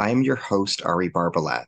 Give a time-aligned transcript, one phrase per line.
[0.00, 1.66] I am your host, Ari Barbalat.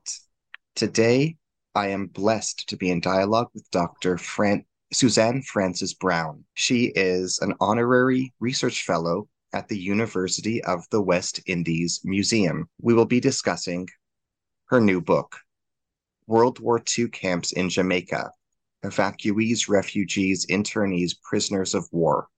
[0.77, 1.37] Today,
[1.75, 4.19] I am blessed to be in dialogue with Dr.
[4.19, 6.45] Fran- Suzanne Francis Brown.
[6.55, 12.71] She is an honorary research fellow at the University of the West Indies Museum.
[12.81, 13.89] We will be discussing
[14.67, 15.37] her new book,
[16.29, 18.31] World War II Camps in Jamaica
[18.85, 22.29] Evacuees, Refugees, Internees, Prisoners of War,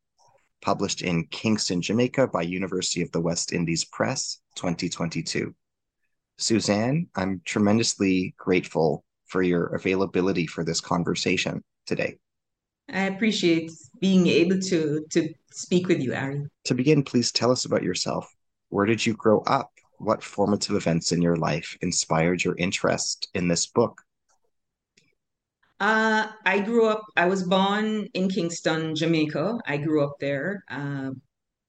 [0.63, 5.55] published in Kingston, Jamaica by University of the West Indies Press, 2022.
[6.39, 12.19] Suzanne, I'm tremendously grateful for your availability for this conversation today.
[12.93, 13.70] I appreciate
[14.01, 16.47] being able to to speak with you, Ari.
[16.65, 18.29] To begin, please tell us about yourself.
[18.69, 19.71] Where did you grow up?
[19.98, 24.03] What formative events in your life inspired your interest in this book?
[25.79, 29.59] Uh, I grew up, I was born in Kingston, Jamaica.
[29.67, 31.11] I grew up there uh,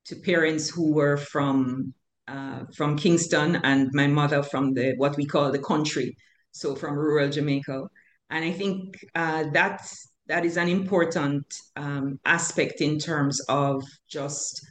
[0.05, 1.95] to parents who were from
[2.27, 6.15] uh, from Kingston and my mother from the what we call the country,
[6.51, 7.83] so from rural Jamaica.
[8.29, 9.81] And I think uh, that
[10.27, 11.45] that is an important
[11.75, 14.65] um, aspect in terms of just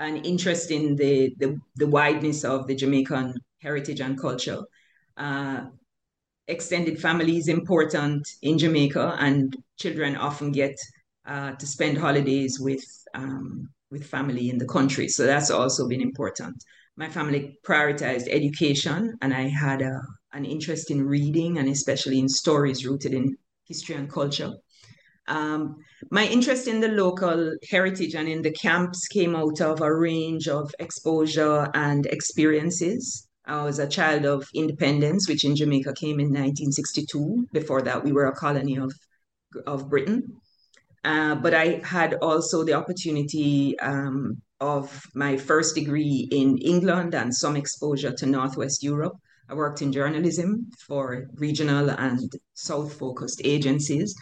[0.00, 4.60] an interest in the, the, the wideness of the Jamaican heritage and culture.
[5.16, 5.66] Uh,
[6.48, 10.74] extended family is important in Jamaica, and children often get
[11.26, 12.84] uh, to spend holidays with
[13.14, 15.06] um, with family in the country.
[15.08, 16.56] So that's also been important
[16.96, 20.00] my family prioritized education, and I had a,
[20.32, 24.52] an interest in reading and especially in stories rooted in history and culture.
[25.26, 25.76] Um,
[26.10, 30.48] my interest in the local heritage and in the camps came out of a range
[30.48, 33.26] of exposure and experiences.
[33.46, 37.48] I was a child of independence, which in Jamaica came in 1962.
[37.52, 38.92] Before that, we were a colony of,
[39.66, 40.40] of Britain.
[41.04, 47.34] Uh, but I had also the opportunity um, of my first degree in England and
[47.34, 49.14] some exposure to Northwest Europe.
[49.50, 54.14] I worked in journalism for regional and South focused agencies.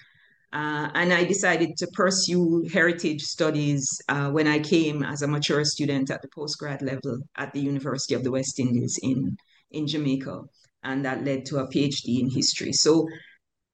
[0.52, 5.64] Uh, and I decided to pursue heritage studies uh, when I came as a mature
[5.64, 9.36] student at the postgrad level at the University of the West Indies in,
[9.70, 10.42] in Jamaica.
[10.82, 12.72] And that led to a PhD in history.
[12.72, 13.06] So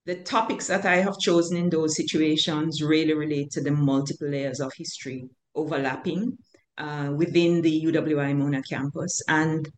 [0.09, 4.59] the topics that I have chosen in those situations really relate to the multiple layers
[4.59, 6.35] of history overlapping
[6.79, 9.69] uh, within the UWI Mona campus and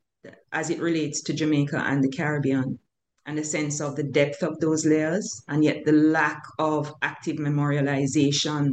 [0.54, 2.80] as it relates to Jamaica and the Caribbean
[3.26, 7.36] and a sense of the depth of those layers and yet the lack of active
[7.36, 8.70] memorialization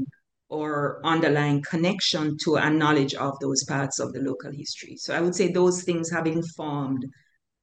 [0.49, 4.95] or underlying connection to a knowledge of those parts of the local history.
[4.97, 7.05] So I would say those things have informed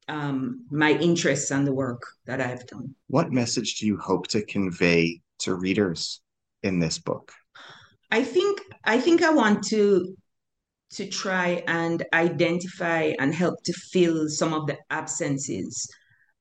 [0.07, 2.95] um, my interests and the work that I've done.
[3.07, 6.21] What message do you hope to convey to readers
[6.63, 7.31] in this book?
[8.11, 10.15] I think I think I want to
[10.91, 15.89] to try and identify and help to fill some of the absences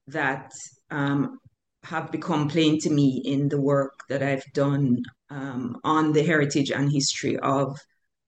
[0.07, 0.53] that
[0.91, 1.39] um,
[1.83, 6.71] have become plain to me in the work that I've done um, on the heritage
[6.71, 7.79] and history of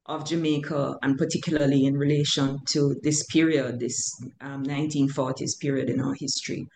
[0.06, 6.14] of Jamaica, and particularly in relation to this period, this um, 1940s period in our
[6.14, 6.68] history.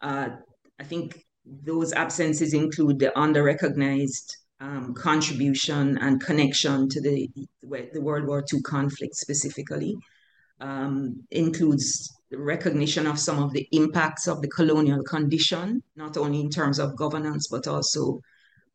[0.00, 0.28] Uh,
[0.78, 7.28] I think those absences include the under-recognized um, contribution and connection to the,
[7.62, 9.96] the World War II conflict specifically.
[10.60, 16.50] Um, includes recognition of some of the impacts of the colonial condition, not only in
[16.50, 18.20] terms of governance, but also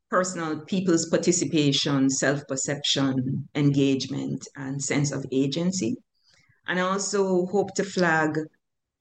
[0.09, 5.95] personal people's participation, self perception, engagement, and sense of agency.
[6.67, 8.37] And I also hope to flag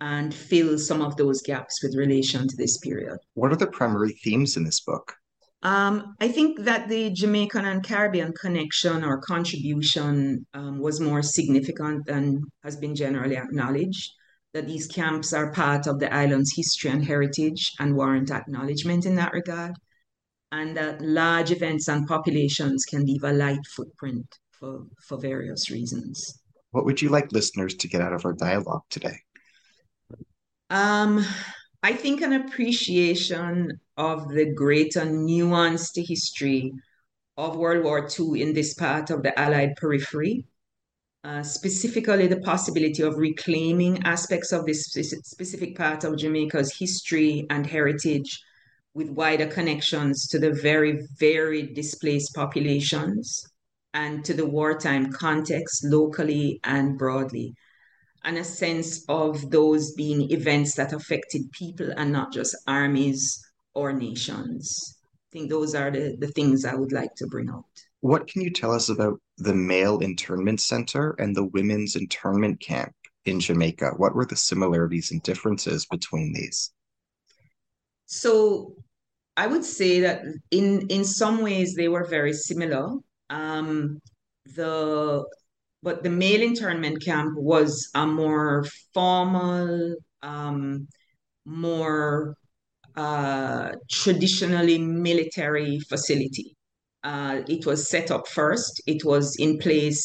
[0.00, 3.19] and fill some of those gaps with relation to this period.
[3.34, 5.14] What are the primary themes in this book?
[5.62, 12.06] Um, I think that the Jamaican and Caribbean connection or contribution um, was more significant
[12.06, 14.12] than has been generally acknowledged.
[14.54, 19.14] That these camps are part of the island's history and heritage and warrant acknowledgement in
[19.16, 19.75] that regard.
[20.50, 26.40] And that large events and populations can leave a light footprint for, for various reasons.
[26.70, 29.16] What would you like listeners to get out of our dialogue today?
[30.70, 31.24] Um,
[31.82, 36.72] I think an appreciation of the greater nuanced history
[37.36, 40.44] of World War II in this part of the Allied periphery,
[41.24, 47.66] uh, specifically the possibility of reclaiming aspects of this specific part of Jamaica's history and
[47.66, 48.42] heritage
[48.94, 53.43] with wider connections to the very, very displaced populations
[53.94, 57.55] and to the wartime context locally and broadly
[58.25, 63.43] and a sense of those being events that affected people and not just armies
[63.75, 64.99] or nations.
[65.14, 67.64] I think those are the, the things I would like to bring out.
[68.00, 72.93] What can you tell us about the male internment center and the women's internment camp
[73.25, 73.94] in Jamaica?
[73.96, 76.73] What were the similarities and differences between these?
[78.08, 78.75] So
[79.37, 82.88] I would say that in in some ways they were very similar.
[83.31, 84.00] Um,
[84.56, 85.25] the
[85.82, 88.64] but the male internment camp was a more
[88.94, 90.88] formal, um,
[91.44, 92.34] more
[92.96, 96.56] uh, traditionally military facility.
[97.04, 98.82] Uh, it was set up first.
[98.87, 100.02] It was in place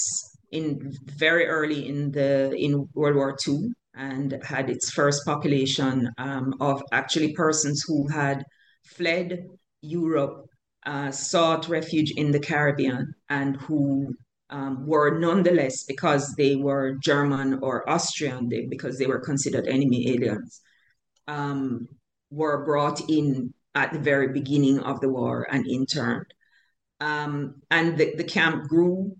[0.51, 6.53] in very early in the in World War II and had its first population um,
[6.59, 8.43] of actually persons who had
[8.85, 9.45] fled
[9.81, 10.47] Europe,
[10.85, 14.13] uh, sought refuge in the Caribbean, and who
[14.49, 20.09] um, were nonetheless, because they were German or Austrian, they, because they were considered enemy
[20.11, 20.61] aliens,
[21.27, 21.87] um,
[22.29, 26.27] were brought in at the very beginning of the war and interned.
[26.99, 29.15] Um, and the, the camp grew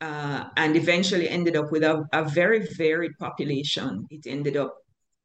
[0.00, 4.06] uh, and eventually ended up with a, a very varied population.
[4.10, 4.76] It ended up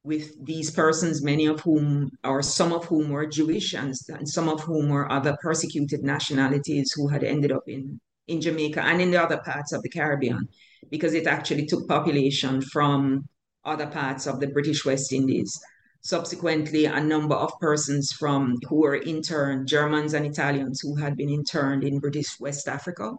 [0.03, 4.49] with these persons, many of whom, or some of whom were Jewish, and, and some
[4.49, 9.11] of whom were other persecuted nationalities who had ended up in in Jamaica and in
[9.11, 10.47] the other parts of the Caribbean
[10.89, 13.27] because it actually took population from
[13.65, 15.59] other parts of the British West Indies.
[16.01, 21.29] Subsequently, a number of persons from who were interned, Germans and Italians who had been
[21.29, 23.13] interned in British West Africa,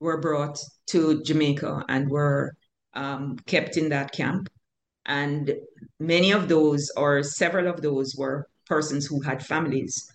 [0.00, 0.58] were brought
[0.88, 2.54] to Jamaica and were
[2.94, 4.48] um, kept in that camp.
[5.06, 5.54] And
[5.98, 10.10] many of those, or several of those, were persons who had families.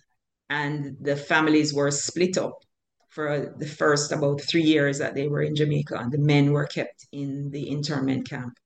[0.50, 2.64] And the families were split up
[3.08, 6.66] for the first about three years that they were in Jamaica, and the men were
[6.66, 8.58] kept in the internment camp.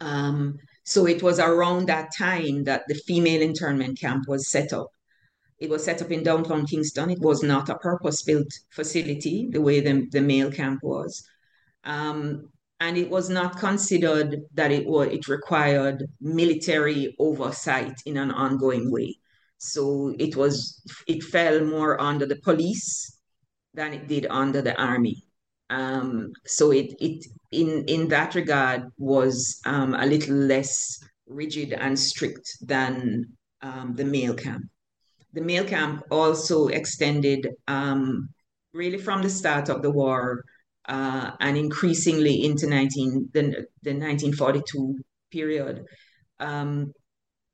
[0.00, 4.90] Um, so it was around that time that the female internment camp was set up.
[5.58, 7.10] It was set up in downtown Kingston.
[7.10, 11.26] It was not a purpose built facility the way the, the male camp was.
[11.84, 18.90] Um, and it was not considered that it, it required military oversight in an ongoing
[18.90, 19.16] way.
[19.58, 23.18] So it was it fell more under the police
[23.72, 25.22] than it did under the army.
[25.70, 31.98] Um, so it it in in that regard was um, a little less rigid and
[31.98, 33.24] strict than
[33.62, 34.64] um, the male camp.
[35.36, 38.30] The male camp also extended um,
[38.72, 40.42] really from the start of the war
[40.88, 43.42] uh, and increasingly into 19 the,
[43.82, 44.96] the 1942
[45.30, 45.84] period.
[46.40, 46.94] Um,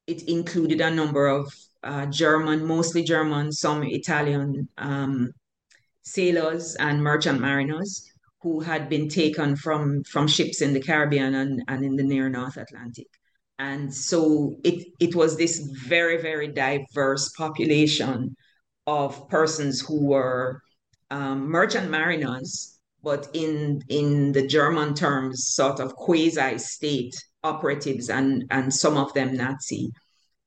[0.06, 5.32] it included a number of uh, German, mostly German, some Italian um,
[6.04, 8.08] sailors and merchant mariners
[8.42, 12.28] who had been taken from, from ships in the Caribbean and, and in the near
[12.28, 13.08] North Atlantic.
[13.62, 18.34] And so it, it was this very, very diverse population
[18.88, 20.60] of persons who were
[21.12, 27.14] um, merchant mariners, but in, in the German terms, sort of quasi state
[27.44, 29.92] operatives and, and some of them Nazi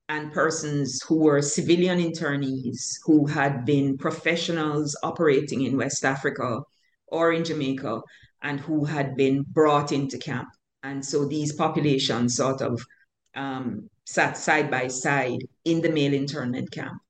[0.09, 6.59] and persons who were civilian internees who had been professionals operating in West Africa
[7.07, 8.01] or in Jamaica
[8.43, 10.49] and who had been brought into camp.
[10.83, 12.85] And so these populations sort of
[13.35, 17.01] um, sat side by side in the male internment camp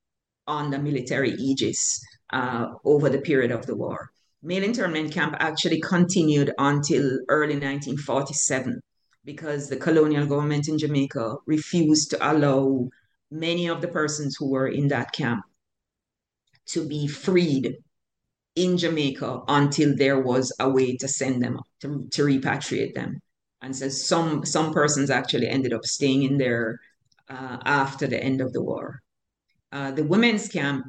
[0.46, 2.00] on the military aegis
[2.32, 4.10] uh, over the period of the war.
[4.42, 8.80] Male internment camp actually continued until early 1947
[9.24, 12.88] because the colonial government in Jamaica refused to allow
[13.30, 15.44] many of the persons who were in that camp
[16.66, 17.76] to be freed
[18.54, 23.20] in Jamaica until there was a way to send them to, to repatriate them.
[23.66, 26.78] And so some some persons actually ended up staying in there
[27.28, 29.02] uh, after the end of the war.
[29.72, 30.84] Uh, the women's camp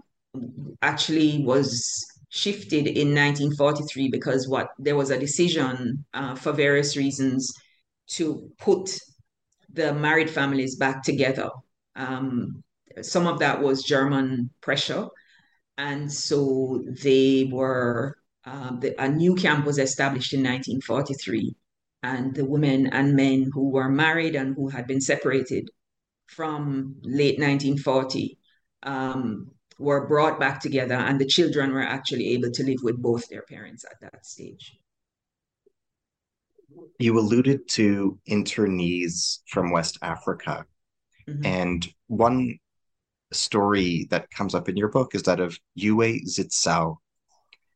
[0.83, 7.51] actually was shifted in 1943 because what there was a decision uh, for various reasons
[8.17, 8.95] to put
[9.73, 11.49] the married families back together.
[11.95, 12.63] Um,
[13.01, 15.07] some of that was German pressure,
[15.79, 18.17] and so they were.
[18.45, 21.55] Uh, the, a new camp was established in 1943,
[22.03, 25.69] and the women and men who were married and who had been separated
[26.27, 28.37] from late 1940
[28.83, 33.27] um, were brought back together, and the children were actually able to live with both
[33.29, 34.77] their parents at that stage.
[36.99, 40.65] You alluded to internees from West Africa.
[41.27, 41.45] Mm-hmm.
[41.45, 42.59] And one
[43.31, 46.97] story that comes up in your book is that of Uwe Zitzau.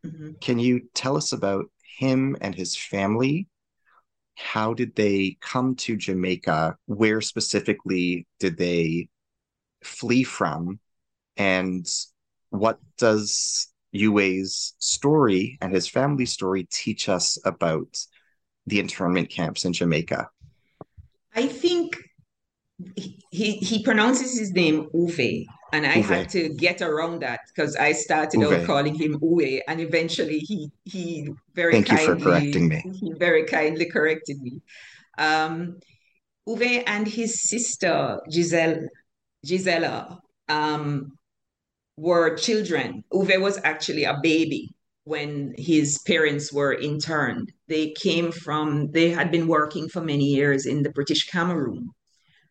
[0.05, 0.31] Mm-hmm.
[0.39, 1.65] Can you tell us about
[1.97, 3.47] him and his family?
[4.41, 6.77] How did they come to Jamaica?
[6.85, 9.09] Where specifically did they
[9.83, 10.79] flee from?
[11.37, 11.87] And
[12.49, 17.97] what does Uwe's story and his family story teach us about
[18.67, 20.29] the internment camps in Jamaica?
[21.35, 21.97] I think
[22.95, 26.03] he he pronounces his name Uwe, and I Uwe.
[26.03, 28.59] had to get around that because I started Uwe.
[28.59, 32.83] out calling him Uwe, and eventually he he very Thank kindly you for correcting me.
[32.99, 34.61] He very kindly corrected me.
[35.17, 35.79] Um,
[36.47, 38.87] Uwe and his sister Giselle
[39.45, 41.17] Gisela um,
[41.97, 43.03] were children.
[43.13, 44.69] Uwe was actually a baby
[45.03, 47.51] when his parents were interned.
[47.67, 51.89] They came from, they had been working for many years in the British Cameroon.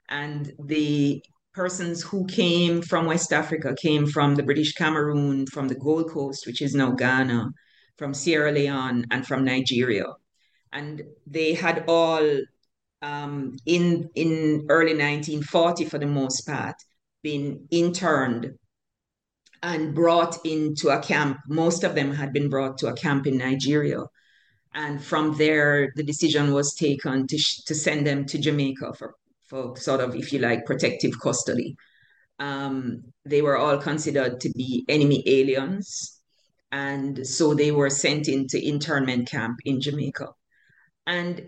[0.08, 1.22] And the
[1.52, 6.46] persons who came from West Africa came from the British Cameroon, from the Gold Coast,
[6.46, 7.50] which is now Ghana,
[7.98, 10.06] from Sierra Leone, and from Nigeria.
[10.72, 12.40] And they had all,
[13.02, 16.76] um, in, in early 1940 for the most part,
[17.22, 18.54] been interned
[19.62, 21.38] and brought into a camp.
[21.48, 24.04] Most of them had been brought to a camp in Nigeria.
[24.72, 29.14] And from there, the decision was taken to, to send them to Jamaica for,
[29.50, 31.76] for sort of, if you like, protective custody.
[32.38, 36.20] Um, they were all considered to be enemy aliens.
[36.72, 40.28] And so they were sent into internment camp in Jamaica.
[41.06, 41.42] And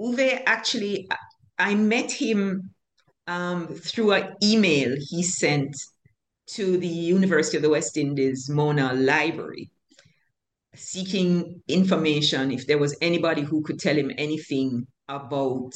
[0.00, 1.08] Uwe actually,
[1.58, 2.70] I met him
[3.26, 5.76] um, through an email he sent
[6.50, 9.68] to the University of the West Indies Mona Library,
[10.76, 15.72] seeking information if there was anybody who could tell him anything about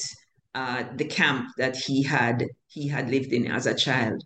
[0.54, 4.23] uh, the camp that he had he had lived in as a child.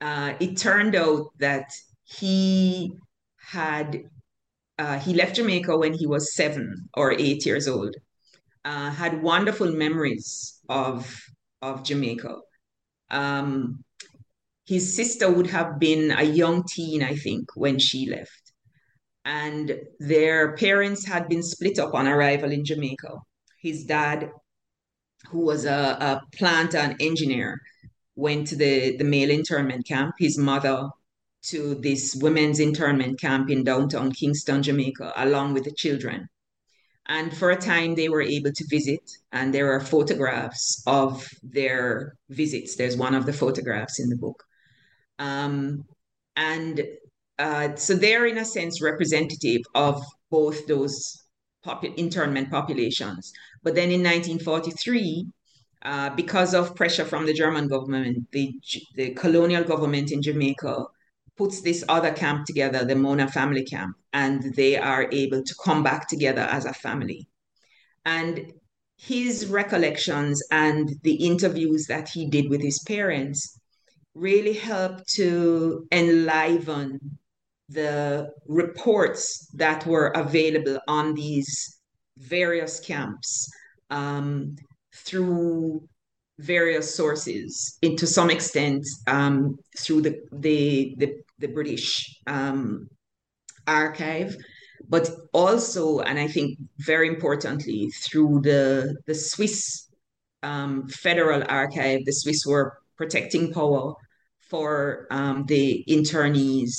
[0.00, 1.70] Uh, it turned out that
[2.04, 2.92] he
[3.38, 4.02] had
[4.78, 7.94] uh, he left Jamaica when he was seven or eight years old.
[8.64, 11.20] Uh, had wonderful memories of
[11.62, 12.36] of Jamaica.
[13.10, 13.84] Um,
[14.66, 18.52] his sister would have been a young teen, I think, when she left.
[19.24, 23.18] And their parents had been split up on arrival in Jamaica.
[23.60, 24.30] His dad,
[25.28, 27.60] who was a, a plant and engineer,
[28.16, 30.14] went to the, the male internment camp.
[30.18, 30.88] His mother
[31.44, 36.28] to this women's internment camp in downtown Kingston, Jamaica, along with the children.
[37.06, 42.16] And for a time, they were able to visit, and there are photographs of their
[42.30, 42.76] visits.
[42.76, 44.42] There's one of the photographs in the book.
[45.18, 45.84] Um,
[46.36, 46.82] and
[47.38, 51.24] uh, so they're, in a sense, representative of both those
[51.66, 53.32] popu- internment populations.
[53.64, 55.26] But then in 1943,
[55.82, 58.52] uh, because of pressure from the German government, the,
[58.94, 60.84] the colonial government in Jamaica
[61.36, 65.82] puts this other camp together, the Mona family camp, and they are able to come
[65.82, 67.26] back together as a family.
[68.04, 68.52] And
[68.96, 73.58] his recollections and the interviews that he did with his parents
[74.14, 77.00] really helped to enliven
[77.68, 81.73] the reports that were available on these
[82.18, 83.48] various camps
[83.90, 84.56] um,
[84.94, 85.86] through
[86.38, 92.88] various sources, and to some extent um, through the, the, the, the British um,
[93.66, 94.36] archive,
[94.88, 99.88] but also, and I think very importantly, through the, the Swiss
[100.42, 103.94] um, Federal Archive, the Swiss were protecting power
[104.50, 106.72] for um, the internees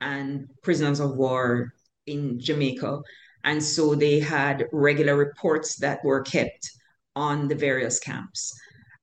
[0.00, 1.72] and prisoners of war
[2.06, 3.00] in Jamaica.
[3.44, 6.70] And so they had regular reports that were kept
[7.16, 8.52] on the various camps.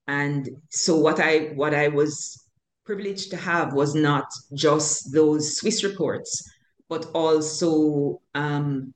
[0.06, 2.44] And so what I what I was
[2.86, 6.42] privileged to have was not just those Swiss reports,
[6.88, 8.94] but also um,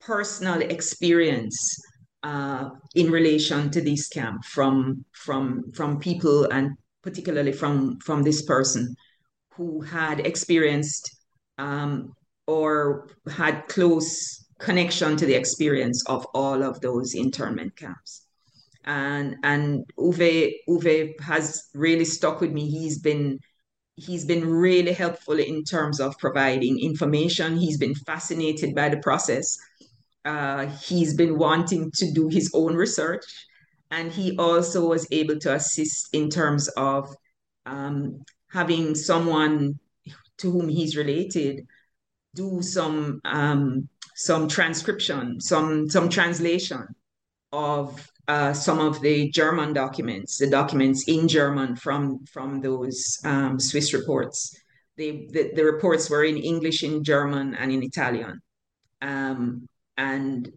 [0.00, 1.76] personal experience
[2.22, 8.42] uh, in relation to this camp from from from people and particularly from from this
[8.42, 8.94] person
[9.54, 11.16] who had experienced
[11.58, 12.14] um,
[12.46, 18.26] or had close connection to the experience of all of those internment camps.
[18.84, 22.68] And and Uwe Uwe has really stuck with me.
[22.68, 23.38] He's been
[23.96, 27.56] he's been really helpful in terms of providing information.
[27.56, 29.58] He's been fascinated by the process.
[30.24, 33.24] Uh, he's been wanting to do his own research,
[33.90, 37.14] and he also was able to assist in terms of
[37.66, 39.78] um, having someone
[40.38, 41.66] to whom he's related
[42.34, 43.88] do some um,
[44.18, 46.84] some transcription, some some translation
[47.52, 53.60] of uh, some of the German documents, the documents in German from from those um,
[53.60, 54.54] Swiss reports.
[54.96, 58.40] They, the, the reports were in English, in German, and in Italian,
[59.00, 60.50] um, and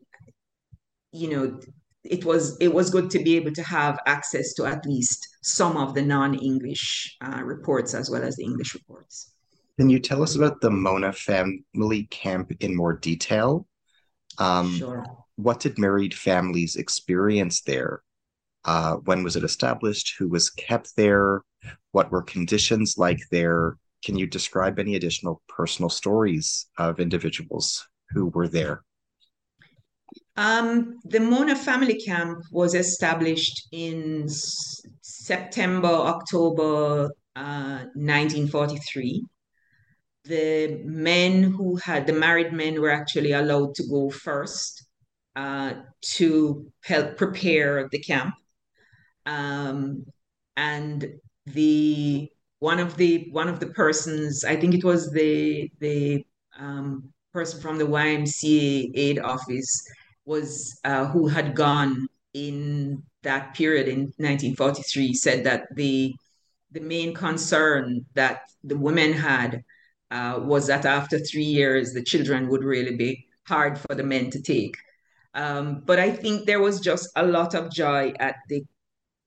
[1.12, 1.60] you know
[2.04, 5.78] it was it was good to be able to have access to at least some
[5.78, 9.31] of the non-English uh, reports as well as the English reports.
[9.82, 13.66] Can you tell us about the Mona family camp in more detail?
[14.38, 15.04] Um, sure.
[15.38, 18.04] What did married families experience there?
[18.64, 20.14] Uh, when was it established?
[20.20, 21.42] Who was kept there?
[21.94, 23.80] What were conditions like there?
[24.06, 28.84] Can you describe any additional personal stories of individuals who were there?
[30.38, 39.26] Um, the Mona Family Camp was established in September, October uh, 1943
[40.26, 44.86] the men who had the married men were actually allowed to go first
[45.36, 48.36] uh, to help prepare the camp.
[49.26, 50.06] Um,
[50.58, 51.06] and
[51.46, 56.26] the one of the one of the persons, I think it was the the
[56.60, 59.84] um, person from the YMCA aid office,
[60.26, 66.14] was uh, who had gone in that period in 1943, said that the
[66.72, 69.64] the main concern that the women had
[70.12, 74.30] uh, was that after three years, the children would really be hard for the men
[74.30, 74.76] to take.
[75.34, 78.64] Um, but I think there was just a lot of joy at the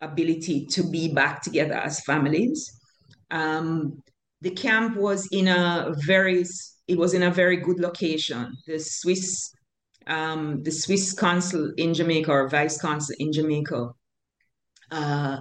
[0.01, 2.81] ability to be back together as families.
[3.31, 4.03] Um,
[4.43, 6.45] the camp was in a very
[6.87, 8.55] it was in a very good location.
[8.67, 9.51] The Swiss
[10.07, 13.89] um, the Swiss consul in Jamaica or vice consul in Jamaica
[14.91, 15.39] uh,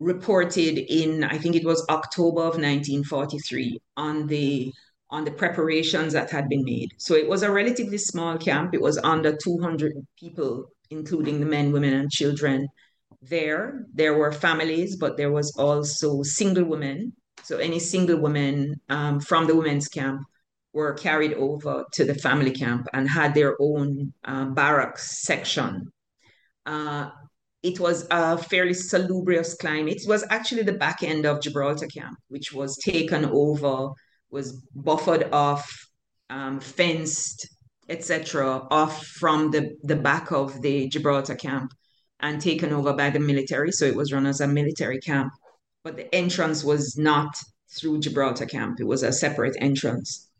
[0.00, 4.72] reported in I think it was October of 1943 on the
[5.10, 6.92] on the preparations that had been made.
[6.98, 8.74] So it was a relatively small camp.
[8.74, 12.68] It was under 200 people, including the men, women, and children.
[13.22, 17.14] There, there were families, but there was also single women.
[17.42, 20.20] So any single women um, from the women's camp
[20.74, 25.90] were carried over to the family camp and had their own um, barracks section.
[26.66, 27.08] Uh,
[27.68, 30.02] it was a fairly salubrious climate.
[30.02, 33.90] It was actually the back end of Gibraltar camp, which was taken over,
[34.30, 35.68] was buffered off,
[36.30, 37.46] um, fenced,
[37.88, 41.72] etc., off from the, the back of the Gibraltar camp
[42.20, 43.70] and taken over by the military.
[43.70, 45.32] So it was run as a military camp.
[45.84, 47.34] But the entrance was not
[47.78, 50.30] through Gibraltar camp, it was a separate entrance.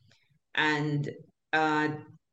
[0.55, 1.11] And
[1.53, 1.89] uh,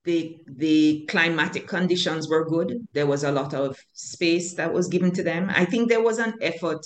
[0.05, 2.87] the the climatic conditions were good.
[2.93, 5.51] There was a lot of space that was given to them.
[5.53, 6.85] I think there was an effort,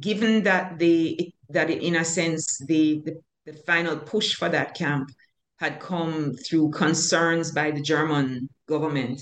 [0.00, 5.10] given that the that in a sense the, the, the final push for that camp
[5.58, 9.20] had come through concerns by the German government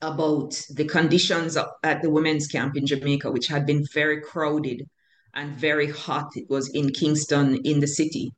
[0.00, 4.88] about the conditions at the women's camp in Jamaica, which had been very crowded
[5.34, 6.28] and very hot.
[6.34, 8.32] It was in Kingston, in the city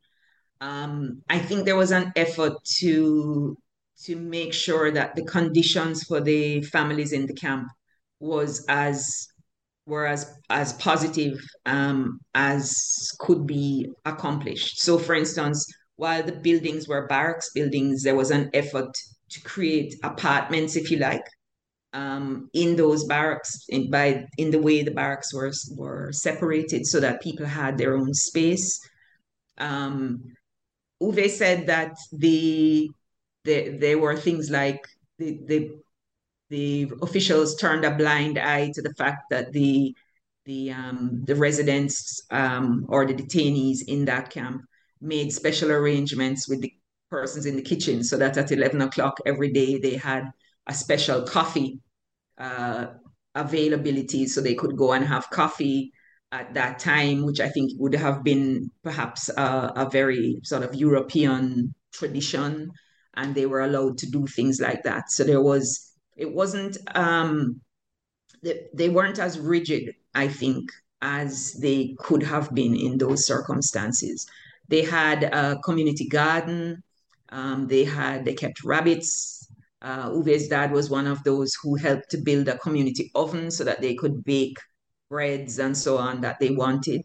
[0.60, 3.56] um, I think there was an effort to
[4.04, 7.68] to make sure that the conditions for the families in the camp
[8.20, 9.28] was as
[9.86, 12.74] were as as positive um, as
[13.18, 14.80] could be accomplished.
[14.80, 18.92] So, for instance, while the buildings were barracks buildings, there was an effort
[19.30, 21.24] to create apartments, if you like,
[21.92, 27.00] um, in those barracks in, by in the way the barracks were were separated, so
[27.00, 28.80] that people had their own space.
[29.58, 30.22] Um,
[31.02, 32.90] Uwe said that the,
[33.44, 34.86] the there were things like
[35.18, 35.70] the, the
[36.50, 39.94] the officials turned a blind eye to the fact that the
[40.44, 44.62] the um, the residents um, or the detainees in that camp
[45.00, 46.72] made special arrangements with the
[47.10, 50.30] persons in the kitchen so that at 11 o'clock every day they had
[50.66, 51.78] a special coffee
[52.38, 52.86] uh,
[53.34, 55.92] availability so they could go and have coffee
[56.34, 60.74] at that time, which I think would have been perhaps a, a very sort of
[60.74, 62.72] European tradition.
[63.14, 65.10] And they were allowed to do things like that.
[65.10, 67.60] So there was, it wasn't, um,
[68.42, 70.64] they, they weren't as rigid, I think,
[71.00, 74.26] as they could have been in those circumstances.
[74.68, 76.82] They had a community garden.
[77.28, 79.46] Um, they had they kept rabbits.
[79.82, 83.62] Uh, Uwe's dad was one of those who helped to build a community oven so
[83.64, 84.58] that they could bake
[85.14, 87.02] breads and so on that they wanted.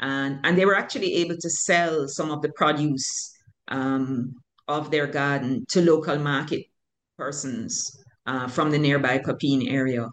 [0.00, 3.08] And, and they were actually able to sell some of the produce
[3.68, 4.34] um,
[4.66, 6.62] of their garden to local market
[7.16, 7.72] persons
[8.26, 10.06] uh, from the nearby Papine area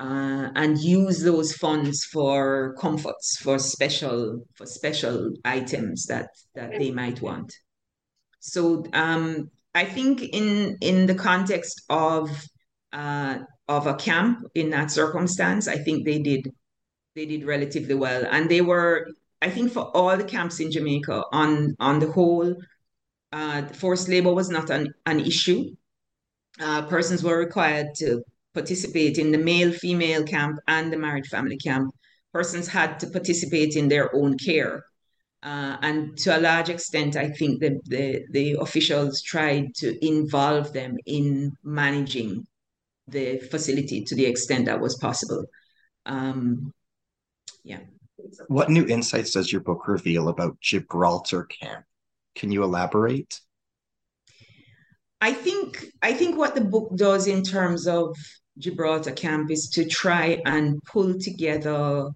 [0.00, 4.18] uh, and use those funds for comforts, for special
[4.56, 7.50] for special items that that they might want.
[8.38, 12.30] So um, I think in in the context of
[12.92, 16.42] uh, of a camp in that circumstance, I think they did
[17.18, 19.06] they did relatively well, and they were
[19.42, 22.54] I think for all the camps in Jamaica on on the whole,
[23.32, 25.60] uh, forced labor was not an, an issue.
[26.60, 28.22] Uh, persons were required to
[28.54, 31.90] participate in the male female camp and the married family camp.
[32.32, 34.82] Persons had to participate in their own care.
[35.42, 40.72] Uh, and to a large extent, I think the, the, the officials tried to involve
[40.72, 42.44] them in managing
[43.06, 45.44] the facility to the extent that was possible.
[46.06, 46.72] Um,
[47.68, 47.80] yeah.
[48.48, 51.84] What new insights does your book reveal about Gibraltar Camp?
[52.34, 53.40] Can you elaborate?
[55.20, 58.16] I think I think what the book does in terms of
[58.56, 62.08] Gibraltar Camp is to try and pull together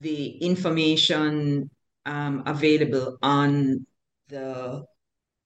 [0.00, 1.70] the information
[2.04, 3.86] um, available on
[4.28, 4.84] the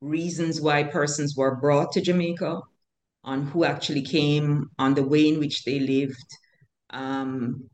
[0.01, 2.61] reasons why persons were brought to Jamaica,
[3.25, 6.31] on who actually came, on the way in which they lived,
[6.91, 7.69] um,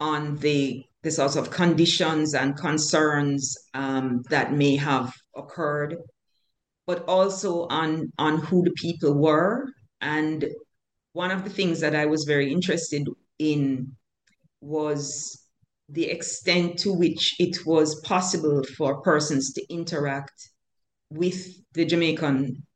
[0.00, 5.96] on the the sorts of conditions and concerns um, that may have occurred,
[6.86, 9.66] but also on on who the people were.
[10.00, 10.44] And
[11.12, 13.08] one of the things that I was very interested
[13.38, 13.96] in
[14.60, 15.44] was
[15.88, 20.50] the extent to which it was possible for persons to interact
[21.10, 22.66] with the Jamaican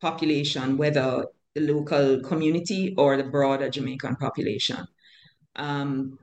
[0.00, 4.86] population, whether the local community or the broader Jamaican population.
[5.56, 6.18] Um,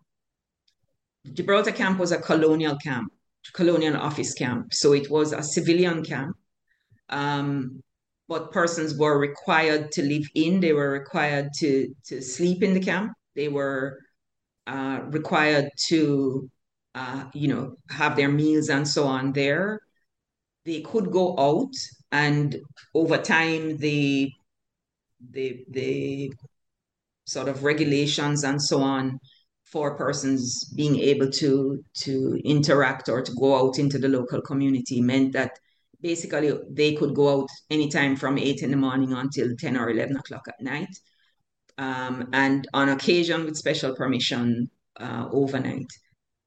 [1.34, 3.12] Gibraltar camp was a colonial camp,
[3.54, 4.74] colonial office camp.
[4.74, 6.36] So it was a civilian camp.
[7.10, 7.82] Um,
[8.28, 12.82] but persons were required to live in, they were required to, to sleep in the
[12.82, 13.13] camp.
[13.36, 14.00] They were
[14.66, 16.50] uh, required to,
[16.94, 19.80] uh, you know, have their meals and so on there.
[20.66, 21.74] They could go out,
[22.12, 22.58] and
[22.94, 24.30] over time, the
[25.32, 26.34] the the
[27.26, 29.20] sort of regulations and so on
[29.72, 35.02] for persons being able to to interact or to go out into the local community
[35.02, 35.52] meant that
[36.02, 40.16] basically they could go out anytime from 8 in the morning until 10 or 11
[40.18, 40.94] o'clock at night
[41.78, 45.92] um, and on occasion with special permission uh, overnight.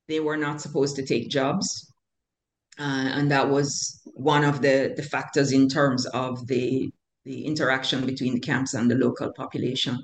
[0.09, 1.93] They were not supposed to take jobs
[2.79, 6.91] uh, and that was one of the, the factors in terms of the
[7.27, 10.03] the interaction between the camps and the local population.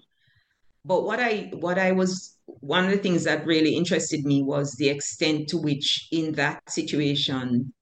[0.84, 4.72] But what I what I was one of the things that really interested me was
[4.72, 7.72] the extent to which in that situation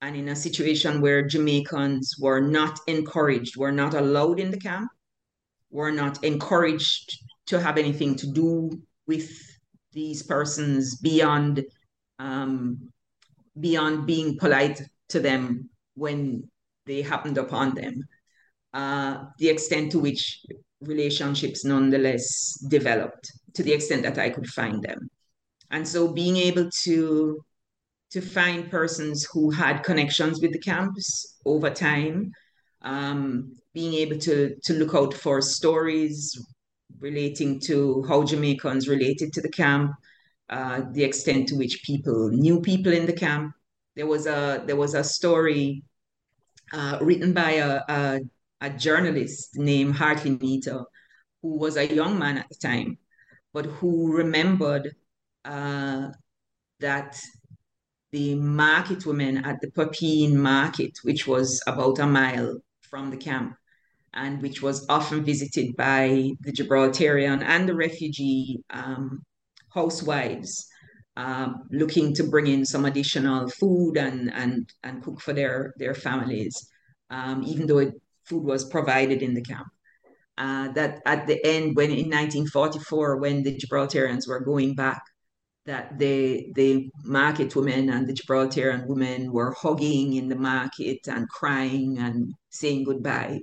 [0.00, 4.88] and in a situation where Jamaicans were not encouraged, were not allowed in the camp,
[5.70, 8.70] were not encouraged to have anything to do
[9.06, 9.30] with
[9.92, 11.64] these persons beyond
[12.20, 12.90] um,
[13.58, 16.48] beyond being polite to them when
[16.86, 17.94] they happened upon them.
[18.72, 20.44] Uh, the extent to which
[20.80, 25.08] relationships nonetheless developed to the extent that I could find them.
[25.70, 27.40] And so being able to
[28.10, 32.32] to find persons who had connections with the camps over time,
[32.80, 36.34] um, being able to to look out for stories
[37.00, 39.92] relating to how Jamaicans related to the camp,
[40.48, 43.52] uh, the extent to which people knew people in the camp.
[43.94, 45.82] There was a there was a story
[46.72, 48.20] uh, written by a, a
[48.60, 50.84] a journalist named Hartley Neita,
[51.42, 52.98] who was a young man at the time,
[53.58, 54.94] but who remembered
[55.44, 56.06] uh,
[56.78, 57.20] that
[58.12, 63.56] the market women at the Papine market, which was about a mile from the camp,
[64.14, 69.24] and which was often visited by the Gibraltarian and the refugee um,
[69.74, 70.64] housewives,
[71.16, 75.94] um, looking to bring in some additional food and and and cook for their their
[75.94, 76.54] families,
[77.10, 77.94] um, even though it,
[78.24, 79.66] food was provided in the camp.
[80.38, 85.02] Uh, that at the end, when in 1944, when the Gibraltarians were going back,
[85.66, 91.28] that the the market women and the Gibraltarian women were hugging in the market and
[91.28, 93.40] crying and saying goodbye.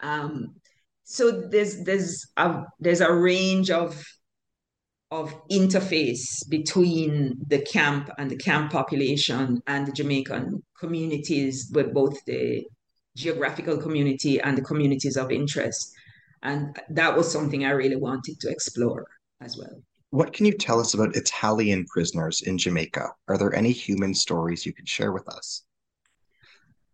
[0.00, 0.54] Um,
[1.02, 4.00] so there's there's a there's a range of
[5.10, 12.16] of interface between the camp and the camp population and the Jamaican communities, with both
[12.26, 12.64] the
[13.16, 15.94] geographical community and the communities of interest.
[16.42, 19.06] And that was something I really wanted to explore
[19.40, 19.82] as well.
[20.10, 23.10] What can you tell us about Italian prisoners in Jamaica?
[23.28, 25.64] Are there any human stories you could share with us?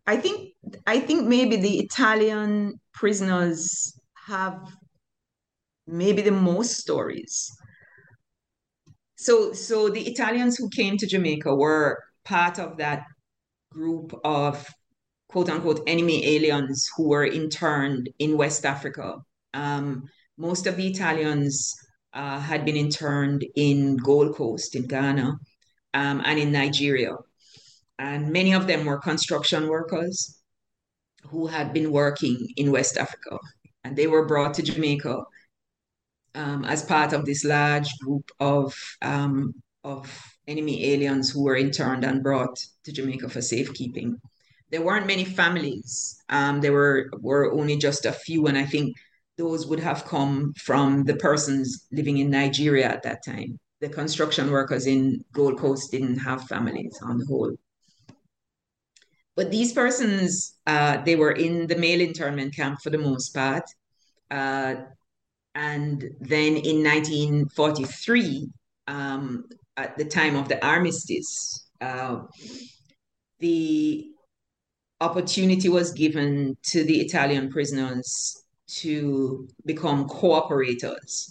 [0.07, 0.53] I think
[0.85, 4.59] I think maybe the Italian prisoners have
[5.87, 7.51] maybe the most stories.
[9.15, 13.05] So so the Italians who came to Jamaica were part of that
[13.71, 14.67] group of
[15.29, 19.17] quote unquote enemy aliens who were interned in West Africa.
[19.55, 20.03] Um,
[20.37, 21.73] most of the Italians
[22.13, 25.37] uh, had been interned in Gold Coast in Ghana
[25.93, 27.15] um, and in Nigeria.
[27.97, 30.39] And many of them were construction workers
[31.23, 33.39] who had been working in West Africa.
[33.83, 35.23] And they were brought to Jamaica
[36.35, 40.11] um, as part of this large group of, um, of
[40.47, 44.17] enemy aliens who were interned and brought to Jamaica for safekeeping.
[44.69, 46.21] There weren't many families.
[46.27, 48.47] Um, there were, were only just a few.
[48.47, 48.95] And I think
[49.37, 53.59] those would have come from the persons living in Nigeria at that time.
[53.81, 57.55] The construction workers in Gold Coast didn't have families on the whole.
[59.35, 63.65] But these persons, uh, they were in the male internment camp for the most part.
[64.31, 64.75] Uh,
[65.53, 68.47] and then in 1943,
[68.87, 69.43] um,
[69.75, 72.19] at the time of the armistice, uh,
[73.39, 74.07] the
[75.01, 81.27] opportunity was given to the Italian prisoners to become cooperators.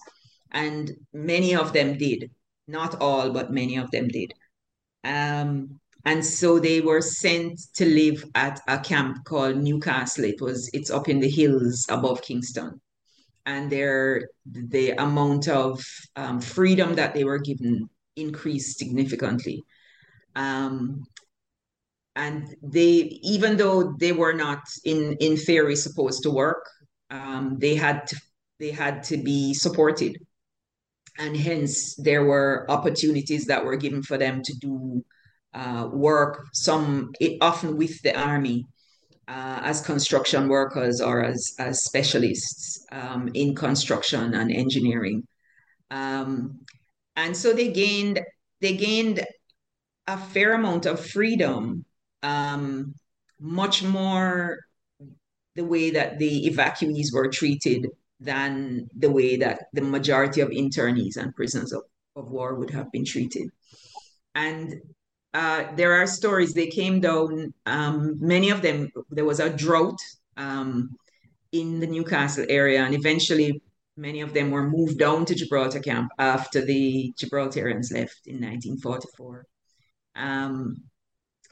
[0.53, 2.31] And many of them did.
[2.67, 4.33] Not all, but many of them did.
[5.03, 10.25] Um, and so they were sent to live at a camp called Newcastle.
[10.25, 12.81] It was it's up in the hills above Kingston.
[13.47, 15.85] And their the amount of
[16.17, 19.63] um, freedom that they were given increased significantly.
[20.37, 21.05] Um,
[22.17, 26.65] and they even though they were not in in theory supposed to work
[27.11, 28.17] um, they had to
[28.61, 30.17] they had to be supported.
[31.19, 35.05] And hence there were opportunities that were given for them to do
[35.53, 38.67] uh, work some often with the army
[39.29, 45.23] uh, as construction workers or as, as specialists um, in construction and engineering.
[45.91, 46.61] Um,
[47.17, 48.21] and so they gained
[48.61, 49.25] they gained
[50.07, 51.85] a fair amount of freedom
[52.23, 52.95] um,
[53.41, 54.59] much more
[55.55, 57.89] the way that the evacuees were treated
[58.21, 61.83] than the way that the majority of internees and prisoners of,
[62.17, 63.51] of war would have been treated.
[64.35, 64.81] And
[65.33, 70.01] uh, there are stories, they came down, um, many of them, there was a drought
[70.37, 70.97] um,
[71.53, 73.61] in the Newcastle area, and eventually
[73.97, 79.47] many of them were moved down to Gibraltar camp after the Gibraltarians left in 1944.
[80.17, 80.77] Um,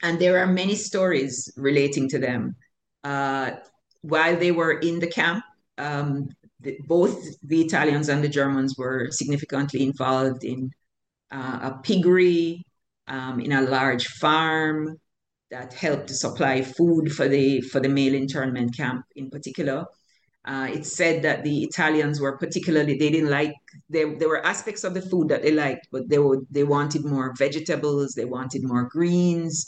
[0.02, 2.56] and there are many stories relating to them.
[3.04, 3.52] Uh,
[4.02, 5.44] while they were in the camp,
[5.78, 6.28] um,
[6.60, 10.70] the, both the Italians and the Germans were significantly involved in
[11.32, 12.62] uh, a piggery,
[13.08, 14.96] um, in a large farm
[15.50, 19.84] that helped to supply food for the for the male internment camp in particular.
[20.44, 23.52] Uh, it's said that the Italians were particularly they didn't like
[23.88, 27.04] there there were aspects of the food that they liked, but they would they wanted
[27.04, 29.64] more vegetables, they wanted more greens,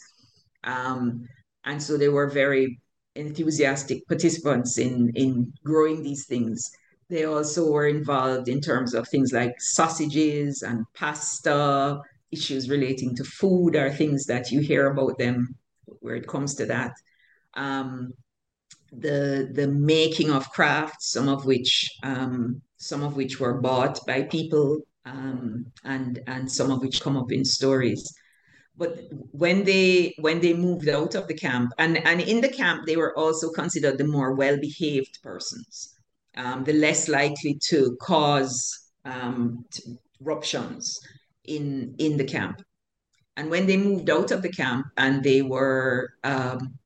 [0.64, 1.26] um,
[1.64, 2.80] and so they were very
[3.14, 6.70] enthusiastic participants in, in growing these things.
[7.08, 12.00] They also were involved in terms of things like sausages and pasta,
[12.32, 15.54] issues relating to food are things that you hear about them
[16.00, 16.92] where it comes to that.
[17.54, 18.12] Um,
[18.92, 24.22] the the making of crafts, some of which um, some of which were bought by
[24.22, 28.02] people, um, and and some of which come up in stories
[28.76, 32.86] but when they when they moved out of the camp and and in the camp
[32.86, 35.94] they were also considered the more well behaved persons
[36.36, 39.64] um, the less likely to cause um,
[41.44, 42.62] in in the camp.
[43.36, 46.78] And when they moved out of the camp and they were um,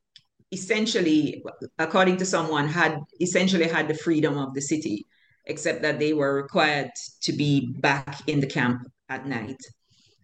[0.51, 1.43] essentially
[1.79, 5.07] according to someone had essentially had the freedom of the city
[5.45, 6.91] except that they were required
[7.23, 9.61] to be back in the camp at night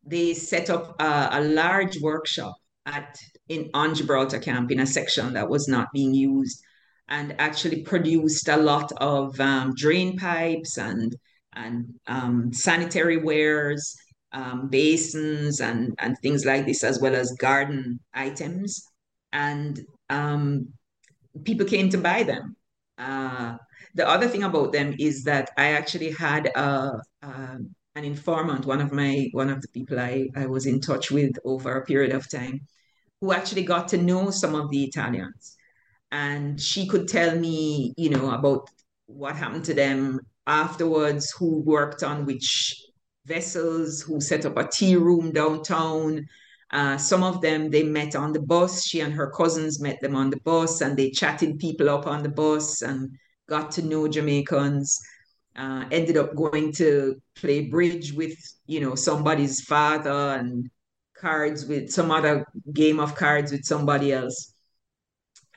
[0.07, 5.35] they set up a, a large workshop at in on Gibraltar camp in a section
[5.35, 6.63] that was not being used
[7.09, 11.15] and actually produced a lot of um, drain pipes and
[11.55, 13.95] and um, sanitary wares,
[14.33, 18.83] um, basins and and things like this, as well as garden items.
[19.33, 20.69] And um,
[21.45, 22.57] people came to buy them.
[22.97, 23.57] Uh,
[23.95, 27.59] the other thing about them is that I actually had a, a,
[27.97, 31.33] an informant, one of my one of the people I, I was in touch with
[31.45, 32.61] over a period of time,
[33.21, 35.57] who actually got to know some of the Italians
[36.15, 38.71] and she could tell me, you know, about
[39.07, 42.81] what happened to them afterwards, who worked on which
[43.27, 46.25] vessels, who set up a tea room downtown.
[46.71, 48.87] Uh, some of them they met on the bus.
[48.87, 52.23] She and her cousins met them on the bus, and they chatted people up on
[52.23, 53.11] the bus and
[53.49, 55.01] got to know Jamaicans.
[55.57, 58.37] Uh, ended up going to play bridge with
[58.67, 60.69] you know somebody's father and
[61.17, 64.55] cards with some other game of cards with somebody else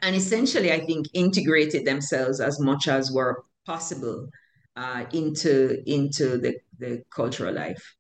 [0.01, 4.29] and essentially, I think integrated themselves as much as were possible
[4.75, 7.95] uh, into into the, the cultural life.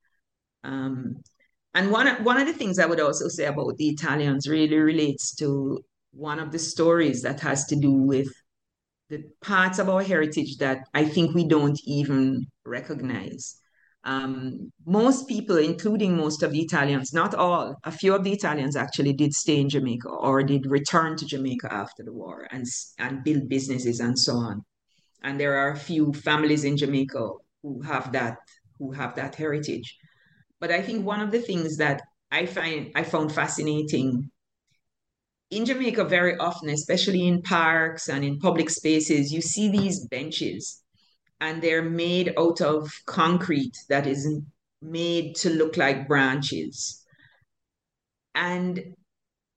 [0.63, 1.21] Um,
[1.73, 5.35] and one one of the things I would also say about the Italians really relates
[5.35, 8.29] to one of the stories that has to do with
[9.09, 13.59] the parts of our heritage that I think we don't even recognize.
[14.03, 18.75] Um, most people, including most of the Italians, not all, a few of the Italians
[18.75, 22.65] actually did stay in Jamaica or did return to Jamaica after the war and,
[22.99, 24.63] and build businesses and so on.
[25.23, 27.29] And there are a few families in Jamaica
[27.63, 28.37] who have that
[28.79, 29.97] who have that heritage.
[30.59, 34.29] But I think one of the things that I find I found fascinating
[35.49, 40.83] in Jamaica very often, especially in parks and in public spaces, you see these benches
[41.39, 44.27] and they're made out of concrete that is
[44.81, 47.03] made to look like branches.
[48.35, 48.95] And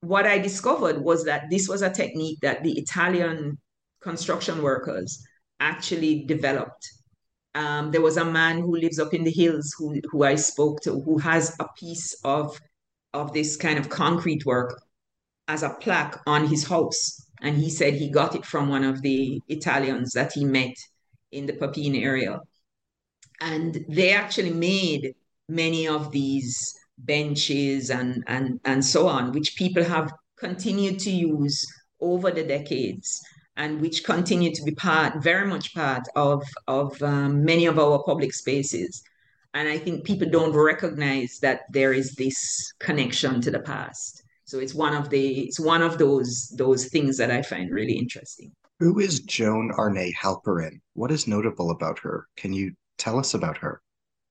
[0.01, 3.59] what I discovered was that this was a technique that the Italian
[4.01, 5.23] construction workers
[5.59, 6.89] actually developed.
[7.55, 10.81] Um, there was a man who lives up in the hills who, who I spoke
[10.83, 12.59] to who has a piece of,
[13.13, 14.81] of this kind of concrete work
[15.51, 17.27] as a plaque on his house.
[17.43, 20.77] And he said he got it from one of the Italians that he met
[21.33, 22.39] in the Papine area.
[23.41, 25.15] And they actually made
[25.49, 26.57] many of these
[26.99, 31.67] benches and, and, and so on, which people have continued to use
[32.01, 33.21] over the decades
[33.57, 38.03] and which continue to be part, very much part of, of um, many of our
[38.05, 39.03] public spaces.
[39.55, 44.23] And I think people don't recognize that there is this connection to the past.
[44.51, 47.97] So it's one of the it's one of those those things that I find really
[47.97, 48.51] interesting.
[48.81, 50.81] Who is Joan Arne Halperin?
[50.95, 52.27] What is notable about her?
[52.37, 53.81] Can you tell us about her?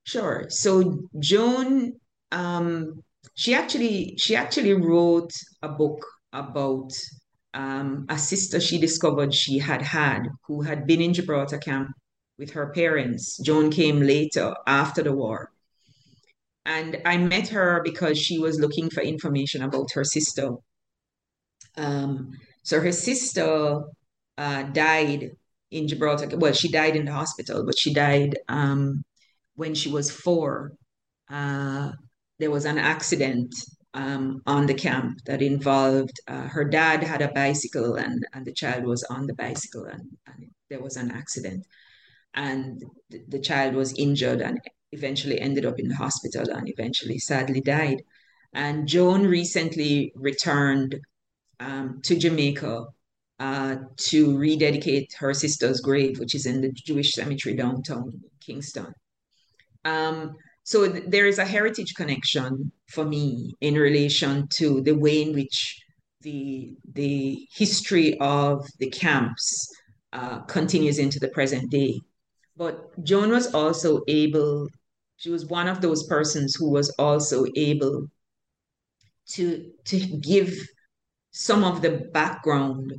[0.04, 0.44] Sure.
[0.50, 1.94] So Joan,
[2.32, 3.02] um,
[3.34, 6.04] she actually she actually wrote a book
[6.34, 6.90] about
[7.54, 11.92] um, a sister she discovered she had had who had been in Gibraltar camp
[12.38, 13.38] with her parents.
[13.38, 15.50] Joan came later after the war.
[16.66, 20.50] And I met her because she was looking for information about her sister.
[21.76, 23.82] Um, so her sister
[24.36, 25.30] uh, died
[25.70, 26.36] in Gibraltar.
[26.36, 29.04] Well, she died in the hospital, but she died um,
[29.54, 30.72] when she was four.
[31.28, 31.92] Uh,
[32.38, 33.54] there was an accident
[33.94, 38.52] um, on the camp that involved uh, her dad had a bicycle and, and the
[38.52, 41.66] child was on the bicycle and, and there was an accident.
[42.34, 44.60] And the, the child was injured and
[44.92, 48.02] eventually ended up in the hospital and eventually sadly died.
[48.52, 51.00] And Joan recently returned
[51.60, 52.86] um, to Jamaica
[53.38, 58.92] uh, to rededicate her sister's grave, which is in the Jewish cemetery downtown Kingston.
[59.84, 65.22] Um, so th- there is a heritage connection for me in relation to the way
[65.22, 65.82] in which
[66.20, 69.68] the the history of the camps
[70.12, 71.98] uh, continues into the present day.
[72.56, 74.68] But Joan was also able;
[75.20, 78.08] she was one of those persons who was also able
[79.28, 80.50] to to give
[81.30, 82.94] some of the background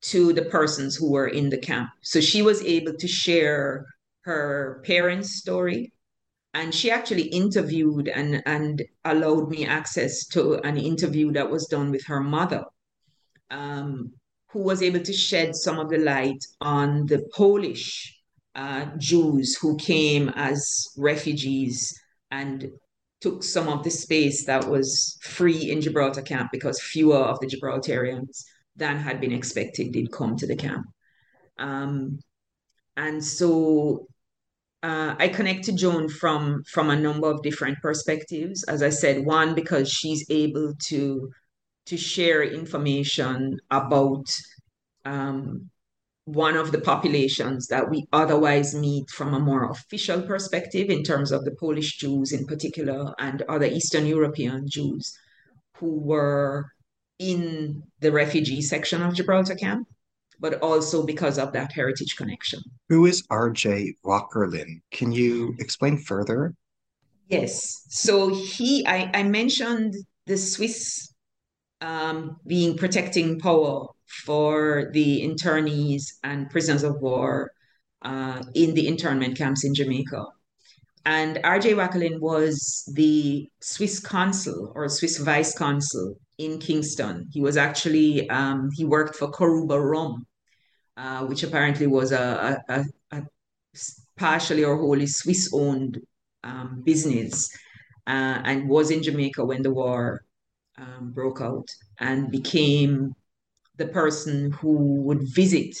[0.00, 1.88] to the persons who were in the camp.
[2.02, 3.86] So she was able to share
[4.22, 5.92] her parents' story.
[6.52, 11.92] And she actually interviewed and, and allowed me access to an interview that was done
[11.92, 12.64] with her mother,
[13.50, 14.12] um,
[14.50, 18.11] who was able to shed some of the light on the Polish
[18.54, 21.98] uh, Jews who came as refugees
[22.30, 22.70] and
[23.20, 27.46] took some of the space that was free in Gibraltar camp because fewer of the
[27.46, 28.44] Gibraltarians
[28.76, 30.86] than had been expected did come to the camp.
[31.58, 32.18] Um,
[32.96, 34.06] and so
[34.82, 38.64] uh, I connect to Joan from from a number of different perspectives.
[38.64, 41.30] As I said, one because she's able to
[41.86, 44.26] to share information about
[45.04, 45.70] um,
[46.32, 51.30] one of the populations that we otherwise meet from a more official perspective in terms
[51.30, 55.16] of the Polish Jews in particular and other Eastern European Jews
[55.76, 56.66] who were
[57.18, 59.86] in the refugee section of Gibraltar camp,
[60.40, 62.60] but also because of that heritage connection.
[62.88, 63.96] Who is R.J.
[64.04, 64.80] Wakerlin?
[64.90, 66.54] Can you explain further?
[67.28, 67.84] Yes.
[67.88, 69.94] So he, I, I mentioned
[70.26, 71.12] the Swiss
[71.80, 73.88] um, being protecting power
[74.24, 77.52] for the internees and prisoners of war
[78.02, 80.24] uh, in the internment camps in Jamaica.
[81.04, 81.74] And R.J.
[81.74, 87.28] Wakerlin was the Swiss consul or Swiss vice consul in Kingston.
[87.32, 90.26] He was actually, um, he worked for Coruba Rum,
[90.96, 93.22] uh, which apparently was a, a, a,
[94.16, 95.98] partially or wholly Swiss owned
[96.44, 97.50] um, business
[98.06, 100.24] uh, and was in Jamaica when the war
[100.78, 103.14] um, broke out and became
[103.82, 105.74] the person who would visit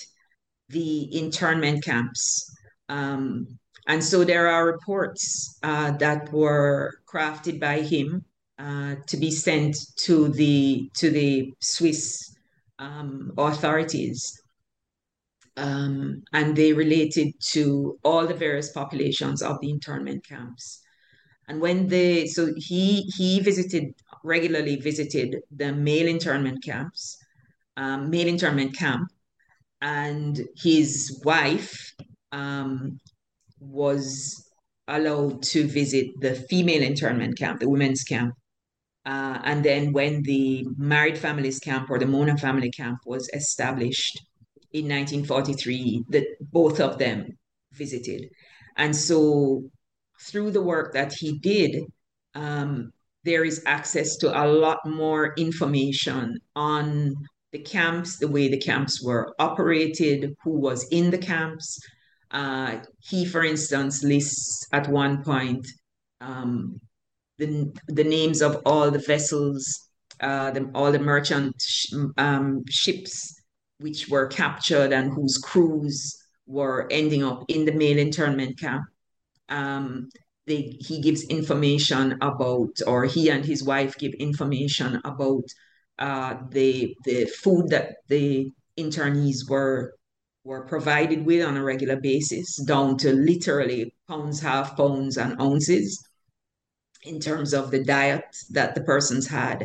[0.68, 2.50] the internment camps.
[2.88, 3.46] Um,
[3.86, 8.24] and so there are reports uh, that were crafted by him
[8.58, 9.76] uh, to be sent
[10.06, 12.34] to the to the Swiss
[12.78, 14.40] um, authorities,
[15.56, 20.80] um, and they related to all the various populations of the internment camps.
[21.48, 23.94] And when they so he he visited
[24.24, 27.21] regularly visited the male internment camps,
[27.76, 29.08] um, male internment camp,
[29.80, 31.92] and his wife
[32.32, 32.98] um,
[33.60, 34.48] was
[34.88, 38.34] allowed to visit the female internment camp, the women's camp.
[39.04, 44.20] Uh, and then when the married families camp or the Mona family camp was established
[44.72, 47.26] in 1943, that both of them
[47.72, 48.28] visited.
[48.76, 49.64] And so
[50.20, 51.84] through the work that he did,
[52.34, 52.92] um,
[53.24, 57.14] there is access to a lot more information on
[57.52, 61.78] the camps, the way the camps were operated, who was in the camps.
[62.30, 65.66] Uh, he, for instance, lists at one point
[66.20, 66.80] um,
[67.38, 69.88] the, the names of all the vessels,
[70.20, 73.34] uh, the, all the merchant sh- um, ships
[73.78, 78.84] which were captured and whose crews were ending up in the male internment camp.
[79.48, 80.08] Um,
[80.46, 85.44] they, he gives information about, or he and his wife give information about
[86.02, 89.94] uh, the the food that the internees were
[90.44, 96.04] were provided with on a regular basis, down to literally pounds, half pounds, and ounces
[97.04, 99.64] in terms of the diet that the persons had.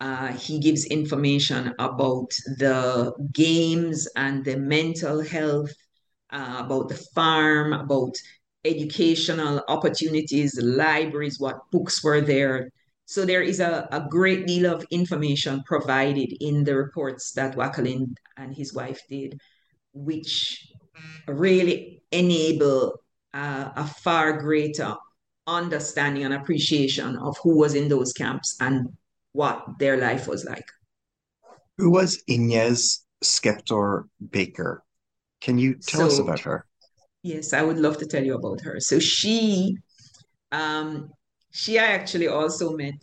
[0.00, 5.72] Uh, he gives information about the games and the mental health,
[6.30, 8.14] uh, about the farm, about
[8.64, 12.70] educational opportunities, libraries, what books were there,
[13.08, 18.14] so there is a, a great deal of information provided in the reports that Wakerlin
[18.36, 19.40] and his wife did,
[19.94, 20.70] which
[21.26, 23.00] really enable
[23.32, 24.94] uh, a far greater
[25.46, 28.90] understanding and appreciation of who was in those camps and
[29.32, 30.66] what their life was like.
[31.78, 34.84] Who was Inez Skeptor Baker?
[35.40, 36.66] Can you tell so, us about her?
[37.22, 38.80] Yes, I would love to tell you about her.
[38.80, 39.78] So she
[40.52, 41.10] um,
[41.50, 43.00] she I actually also met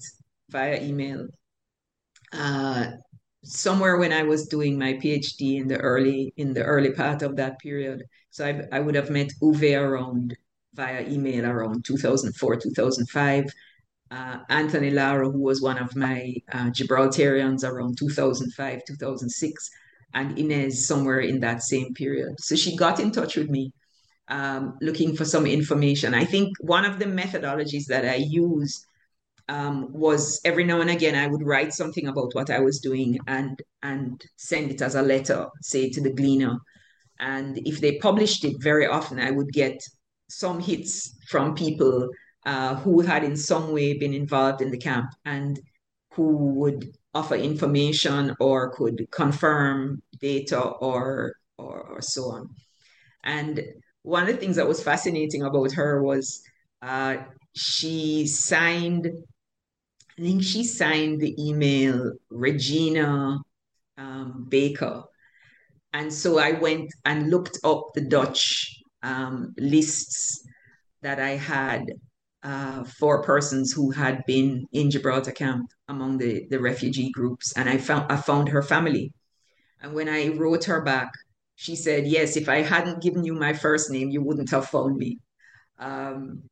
[0.49, 1.27] via email
[2.33, 2.91] uh,
[3.43, 7.35] somewhere when I was doing my PhD in the early in the early part of
[7.37, 8.03] that period.
[8.29, 10.35] So I, I would have met Uwe around
[10.73, 13.45] via email around 2004, 2005.
[14.11, 19.69] Uh, Anthony Lara, who was one of my uh, Gibraltarians around 2005, 2006,
[20.13, 22.35] and Inez somewhere in that same period.
[22.39, 23.73] So she got in touch with me
[24.27, 26.13] um, looking for some information.
[26.13, 28.85] I think one of the methodologies that I used
[29.47, 33.19] um, was every now and again I would write something about what I was doing
[33.27, 36.57] and and send it as a letter, say to the Gleaner.
[37.19, 39.79] And if they published it very often, I would get
[40.29, 42.09] some hits from people
[42.45, 45.59] uh, who had in some way been involved in the camp and
[46.13, 52.49] who would offer information or could confirm data or or, or so on.
[53.23, 53.63] And
[54.05, 56.43] one of the things that was fascinating about her was
[56.81, 57.17] uh,
[57.55, 59.07] she signed,
[60.17, 63.39] I think she signed the email Regina
[63.97, 65.03] um, Baker.
[65.91, 70.45] And so I went and looked up the Dutch um, lists
[71.01, 71.85] that I had
[72.43, 77.53] uh, for persons who had been in Gibraltar camp among the, the refugee groups.
[77.57, 79.13] And I found I found her family.
[79.81, 81.09] And when I wrote her back,
[81.55, 84.97] she said, Yes, if I hadn't given you my first name, you wouldn't have found
[84.97, 85.19] me.
[85.79, 86.43] Um,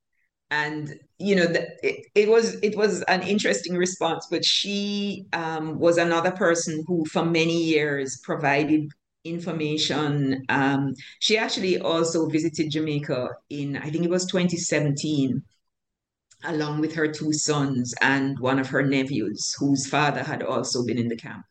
[0.53, 5.79] and you know the, it, it was it was an interesting response but she um,
[5.79, 8.87] was another person who for many years provided
[9.23, 15.41] information um, she actually also visited jamaica in i think it was 2017
[16.43, 20.99] along with her two sons and one of her nephews whose father had also been
[20.99, 21.43] in the camp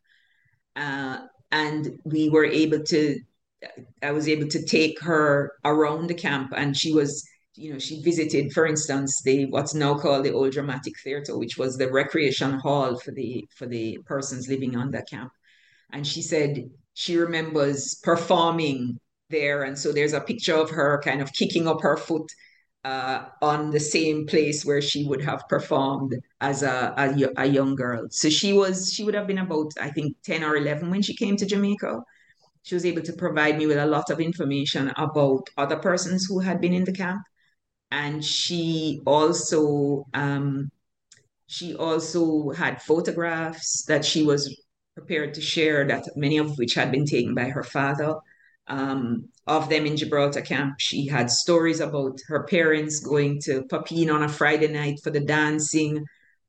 [0.77, 1.19] uh,
[1.51, 3.19] and we were able to
[4.03, 8.01] i was able to take her around the camp and she was you know, she
[8.01, 12.53] visited, for instance, the what's now called the Old Dramatic Theatre, which was the recreation
[12.59, 15.33] hall for the for the persons living on that camp.
[15.93, 18.99] And she said she remembers performing
[19.31, 22.31] there, and so there's a picture of her kind of kicking up her foot
[22.85, 27.75] uh, on the same place where she would have performed as a, a, a young
[27.77, 28.07] girl.
[28.11, 31.15] So she was she would have been about I think ten or eleven when she
[31.15, 32.01] came to Jamaica.
[32.63, 36.41] She was able to provide me with a lot of information about other persons who
[36.41, 37.23] had been in the camp
[37.93, 40.71] and she also um,
[41.47, 44.59] she also had photographs that she was
[44.95, 48.15] prepared to share that many of which had been taken by her father
[48.67, 50.77] um, of them in Gibraltar camp.
[50.79, 55.21] She had stories about her parents going to Papine on a Friday night for the
[55.21, 56.03] dancing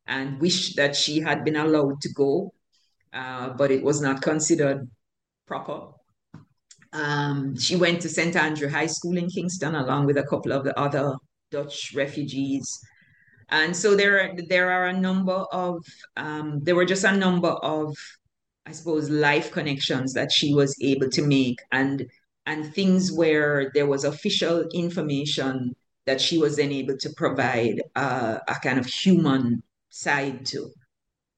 [0.07, 2.53] and wished that she had been allowed to go,
[3.11, 4.89] uh, but it was not considered
[5.45, 5.89] proper.
[6.93, 8.35] Um, she went to St.
[8.35, 11.15] Andrew High School in Kingston along with a couple of the other
[11.51, 12.79] Dutch refugees.
[13.49, 15.83] And so there are, there are a number of,
[16.17, 17.95] um, there were just a number of,
[18.65, 22.05] I suppose, life connections that she was able to make and,
[22.45, 25.75] and things where there was official information
[26.05, 30.69] that she was then able to provide uh, a kind of human side to.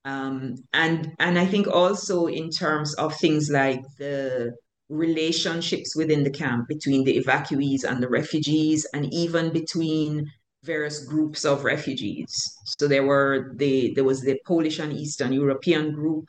[0.05, 4.55] Um, and and I think also in terms of things like the
[4.89, 10.31] relationships within the camp between the evacuees and the refugees, and even between
[10.63, 12.31] various groups of refugees.
[12.79, 16.25] So there were the there was the Polish and Eastern European group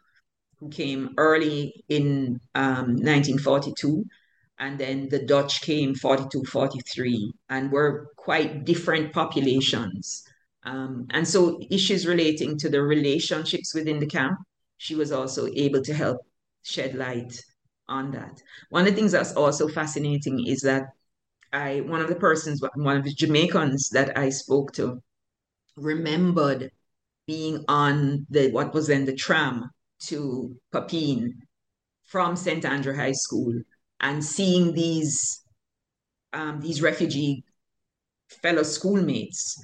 [0.58, 4.04] who came early in um, 1942
[4.58, 10.24] and then the Dutch came 42, 43, and were quite different populations.
[10.64, 14.38] Um, and so issues relating to the relationships within the camp,
[14.78, 16.18] she was also able to help
[16.62, 17.38] shed light
[17.88, 18.42] on that.
[18.70, 20.84] One of the things that's also fascinating is that
[21.52, 25.02] I one of the persons, one of the Jamaicans that I spoke to,
[25.76, 26.70] remembered
[27.26, 31.32] being on the what was then the tram to Papine
[32.04, 32.64] from St.
[32.64, 33.54] Andrew High School
[34.00, 35.42] and seeing these
[36.32, 37.44] um, these refugee
[38.42, 39.56] fellow schoolmates,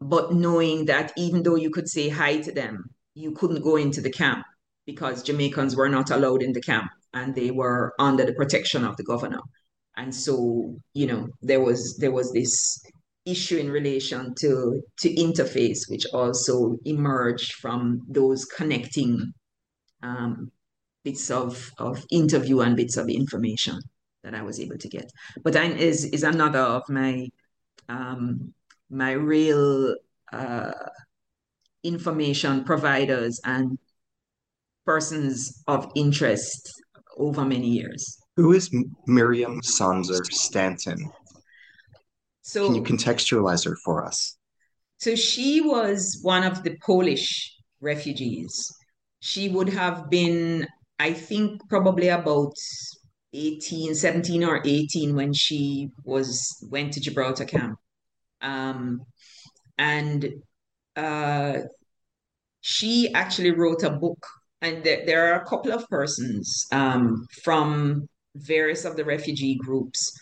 [0.00, 4.00] but knowing that even though you could say hi to them, you couldn't go into
[4.00, 4.44] the camp
[4.86, 8.96] because Jamaicans were not allowed in the camp and they were under the protection of
[8.96, 9.40] the governor.
[9.96, 12.54] And so, you know, there was there was this
[13.24, 19.32] issue in relation to to interface, which also emerged from those connecting
[20.02, 20.52] um,
[21.04, 23.80] bits of, of interview and bits of information
[24.22, 25.10] that I was able to get.
[25.42, 27.28] But that is is another of my
[27.88, 28.52] um,
[28.90, 29.96] my real
[30.32, 30.72] uh,
[31.82, 33.78] information providers and
[34.84, 36.82] persons of interest
[37.16, 38.18] over many years.
[38.36, 38.70] Who is
[39.06, 41.10] Miriam Sonzer Stanton?
[42.42, 44.36] So, Can you contextualize her for us?
[44.98, 48.72] So she was one of the Polish refugees.
[49.20, 50.66] She would have been,
[50.98, 52.54] I think, probably about
[53.32, 57.78] 18, 17 or 18 when she was went to Gibraltar camp.
[58.40, 59.02] Um,
[59.76, 60.26] and
[60.94, 61.58] uh,
[62.60, 64.26] she actually wrote a book
[64.66, 70.12] and there, there are a couple of persons um, from various of the refugee groups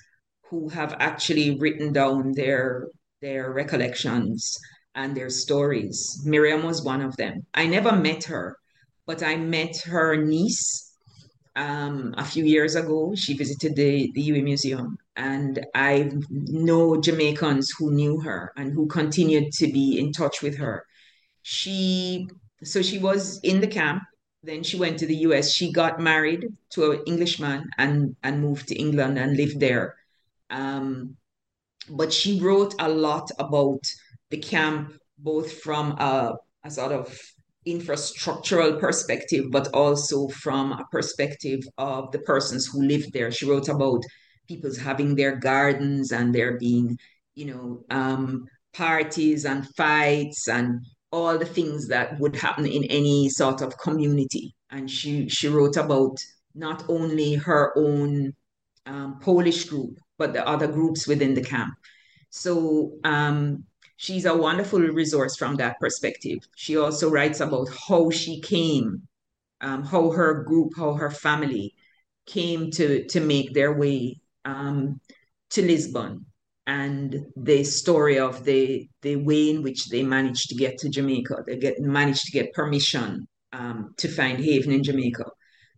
[0.50, 2.88] who have actually written down their
[3.22, 4.58] their recollections
[4.94, 5.98] and their stories.
[6.26, 7.46] Miriam was one of them.
[7.54, 8.56] I never met her,
[9.06, 10.92] but I met her niece
[11.56, 13.14] um, a few years ago.
[13.16, 18.86] She visited the, the UWI Museum, and I know Jamaicans who knew her and who
[18.86, 20.84] continued to be in touch with her.
[21.40, 22.28] She
[22.62, 24.02] so she was in the camp
[24.44, 25.52] then she went to the US.
[25.52, 29.96] She got married to an Englishman and, and moved to England and lived there.
[30.50, 31.16] Um,
[31.88, 33.80] but she wrote a lot about
[34.30, 36.34] the camp, both from a,
[36.64, 37.18] a sort of
[37.66, 43.30] infrastructural perspective, but also from a perspective of the persons who lived there.
[43.30, 44.02] She wrote about
[44.46, 46.98] people's having their gardens and there being,
[47.34, 50.84] you know, um, parties and fights and
[51.14, 54.54] all the things that would happen in any sort of community.
[54.70, 56.16] And she, she wrote about
[56.54, 58.34] not only her own
[58.86, 61.74] um, Polish group, but the other groups within the camp.
[62.30, 63.64] So um,
[63.96, 66.38] she's a wonderful resource from that perspective.
[66.56, 69.06] She also writes about how she came,
[69.60, 71.74] um, how her group, how her family
[72.26, 75.00] came to to make their way um,
[75.50, 76.26] to Lisbon
[76.66, 81.44] and the story of the the way in which they managed to get to Jamaica.
[81.46, 85.26] They get managed to get permission um, to find haven in Jamaica,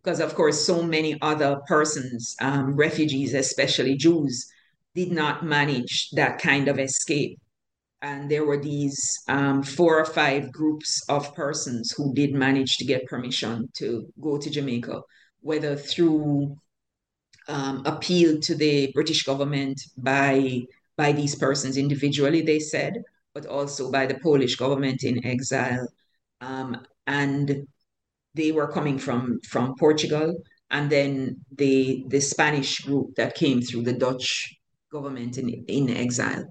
[0.03, 4.47] because of course so many other persons, um, refugees, especially Jews,
[4.95, 7.39] did not manage that kind of escape.
[8.01, 12.85] And there were these um, four or five groups of persons who did manage to
[12.85, 15.01] get permission to go to Jamaica,
[15.41, 16.55] whether through
[17.47, 20.61] um, appeal to the British government by
[20.97, 25.87] by these persons individually, they said, but also by the Polish government in exile.
[26.41, 27.67] Um, and
[28.33, 30.35] they were coming from, from Portugal,
[30.71, 34.53] and then the, the Spanish group that came through the Dutch
[34.91, 36.45] government in, in exile.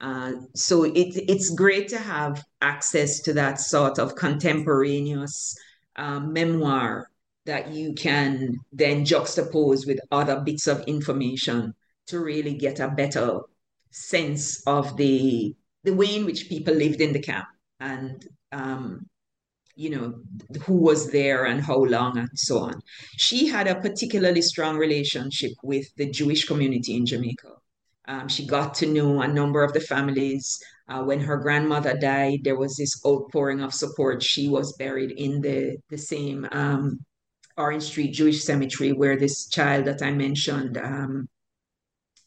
[0.00, 5.54] Uh, so it, it's great to have access to that sort of contemporaneous
[5.96, 7.08] um, memoir
[7.46, 11.74] that you can then juxtapose with other bits of information
[12.06, 13.40] to really get a better
[13.94, 17.46] sense of the the way in which people lived in the camp
[17.78, 19.06] and um,
[19.76, 20.14] you know
[20.62, 22.80] who was there and how long and so on.
[23.16, 27.52] She had a particularly strong relationship with the Jewish community in Jamaica.
[28.06, 30.58] Um, she got to know a number of the families.
[30.88, 34.22] Uh, when her grandmother died, there was this outpouring of support.
[34.22, 37.00] She was buried in the the same um,
[37.56, 41.28] Orange Street Jewish Cemetery where this child that I mentioned um,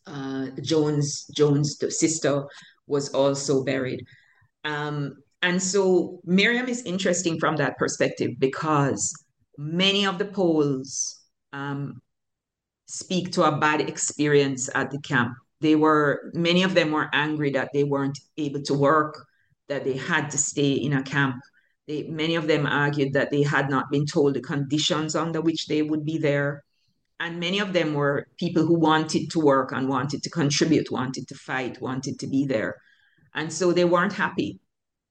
[0.07, 2.45] uh, Joan's, Joan's, sister,
[2.87, 4.05] was also buried.
[4.63, 9.13] Um, and so Miriam is interesting from that perspective because
[9.57, 11.21] many of the Poles
[11.53, 12.01] um,
[12.87, 15.33] speak to a bad experience at the camp.
[15.61, 19.25] They were, many of them were angry that they weren't able to work,
[19.67, 21.35] that they had to stay in a camp.
[21.87, 25.67] They, many of them argued that they had not been told the conditions under which
[25.67, 26.63] they would be there
[27.20, 31.28] and many of them were people who wanted to work and wanted to contribute, wanted
[31.28, 32.76] to fight, wanted to be there.
[33.34, 34.59] And so they weren't happy.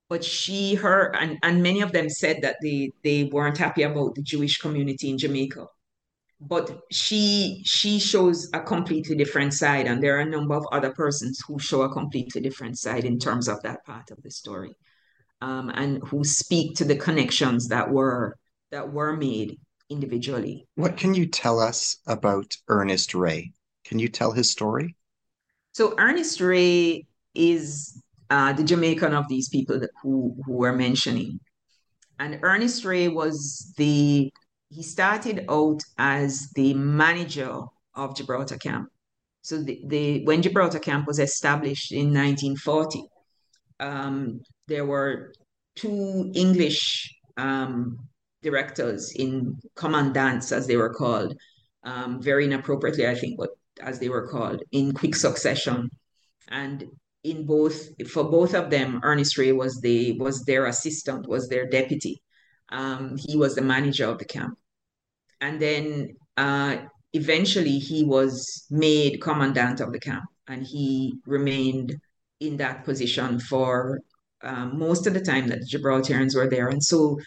[0.08, 4.14] But she, her, and, and many of them said that they, they weren't happy about
[4.14, 5.66] the Jewish community in Jamaica.
[6.38, 10.92] But she she shows a completely different side, and there are a number of other
[10.92, 14.76] persons who show a completely different side in terms of that part of the story,
[15.40, 18.36] um, and who speak to the connections that were
[18.70, 19.58] that were made
[19.90, 20.66] individually.
[20.74, 23.52] What can you tell us about Ernest Ray?
[23.84, 24.96] Can you tell his story?
[25.72, 31.38] So Ernest Ray is uh, the Jamaican of these people that, who who were mentioning,
[32.18, 34.32] and Ernest Ray was the
[34.70, 37.60] he started out as the manager
[37.94, 38.88] of Gibraltar Camp.
[39.42, 43.04] So the, the when Gibraltar Camp was established in 1940,
[43.78, 45.32] um, there were
[45.76, 47.98] two English um,
[48.48, 49.30] directors in
[49.82, 51.30] commandants, as they were called,
[51.90, 53.50] um, very inappropriately, I think, but
[53.90, 55.78] as they were called, in quick succession.
[56.48, 56.78] And
[57.30, 57.78] in both,
[58.14, 62.14] for both of them, Ernest Ray was the was their assistant, was their deputy.
[62.80, 64.54] Um, he was the manager of the camp,
[65.40, 65.84] and then
[66.36, 66.74] uh,
[67.12, 70.88] eventually he was made commandant of the camp, and he
[71.36, 71.90] remained
[72.46, 74.00] in that position for
[74.42, 76.68] um, most of the time that the Gibraltarians were there.
[76.74, 77.18] And so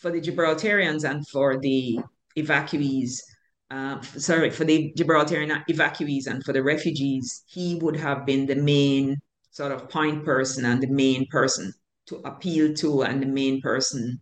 [0.00, 1.98] for the Gibraltarians and for the
[2.36, 3.10] evacuees,
[3.70, 8.56] uh, sorry, for the Gibraltarian evacuees and for the refugees, he would have been the
[8.56, 9.16] main
[9.50, 11.72] sort of point person and the main person
[12.06, 14.18] to appeal to and the main person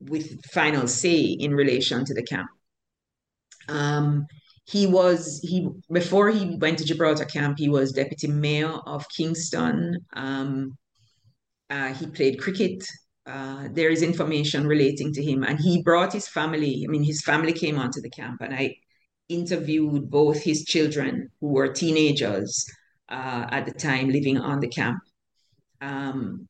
[0.00, 2.48] with final say in relation to the camp.
[3.68, 4.26] Um,
[4.64, 7.58] he was he before he went to Gibraltar camp.
[7.58, 9.96] He was deputy mayor of Kingston.
[10.14, 10.76] Um,
[11.70, 12.84] uh, he played cricket
[13.26, 15.42] uh, there is information relating to him.
[15.42, 18.76] And he brought his family, I mean, his family came onto the camp, and I
[19.28, 22.66] interviewed both his children, who were teenagers
[23.08, 24.98] uh, at the time living on the camp.
[25.80, 26.48] Um,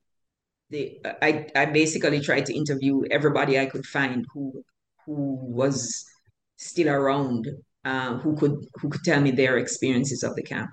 [0.71, 4.65] they, I, I basically tried to interview everybody I could find who
[5.05, 6.05] who was
[6.57, 7.49] still around,
[7.85, 10.71] uh, who could who could tell me their experiences of the camp.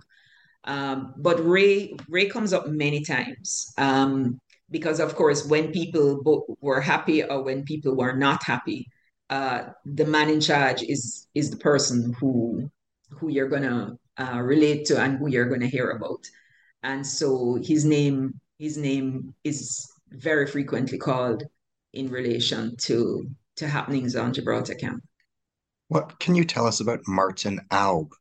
[0.63, 3.73] Um, but Ray Ray comes up many times.
[3.77, 4.39] Um,
[4.71, 8.87] because of course when people were happy or when people were not happy
[9.29, 12.69] uh, the man in charge is is the person who
[13.11, 16.23] who you're gonna uh, relate to and who you're gonna hear about
[16.83, 21.43] and so his name his name is very frequently called
[21.93, 25.03] in relation to to happenings on Gibraltar camp.
[25.89, 28.11] What can you tell us about Martin Aub?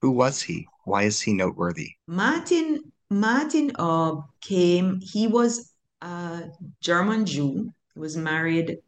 [0.00, 0.66] Who was he?
[0.84, 1.90] Why is he noteworthy?
[2.06, 5.71] Martin Martin Obb came, he was
[6.02, 6.50] a
[6.80, 8.78] German Jew, was married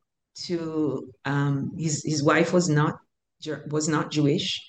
[0.46, 2.96] to um, his his wife was not
[3.70, 4.60] was not Jewish,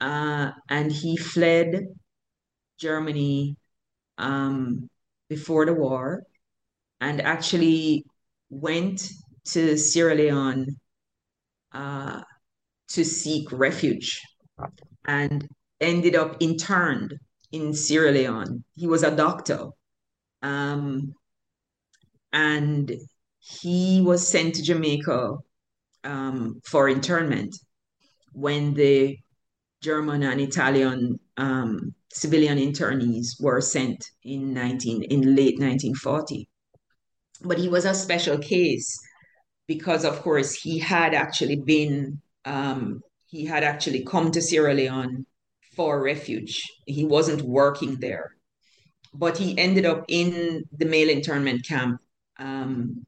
[0.00, 1.86] uh, and he fled
[2.78, 3.56] Germany
[4.18, 4.88] um,
[5.28, 6.22] before the war,
[7.00, 8.04] and actually
[8.50, 9.08] went
[9.46, 10.66] to Sierra Leone
[11.72, 12.20] uh,
[12.88, 14.20] to seek refuge,
[15.06, 15.48] and
[15.80, 17.14] ended up interned
[17.52, 18.64] in Sierra Leone.
[18.74, 19.68] He was a doctor.
[20.42, 21.14] Um,
[22.32, 22.92] and
[23.38, 25.36] he was sent to Jamaica
[26.04, 27.54] um, for internment
[28.32, 29.18] when the
[29.82, 36.48] German and Italian um, civilian internees were sent in 19 in late 1940.
[37.42, 38.98] But he was a special case
[39.66, 45.24] because, of course, he had actually been um, he had actually come to Sierra Leone
[45.76, 46.62] for refuge.
[46.86, 48.32] He wasn't working there,
[49.14, 52.00] but he ended up in the male internment camp
[52.40, 53.04] um,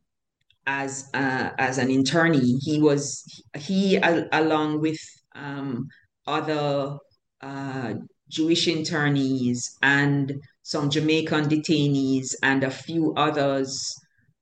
[0.66, 2.58] as uh, as an internee.
[2.60, 3.24] He was
[3.56, 5.00] he along with
[5.34, 5.88] um,
[6.26, 6.98] other
[7.40, 7.94] uh,
[8.28, 13.94] Jewish internees and some Jamaican detainees and a few others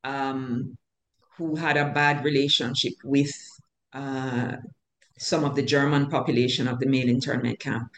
[0.05, 0.77] um,
[1.37, 3.33] who had a bad relationship with
[3.95, 4.57] uh,
[5.19, 7.89] some of the German population of the male internment camp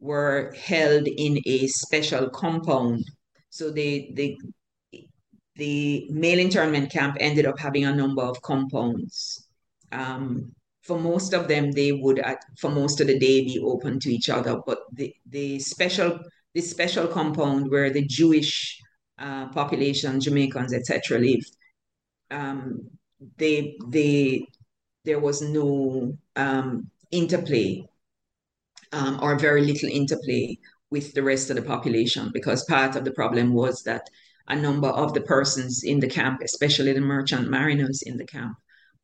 [0.00, 3.04] were held in a special compound.
[3.50, 4.36] So they, they
[5.56, 9.46] the male internment camp ended up having a number of compounds.
[9.92, 10.52] Um,
[10.82, 14.12] for most of them, they would, at, for most of the day, be open to
[14.12, 14.60] each other.
[14.66, 16.18] But the, the special
[16.54, 18.80] the special compound where the Jewish
[19.18, 21.56] uh, population, Jamaicans, etc., lived,
[22.30, 22.88] um,
[23.36, 24.46] they they
[25.04, 27.84] there was no um, interplay
[28.92, 30.56] um, or very little interplay
[30.90, 34.08] with the rest of the population because part of the problem was that
[34.48, 38.56] a number of the persons in the camp, especially the merchant mariners in the camp,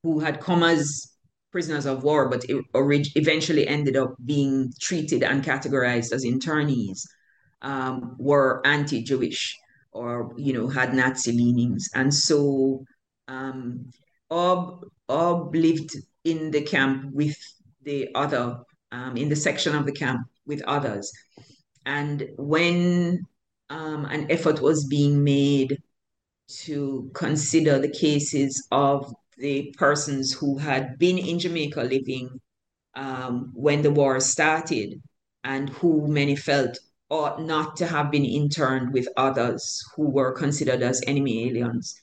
[0.03, 1.11] who had come as
[1.51, 7.01] prisoners of war, but eventually ended up being treated and categorized as internees,
[7.63, 9.57] um, were anti-Jewish
[9.93, 12.85] or you know had Nazi leanings, and so
[13.27, 13.91] um,
[14.31, 17.37] Obb, Obb lived in the camp with
[17.83, 18.59] the other
[18.93, 21.11] um, in the section of the camp with others,
[21.87, 23.27] and when
[23.71, 25.79] um, an effort was being made
[26.49, 32.41] to consider the cases of the persons who had been in Jamaica living
[32.95, 35.01] um, when the war started
[35.45, 40.83] and who many felt ought not to have been interned with others who were considered
[40.83, 41.95] as enemy aliens.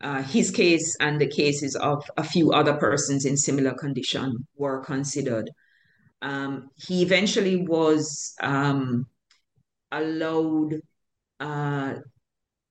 [0.00, 4.82] Uh, his case and the cases of a few other persons in similar condition were
[4.82, 5.50] considered.
[6.20, 9.06] Um, he eventually was um,
[9.92, 10.74] allowed
[11.40, 11.94] uh,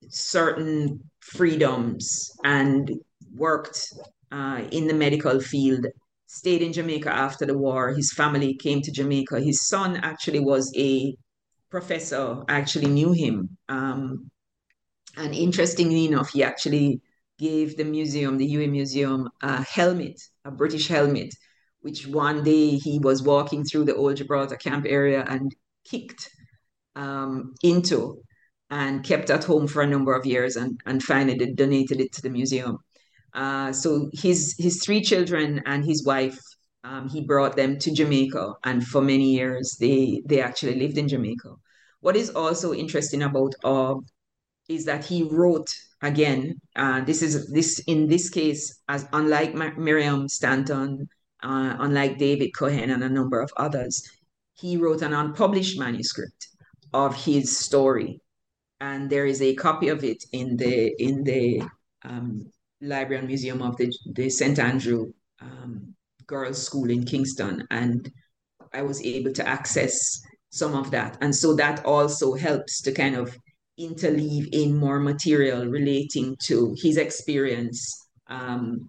[0.10, 2.92] certain freedoms and
[3.34, 3.94] worked
[4.32, 5.86] uh, in the medical field.
[6.28, 7.94] Stayed in Jamaica after the war.
[7.94, 9.40] His family came to Jamaica.
[9.40, 11.16] His son actually was a
[11.70, 12.44] professor.
[12.50, 13.58] I actually knew him.
[13.70, 14.30] Um,
[15.18, 17.02] and interestingly enough, he actually
[17.38, 21.34] gave the museum, the UWI Museum, a helmet, a British helmet,
[21.82, 25.54] which one day he was walking through the old Gibraltar camp area and
[25.86, 26.30] kicked
[26.96, 28.22] um, into
[28.70, 32.22] and kept at home for a number of years and, and finally donated it to
[32.22, 32.78] the museum.
[33.34, 36.40] Uh, so his his three children and his wife,
[36.84, 41.08] um, he brought them to Jamaica, and for many years they they actually lived in
[41.08, 41.54] Jamaica.
[42.00, 44.06] What is also interesting about Obb
[44.70, 45.70] is that he wrote
[46.02, 46.56] again.
[46.76, 51.10] Uh, this is this in this case, as unlike Miriam Stanton,
[51.44, 54.02] uh, unlike David Cohen and a number of others,
[54.54, 56.55] he wrote an unpublished manuscript
[56.94, 58.22] of his story,
[58.80, 61.64] and there is a copy of it in the in the
[62.04, 65.12] um, Library and Museum of the the St Andrew
[65.42, 65.96] um,
[66.28, 68.12] Girls' School in Kingston, and
[68.74, 73.16] I was able to access some of that, and so that also helps to kind
[73.16, 73.38] of
[73.80, 78.88] interleave in more material relating to his experience um,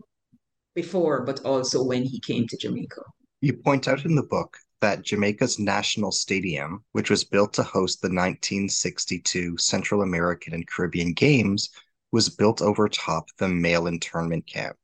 [0.74, 3.02] before, but also when he came to Jamaica.
[3.40, 8.02] You point out in the book that Jamaica's national stadium, which was built to host
[8.02, 11.70] the 1962 Central American and Caribbean Games,
[12.12, 14.76] was built over top the male internment camp.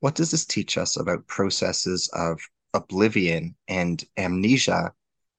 [0.00, 2.40] What does this teach us about processes of
[2.74, 4.92] oblivion and amnesia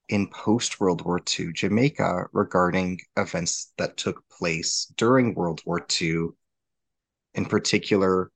[0.09, 6.30] in post World War II Jamaica regarding events that took place during World War II,
[7.36, 8.32] in particular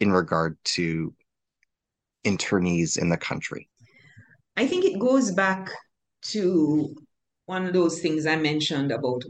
[0.00, 1.14] in regard to
[2.24, 3.67] internees in the country?
[4.58, 5.70] I think it goes back
[6.32, 6.92] to
[7.46, 9.22] one of those things I mentioned about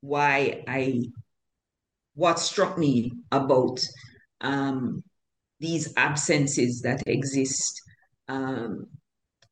[0.00, 1.04] why I,
[2.14, 3.78] what struck me about
[4.40, 5.04] um,
[5.60, 7.80] these absences that exist
[8.26, 8.88] um,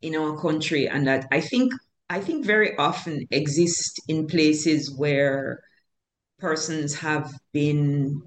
[0.03, 1.72] in our country, and that I think
[2.11, 5.61] I think very often exist in places where
[6.40, 8.20] persons have been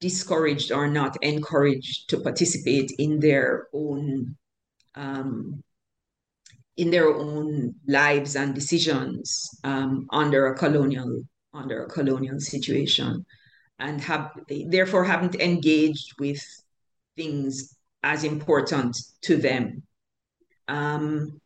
[0.00, 4.36] discouraged or not encouraged to participate in their own
[4.94, 5.62] um,
[6.76, 11.22] in their own lives and decisions um, under a colonial
[11.52, 13.24] under a colonial situation
[13.80, 14.30] and have
[14.68, 16.40] therefore haven't engaged with
[17.16, 19.82] things as important to them.
[20.68, 21.40] Um,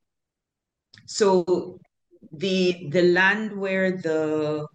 [1.07, 1.78] so
[2.32, 4.66] the the land where the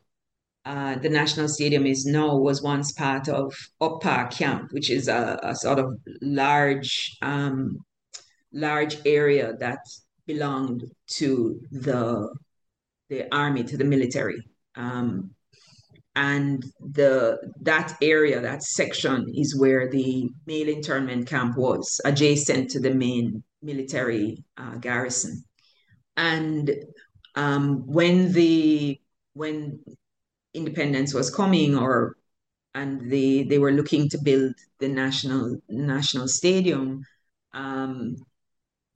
[0.66, 3.56] uh, the national stadium is now was once part of
[4.02, 7.78] Park Camp, which is a, a sort of large um,
[8.52, 9.80] large area that
[10.26, 12.30] belonged to the
[13.10, 14.40] the army, to the military.
[14.76, 15.32] Um,
[16.16, 22.80] and the that area, that section, is where the male internment camp was, adjacent to
[22.80, 25.44] the main military uh, garrison.
[26.18, 26.72] And
[27.36, 29.00] um, when the
[29.34, 29.80] when
[30.54, 32.18] independence was coming, or
[32.76, 37.04] and they they were looking to build the national national stadium,
[37.54, 38.16] um,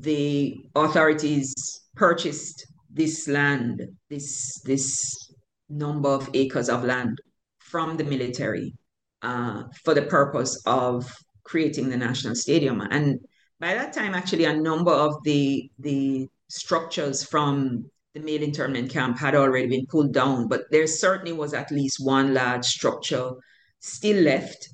[0.04, 1.54] the authorities
[1.96, 5.32] purchased this land, this this
[5.70, 7.18] number of acres of land
[7.60, 8.76] from the military
[9.22, 11.10] uh, for the purpose of
[11.44, 12.82] creating the national stadium.
[12.82, 13.20] And
[13.60, 19.18] by that time, actually, a number of the the structures from the male internment camp
[19.18, 23.32] had already been pulled down, but there certainly was at least one large structure
[23.80, 24.70] still left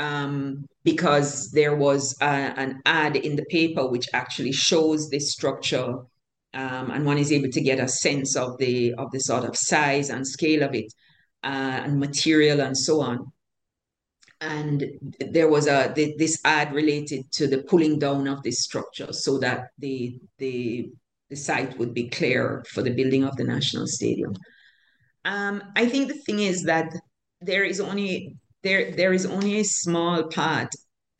[0.00, 5.98] um, because there was a, an ad in the paper which actually shows this structure
[6.54, 9.56] um, and one is able to get a sense of the of the sort of
[9.56, 10.92] size and scale of it
[11.44, 13.30] uh, and material and so on.
[14.40, 14.84] And
[15.20, 19.38] there was a the, this ad related to the pulling down of this structure so
[19.38, 20.90] that the the
[21.28, 24.34] the site would be clear for the building of the national stadium.
[25.26, 26.94] Um, i think the thing is that
[27.42, 30.68] there is only there there is only a small part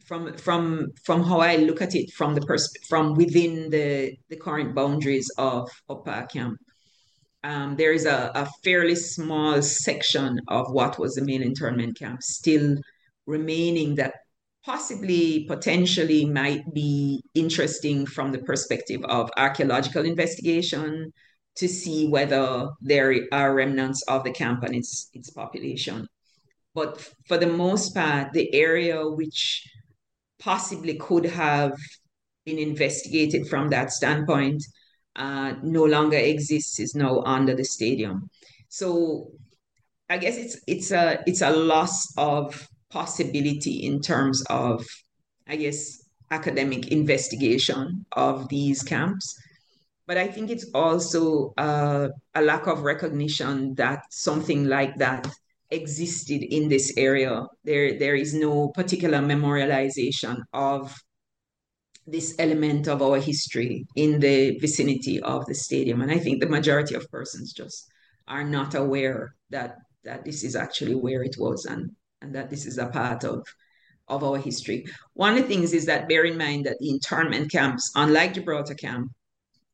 [0.05, 4.37] from from from how I look at it from the pers- from within the the
[4.37, 6.59] current boundaries of Up Park Camp.
[7.43, 12.23] Um, there is a, a fairly small section of what was the main internment camp
[12.23, 12.77] still
[13.27, 14.13] remaining that
[14.63, 21.11] possibly potentially might be interesting from the perspective of archaeological investigation
[21.57, 26.07] to see whether there are remnants of the camp and its its population
[26.81, 29.69] but for the most part, the area which
[30.39, 31.77] possibly could have
[32.47, 34.63] been investigated from that standpoint
[35.17, 38.31] uh, no longer exists, is now under the stadium.
[38.69, 39.33] So
[40.09, 44.87] I guess it's it's a it's a loss of possibility in terms of,
[45.47, 45.81] I guess,
[46.31, 49.37] academic investigation of these camps.
[50.07, 55.29] But I think it's also uh, a lack of recognition that something like that
[55.71, 57.47] existed in this area.
[57.65, 60.97] There, there is no particular memorialization of
[62.07, 66.01] this element of our history in the vicinity of the stadium.
[66.01, 67.91] And I think the majority of persons just
[68.27, 71.91] are not aware that that this is actually where it was and,
[72.23, 73.47] and that this is a part of,
[74.09, 74.87] of our history.
[75.15, 78.75] One of the things is that bear in mind that the internment camps, unlike Gibraltar
[78.75, 79.13] camp,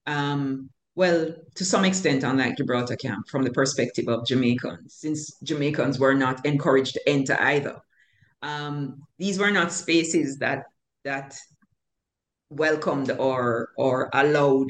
[0.07, 5.99] um, well, to some extent, unlike Gibraltar camp, from the perspective of Jamaicans, since Jamaicans
[5.99, 7.79] were not encouraged to enter either.
[8.43, 10.65] Um, these were not spaces that
[11.05, 11.37] that
[12.49, 14.69] welcomed or or allowed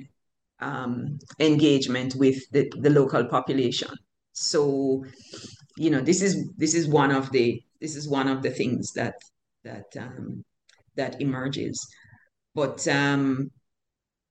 [0.59, 3.91] um, engagement with the, the local population.
[4.33, 5.05] So,
[5.77, 8.93] you know, this is this is one of the this is one of the things
[8.95, 9.15] that
[9.63, 10.45] that um,
[10.97, 11.87] that emerges.
[12.53, 13.51] But um,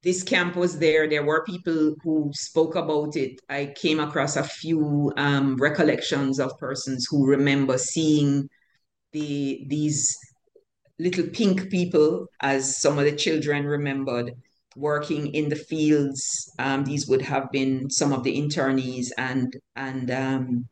[0.05, 1.09] this camp was there.
[1.09, 3.41] There were people who spoke about it.
[3.49, 8.47] I came across a few um, recollections of persons who remember seeing
[9.13, 10.15] the these
[10.99, 14.33] little pink people, as some of the children remembered,
[14.75, 16.53] working in the fields.
[16.59, 20.69] Um, these would have been some of the internees and and um,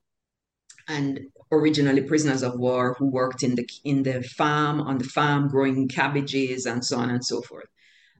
[0.87, 1.21] and
[1.51, 5.87] originally prisoners of war who worked in the in the farm on the farm growing
[5.87, 7.65] cabbages and so on and so forth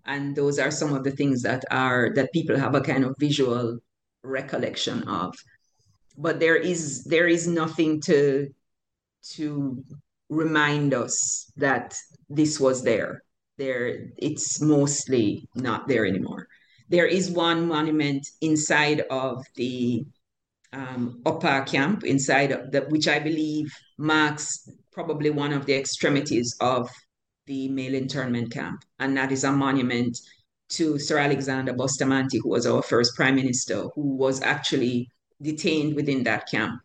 [0.06, 3.16] and those are some of the things that are that people have a kind of
[3.20, 3.78] visual
[4.24, 5.36] recollection of.
[6.18, 8.50] But there is there is nothing to
[9.36, 9.84] to
[10.30, 11.96] remind us that
[12.30, 13.24] this was there.
[13.58, 16.48] There it's mostly not there anymore.
[16.90, 20.06] There is one monument inside of the
[20.74, 25.76] um, Up Park Camp, inside of the, which I believe marks probably one of the
[25.76, 26.90] extremities of
[27.46, 30.18] the male internment camp, and that is a monument
[30.70, 35.10] to Sir Alexander Bustamante, who was our first prime minister, who was actually
[35.42, 36.82] detained within that camp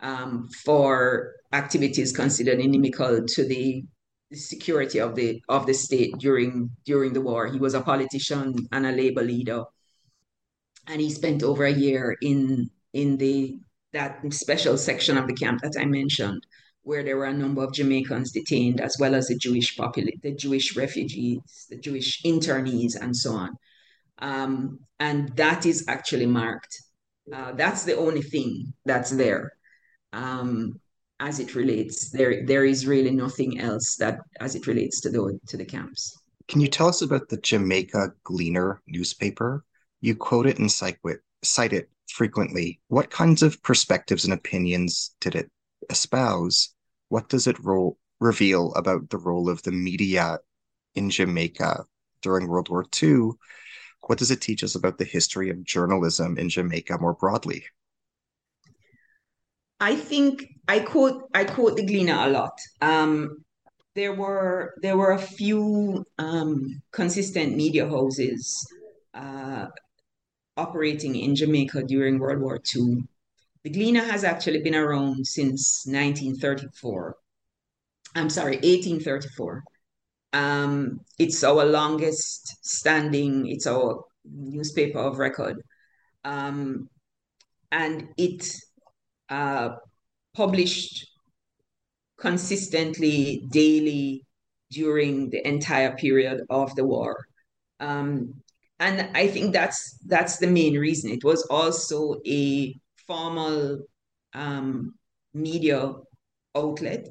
[0.00, 3.84] um, for activities considered inimical to the
[4.32, 7.46] security of the of the state during during the war.
[7.46, 9.64] He was a politician and a labor leader,
[10.86, 13.58] and he spent over a year in in the
[13.92, 16.46] that special section of the camp that I mentioned,
[16.82, 20.34] where there were a number of Jamaicans detained, as well as the Jewish popul- the
[20.34, 23.56] Jewish refugees, the Jewish internees, and so on.
[24.18, 26.74] Um, and that is actually marked.
[27.32, 29.52] Uh, that's the only thing that's there
[30.12, 30.80] um,
[31.20, 32.10] as it relates.
[32.10, 36.16] There, there is really nothing else that as it relates to the to the camps.
[36.48, 39.64] Can you tell us about the Jamaica Gleaner newspaper?
[40.00, 42.80] You quote it and cite it, cite it frequently.
[42.88, 45.50] What kinds of perspectives and opinions did it
[45.88, 46.74] espouse?
[47.08, 50.38] What does it role, reveal about the role of the media
[50.94, 51.84] in Jamaica
[52.22, 53.30] during World War II?
[54.06, 57.64] What does it teach us about the history of journalism in Jamaica more broadly?
[59.80, 62.58] I think I quote I quote the Gleaner a lot.
[62.82, 63.44] Um,
[63.94, 68.66] there were there were a few um, consistent media houses
[69.14, 69.66] uh,
[70.56, 73.04] operating in Jamaica during World War II.
[73.62, 77.16] The Gleaner has actually been around since 1934.
[78.14, 79.62] I'm sorry, 1834.
[80.32, 85.60] Um, it's our longest standing, it's our newspaper of record.
[86.24, 86.88] Um,
[87.70, 88.46] and it
[89.28, 89.70] uh,
[90.34, 91.06] published
[92.18, 94.24] consistently daily
[94.70, 97.26] during the entire period of the war.
[97.80, 98.34] Um,
[98.78, 101.10] and I think that's that's the main reason.
[101.10, 102.74] It was also a
[103.10, 103.78] formal
[104.34, 104.94] um,
[105.34, 105.92] media
[106.54, 107.08] outlet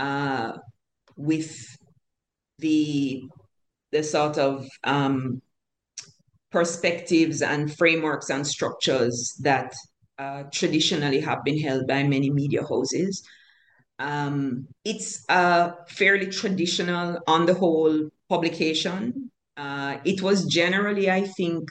[0.00, 0.52] uh,
[1.16, 1.54] with
[2.58, 3.22] the
[3.92, 5.40] the sort of um,
[6.50, 9.72] perspectives and frameworks and structures that
[10.18, 13.22] uh, traditionally have been held by many media houses.
[14.00, 19.30] Um, it's a fairly traditional, on the whole, publication.
[19.56, 21.68] Uh, it was generally, I think,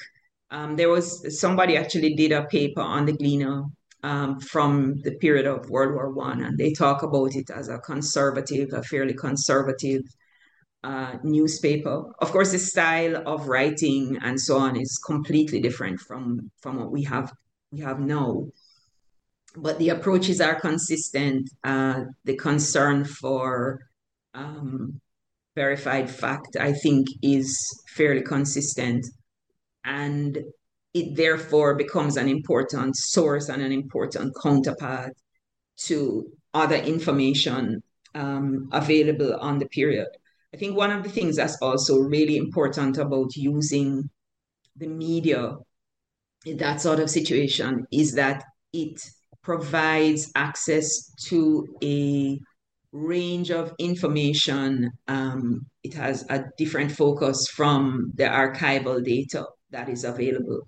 [0.52, 3.64] um, there was somebody actually did a paper on the Gleaner
[4.04, 7.80] um, from the period of World War One, and they talk about it as a
[7.80, 10.02] conservative, a fairly conservative
[10.84, 12.04] uh, newspaper.
[12.20, 16.92] Of course, the style of writing and so on is completely different from from what
[16.92, 17.32] we have
[17.72, 18.46] we have now.
[19.56, 21.50] But the approaches are consistent.
[21.64, 23.80] Uh, the concern for
[24.34, 25.02] um,
[25.56, 27.58] verified fact, I think, is
[27.96, 29.06] fairly consistent.
[29.84, 30.38] And
[30.94, 35.14] it therefore becomes an important source and an important counterpart
[35.78, 37.82] to other information
[38.16, 40.08] um, available on the period.
[40.54, 44.10] I think one of the things that's also really important about using
[44.76, 45.56] the media
[46.46, 49.00] in that sort of situation is that it
[49.44, 52.40] provides access to a
[52.92, 54.92] range of information.
[55.08, 60.62] Um, it has a different focus from the archival data that is available.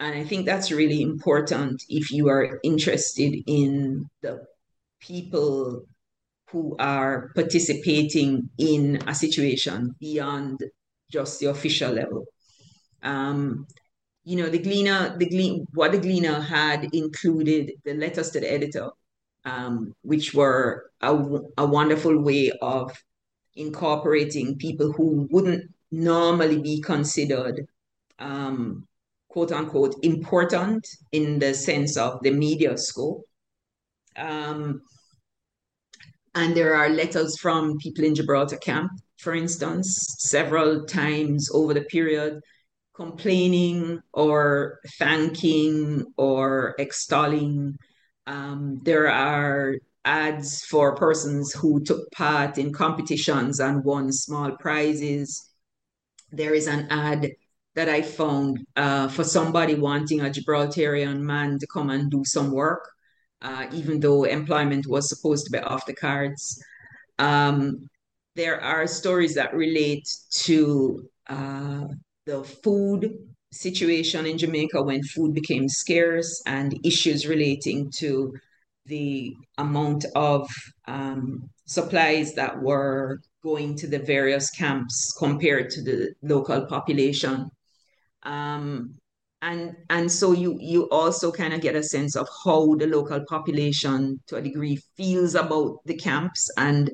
[0.00, 4.44] And I think that's really important if you are interested in the
[5.00, 5.84] people
[6.50, 10.60] who are participating in a situation beyond
[11.10, 12.26] just the official level.
[13.02, 13.66] Um,
[14.24, 18.50] you know, the Gleaner, the Glean, what the Gleaner had included the letters to the
[18.50, 18.90] editor,
[19.44, 21.14] um, which were a,
[21.58, 22.90] a wonderful way of
[23.54, 27.66] incorporating people who wouldn't normally be considered
[28.18, 28.86] um,
[29.28, 33.22] quote unquote important in the sense of the media scope.
[34.16, 34.82] Um,
[36.34, 41.82] and there are letters from people in Gibraltar camp, for instance, several times over the
[41.82, 42.40] period
[42.94, 47.76] complaining or thanking or extolling.
[48.26, 55.50] Um, there are ads for persons who took part in competitions and won small prizes.
[56.30, 57.30] There is an ad
[57.74, 62.52] that I found uh, for somebody wanting a Gibraltarian man to come and do some
[62.52, 62.88] work,
[63.42, 66.62] uh, even though employment was supposed to be off the cards.
[67.18, 67.88] Um,
[68.36, 70.08] there are stories that relate
[70.44, 71.86] to uh,
[72.26, 73.12] the food
[73.52, 78.34] situation in Jamaica when food became scarce and issues relating to
[78.86, 80.48] the amount of
[80.86, 87.50] um, supplies that were going to the various camps compared to the local population.
[88.24, 88.94] Um,
[89.42, 93.22] and and so you you also kind of get a sense of how the local
[93.28, 96.90] population to a degree feels about the camps and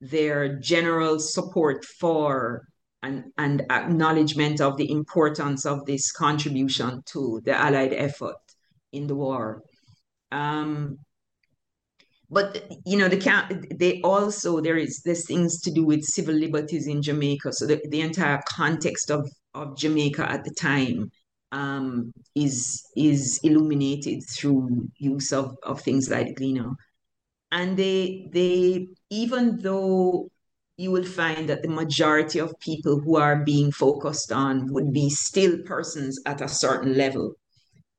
[0.00, 2.68] their general support for
[3.02, 8.36] and, and acknowledgement of the importance of this contribution to the allied effort
[8.92, 9.62] in the war.
[10.32, 10.98] Um,
[12.28, 16.34] but you know the camp they also there is there's things to do with civil
[16.34, 17.52] liberties in jamaica.
[17.52, 21.10] So the, the entire context of of jamaica at the time
[21.52, 26.74] um, is is illuminated through use of, of things like know
[27.52, 30.28] and they they even though
[30.76, 35.08] you will find that the majority of people who are being focused on would be
[35.08, 37.32] still persons at a certain level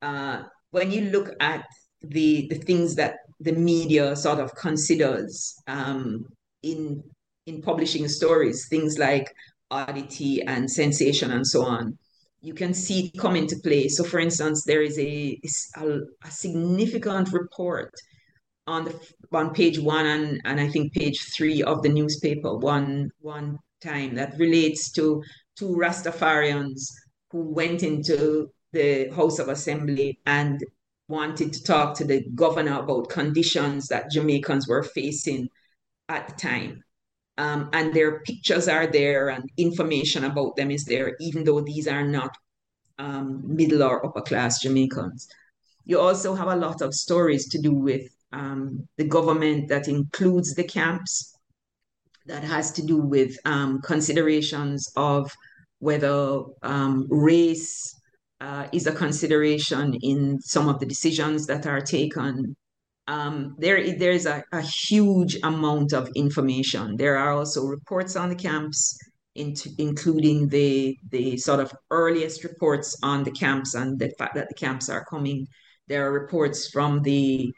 [0.01, 1.65] uh, when you look at
[2.01, 6.25] the the things that the media sort of considers um,
[6.63, 7.03] in
[7.45, 9.33] in publishing stories, things like
[9.71, 11.97] oddity and sensation and so on,
[12.41, 13.87] you can see it come into play.
[13.87, 15.39] So, for instance, there is a,
[15.77, 17.91] a, a significant report
[18.67, 18.99] on the
[19.31, 24.15] on page one and, and I think page three of the newspaper one one time
[24.15, 25.23] that relates to
[25.57, 26.91] two Rastafarians
[27.31, 30.63] who went into the House of Assembly and
[31.07, 35.47] wanted to talk to the governor about conditions that Jamaicans were facing
[36.09, 36.83] at the time.
[37.37, 41.87] Um, and their pictures are there and information about them is there, even though these
[41.87, 42.35] are not
[42.97, 45.27] um, middle or upper class Jamaicans.
[45.85, 50.53] You also have a lot of stories to do with um, the government that includes
[50.55, 51.35] the camps,
[52.25, 55.31] that has to do with um, considerations of
[55.79, 57.93] whether um, race
[58.41, 62.55] uh, is a consideration in some of the decisions that are taken.
[63.07, 66.97] Um, there, there is a, a, huge amount of information.
[66.97, 68.97] There are also reports on the camps,
[69.35, 74.49] into, including the the sort of earliest reports on the camps and the fact that
[74.49, 75.47] the camps are coming.
[75.87, 77.53] There are reports from the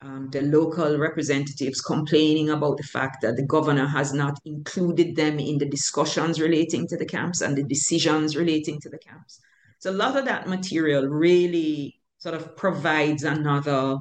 [0.00, 5.38] um, the local representatives complaining about the fact that the governor has not included them
[5.38, 9.40] in the discussions relating to the camps and the decisions relating to the camps.
[9.78, 13.98] So a lot of that material really sort of provides another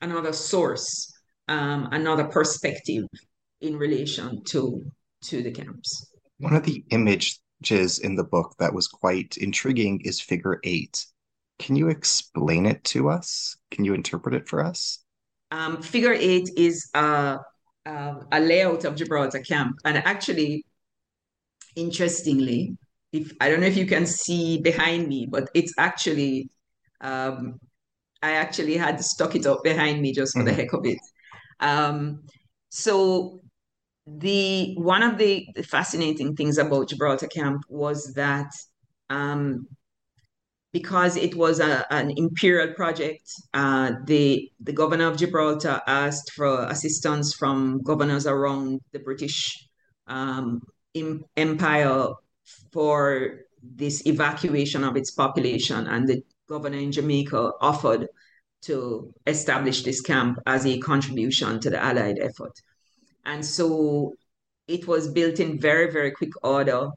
[0.00, 1.12] another source,
[1.48, 3.04] um, another perspective
[3.60, 4.84] in relation to
[5.22, 6.06] to the camps.
[6.38, 11.04] One of the images in the book that was quite intriguing is figure eight.
[11.58, 13.56] Can you explain it to us?
[13.72, 15.00] Can you interpret it for us?
[15.50, 17.38] Um, figure eight is a,
[17.84, 20.64] a, a layout of Gibraltar camp, and actually,
[21.74, 22.76] interestingly,
[23.12, 26.50] if I don't know if you can see behind me, but it's actually
[27.00, 27.58] um,
[28.22, 30.48] I actually had stuck it up behind me just for mm-hmm.
[30.48, 30.98] the heck of it.
[31.60, 32.24] Um,
[32.70, 33.40] so
[34.06, 38.50] the one of the, the, fascinating things about Gibraltar Camp was that
[39.10, 39.66] um,
[40.72, 46.64] because it was a, an imperial project, uh, the the governor of Gibraltar asked for
[46.64, 49.66] assistance from governors around the British
[50.06, 50.60] um,
[51.36, 52.08] Empire
[52.72, 58.08] for this evacuation of its population, and the governor in Jamaica offered
[58.62, 62.52] to establish this camp as a contribution to the Allied effort.
[63.24, 64.14] And so
[64.66, 66.88] it was built in very, very quick order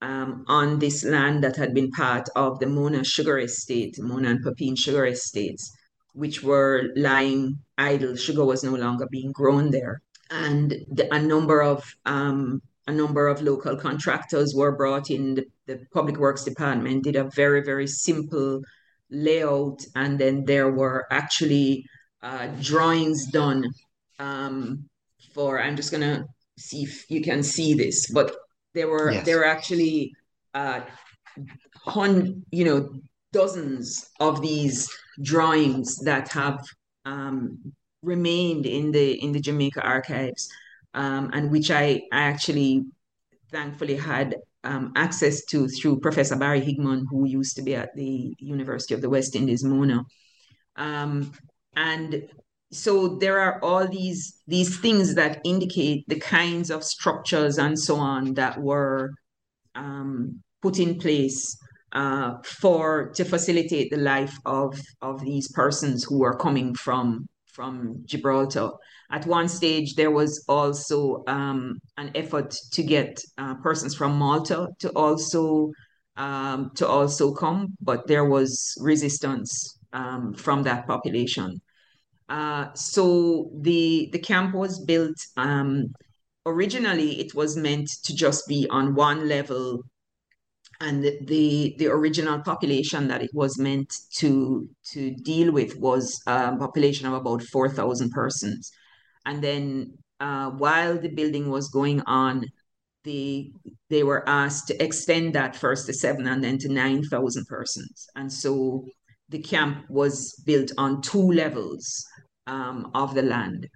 [0.00, 4.44] um, on this land that had been part of the Mona Sugar Estate, Mona and
[4.44, 5.72] Papine Sugar Estates,
[6.12, 8.14] which were lying idle.
[8.16, 10.02] Sugar was no longer being grown there.
[10.30, 15.34] And the, a number of um, a number of local contractors were brought in.
[15.34, 18.62] The, the, Public Works Department did a very, very simple
[19.10, 21.84] layout, and then there were actually
[22.22, 23.64] uh, drawings done
[24.18, 24.88] um,
[25.34, 25.60] for.
[25.60, 26.26] I'm just gonna
[26.58, 28.34] see if you can see this, but
[28.74, 29.24] there were yes.
[29.24, 30.14] there were actually
[30.54, 30.80] uh,
[31.84, 32.90] hun, you know
[33.32, 34.88] dozens of these
[35.22, 36.64] drawings that have
[37.04, 37.58] um,
[38.02, 40.48] remained in the in the Jamaica archives
[40.94, 42.84] um, and which I, I actually
[43.50, 48.34] thankfully had um, access to through Professor Barry Higman, who used to be at the
[48.38, 50.04] University of the West Indies, Mona.
[50.76, 51.32] Um,
[51.76, 52.28] and
[52.70, 57.96] so there are all these these things that indicate the kinds of structures and so
[57.96, 59.12] on that were
[59.74, 61.56] um, put in place
[61.92, 68.02] uh, for to facilitate the life of of these persons who are coming from from
[68.04, 68.70] Gibraltar.
[69.10, 74.68] At one stage, there was also um, an effort to get uh, persons from Malta
[74.80, 75.70] to also
[76.16, 81.60] um, to also come, but there was resistance um, from that population.
[82.28, 85.16] Uh, so the the camp was built.
[85.36, 85.86] Um,
[86.44, 89.82] originally, it was meant to just be on one level
[90.80, 96.56] and the the original population that it was meant to to deal with was a
[96.56, 98.70] population of about 4,000 persons.
[99.28, 102.46] And then uh, while the building was going on,
[103.04, 103.52] the
[103.90, 108.06] they were asked to extend that first to seven and then to 9,000 persons.
[108.16, 108.86] And so
[109.28, 112.06] the camp was built on two levels
[112.46, 113.68] um, of the land.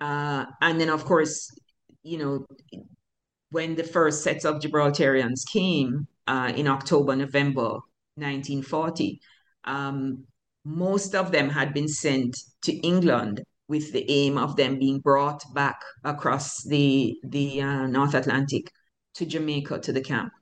[0.00, 1.48] Uh, and then, of course,
[2.02, 2.46] you know,
[3.50, 7.78] when the first sets of Gibraltarians came uh, in October, November
[8.16, 9.20] 1940,
[9.64, 10.24] um,
[10.64, 15.42] most of them had been sent to England with the aim of them being brought
[15.54, 18.70] back across the, the uh, North Atlantic
[19.14, 20.32] to Jamaica to the camp.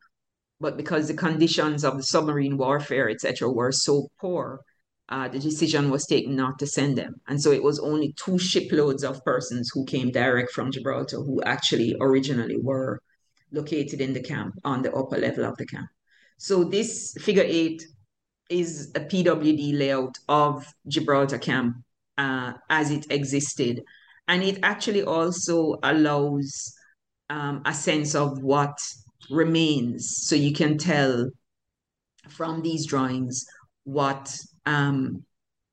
[0.60, 4.60] But because the conditions of the submarine warfare, etc., were so poor,
[5.08, 7.14] uh, the decision was taken not to send them.
[7.28, 11.42] And so it was only two shiploads of persons who came direct from Gibraltar who
[11.42, 13.00] actually originally were
[13.50, 15.88] located in the camp on the upper level of the camp.
[16.38, 17.82] So this figure eight
[18.48, 21.76] is a PWD layout of Gibraltar camp
[22.22, 23.82] uh, as it existed.
[24.28, 26.72] And it actually also allows
[27.28, 28.78] um, a sense of what
[29.30, 30.00] remains.
[30.26, 31.30] So you can tell
[32.28, 33.44] from these drawings
[33.84, 34.24] what
[34.66, 35.24] um,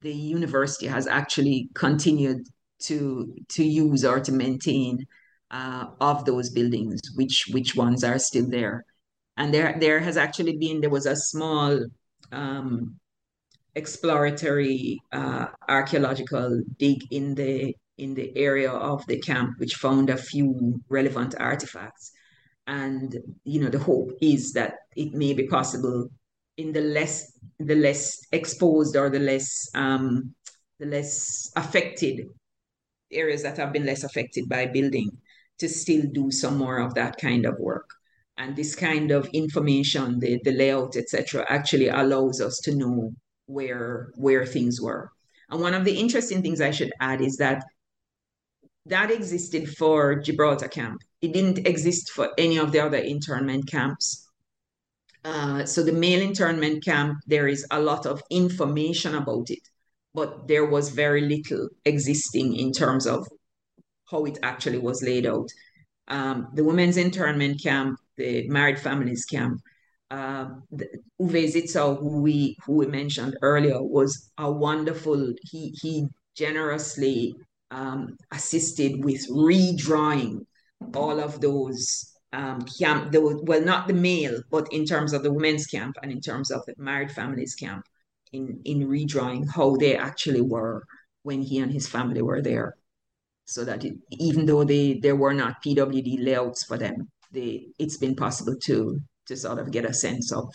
[0.01, 2.41] the university has actually continued
[2.87, 5.05] to to use or to maintain
[5.51, 8.85] uh, of those buildings, which which ones are still there.
[9.37, 11.79] And there there has actually been there was a small
[12.31, 12.99] um,
[13.75, 20.17] exploratory uh, archaeological dig in the in the area of the camp, which found a
[20.17, 22.11] few relevant artifacts.
[22.67, 26.09] And you know the hope is that it may be possible
[26.57, 30.33] in the less the less exposed or the less um,
[30.79, 32.27] the less affected
[33.11, 35.09] areas that have been less affected by building
[35.59, 37.89] to still do some more of that kind of work
[38.37, 43.11] and this kind of information the, the layout etc actually allows us to know
[43.49, 45.11] where where things were.
[45.49, 47.63] And one of the interesting things i should add is that
[48.85, 51.01] that existed for gibraltar camp.
[51.21, 54.27] It didn't exist for any of the other internment camps.
[55.25, 59.67] Uh, so the male internment camp, there is a lot of information about it,
[60.13, 63.27] but there was very little existing in terms of
[64.09, 65.49] how it actually was laid out.
[66.07, 69.61] Um, the women's internment camp, the married families camp,
[70.11, 70.49] uh,
[71.21, 75.33] Uwe Zitzau, who we who we mentioned earlier, was a wonderful.
[75.43, 77.35] He he generously
[77.71, 80.45] um, assisted with redrawing
[80.95, 85.67] all of those um, camp, well, not the male, but in terms of the women's
[85.67, 87.83] camp and in terms of the married families camp,
[88.31, 90.83] in in redrawing how they actually were
[91.23, 92.75] when he and his family were there,
[93.45, 97.97] so that it, even though they there were not PWD layouts for them, they it's
[97.97, 98.99] been possible to
[99.29, 100.53] to sort of get a sense of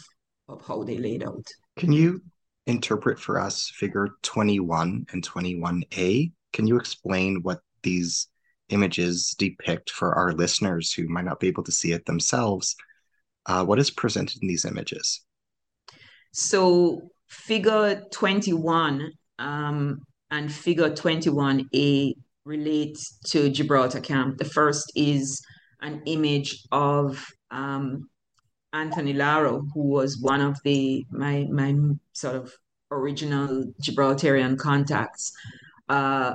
[0.48, 1.46] of how they laid out.
[1.78, 2.20] Can you
[2.66, 6.32] interpret for us figure 21 and 21A?
[6.52, 8.28] Can you explain what these
[8.68, 12.76] images depict for our listeners who might not be able to see it themselves?
[13.46, 15.22] Uh, what is presented in these images?
[16.32, 22.14] So, figure 21 um, and figure 21A
[22.44, 24.38] relate to Gibraltar Camp.
[24.38, 25.40] The first is
[25.80, 28.08] an image of um,
[28.74, 31.74] Anthony Lara, who was one of the my my
[32.12, 32.52] sort of
[32.90, 35.32] original Gibraltarian contacts.
[35.88, 36.34] Uh,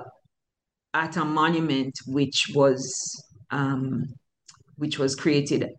[0.93, 4.05] at a monument which was um,
[4.77, 5.69] which was created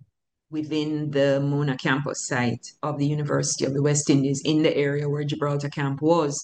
[0.50, 5.08] within the Mona campus site of the University of the West Indies in the area
[5.08, 6.42] where Gibraltar Camp was.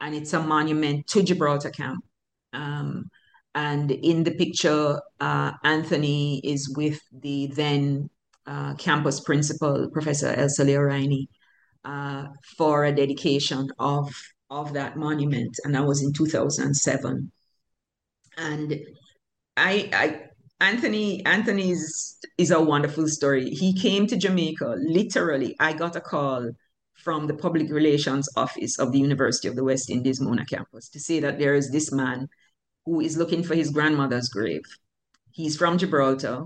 [0.00, 2.04] And it's a monument to Gibraltar Camp.
[2.52, 3.10] Um,
[3.54, 8.10] and in the picture, uh, Anthony is with the then
[8.46, 11.28] uh, campus principal, Professor Elsa Leo-Rhynie,
[11.84, 12.26] uh,
[12.56, 14.12] for a dedication of,
[14.50, 15.56] of that monument.
[15.64, 17.30] And that was in 2007
[18.36, 18.80] and
[19.56, 20.20] I, I
[20.60, 23.50] Anthony Anthony's is a wonderful story.
[23.50, 25.56] He came to Jamaica literally.
[25.60, 26.50] I got a call
[26.94, 31.00] from the public relations office of the University of the West Indies Mona campus to
[31.00, 32.28] say that there is this man
[32.86, 34.62] who is looking for his grandmother's grave.
[35.32, 36.44] He's from Gibraltar,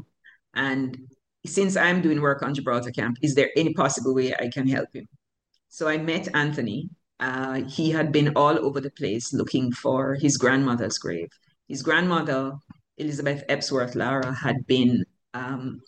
[0.55, 0.97] and
[1.47, 4.89] since I'm doing work on Gibraltar camp, is there any possible way I can help
[4.93, 5.07] him?
[5.69, 6.89] So I met Anthony.
[7.21, 11.29] Uh, he had been all over the place looking for his grandmother's grave
[11.69, 12.53] his grandmother,
[12.97, 15.05] Elizabeth Epsworth Lara, had been
[15.35, 15.81] um,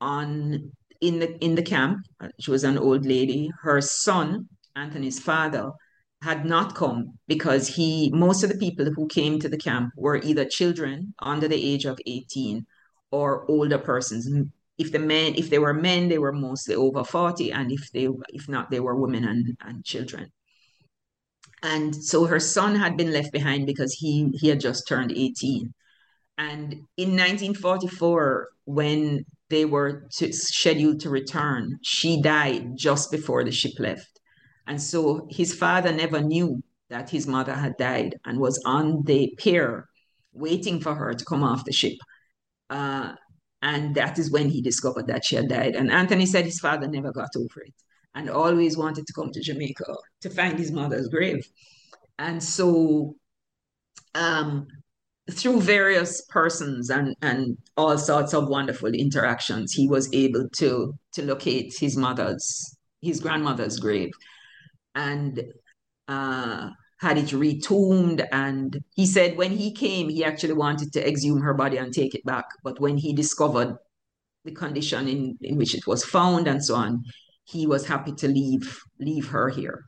[0.00, 0.70] on
[1.00, 1.98] in the in the camp.
[2.38, 3.50] She was an old lady.
[3.62, 5.72] Her son, Anthony's father,
[6.22, 10.16] had not come because he most of the people who came to the camp were
[10.16, 12.64] either children under the age of 18
[13.10, 14.28] or older persons
[14.78, 18.08] if the men, if they were men, they were mostly over 40, and if they,
[18.30, 20.32] if not, they were women and, and children.
[21.62, 25.72] And so her son had been left behind because he he had just turned 18.
[26.38, 33.52] And in 1944, when they were to, scheduled to return, she died just before the
[33.52, 34.20] ship left.
[34.66, 39.34] And so his father never knew that his mother had died and was on the
[39.38, 39.86] pier
[40.32, 41.98] waiting for her to come off the ship.
[42.70, 43.12] Uh,
[43.62, 45.76] and that is when he discovered that she had died.
[45.76, 47.74] And Anthony said his father never got over it
[48.14, 51.46] and always wanted to come to Jamaica to find his mother's grave.
[52.18, 53.16] And so,
[54.14, 54.66] um,
[55.30, 61.22] through various persons and, and all sorts of wonderful interactions, he was able to, to
[61.22, 64.10] locate his mother's, his grandmother's grave.
[64.94, 65.40] And
[66.08, 66.70] uh,
[67.02, 68.24] had it retombed.
[68.30, 72.14] And he said when he came, he actually wanted to exhume her body and take
[72.14, 72.44] it back.
[72.62, 73.76] But when he discovered
[74.44, 77.02] the condition in, in which it was found and so on,
[77.44, 79.84] he was happy to leave leave her here.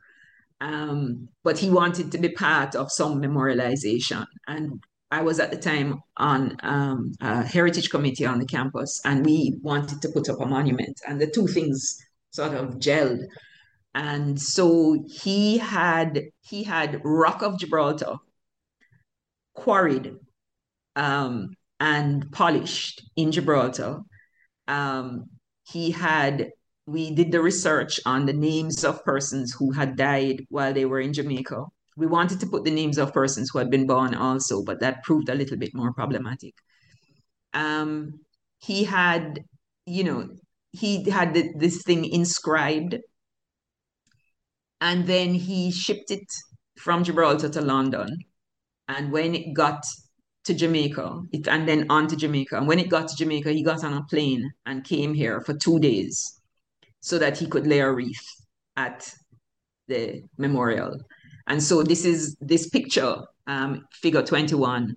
[0.59, 4.25] Um, but he wanted to be part of some memorialization.
[4.47, 9.25] And I was at the time on um, a heritage committee on the campus, and
[9.25, 10.99] we wanted to put up a monument.
[11.07, 11.97] And the two things
[12.31, 13.23] sort of gelled
[13.95, 18.17] and so he had he had rock of gibraltar
[19.53, 20.13] quarried
[20.97, 24.01] um, and polished in gibraltar.
[24.67, 25.29] Um,
[25.63, 26.49] he had
[26.85, 30.99] we did the research on the names of persons who had died while they were
[30.99, 31.63] in jamaica.
[31.97, 35.03] We wanted to put the names of persons who had been born also but that
[35.03, 36.53] proved a little bit more problematic.
[37.53, 38.19] Um,
[38.59, 39.45] he had
[39.85, 40.27] you know
[40.71, 42.97] he had this thing inscribed
[44.85, 46.31] and then he shipped it
[46.77, 48.19] from Gibraltar to London.
[48.87, 49.83] And when it got
[50.43, 52.55] to Jamaica, it, and then on to Jamaica.
[52.57, 55.55] And when it got to Jamaica, he got on a plane and came here for
[55.55, 56.39] two days
[56.99, 58.27] so that he could lay a wreath
[58.77, 59.11] at
[59.87, 60.99] the memorial.
[61.47, 63.15] And so this is this picture,
[63.47, 64.95] um, figure 21,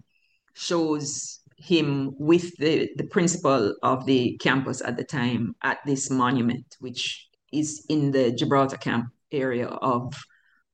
[0.53, 6.77] shows him with the, the principal of the campus at the time at this monument,
[6.79, 10.15] which is in the Gibraltar camp area of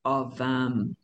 [0.03, 0.95] of um,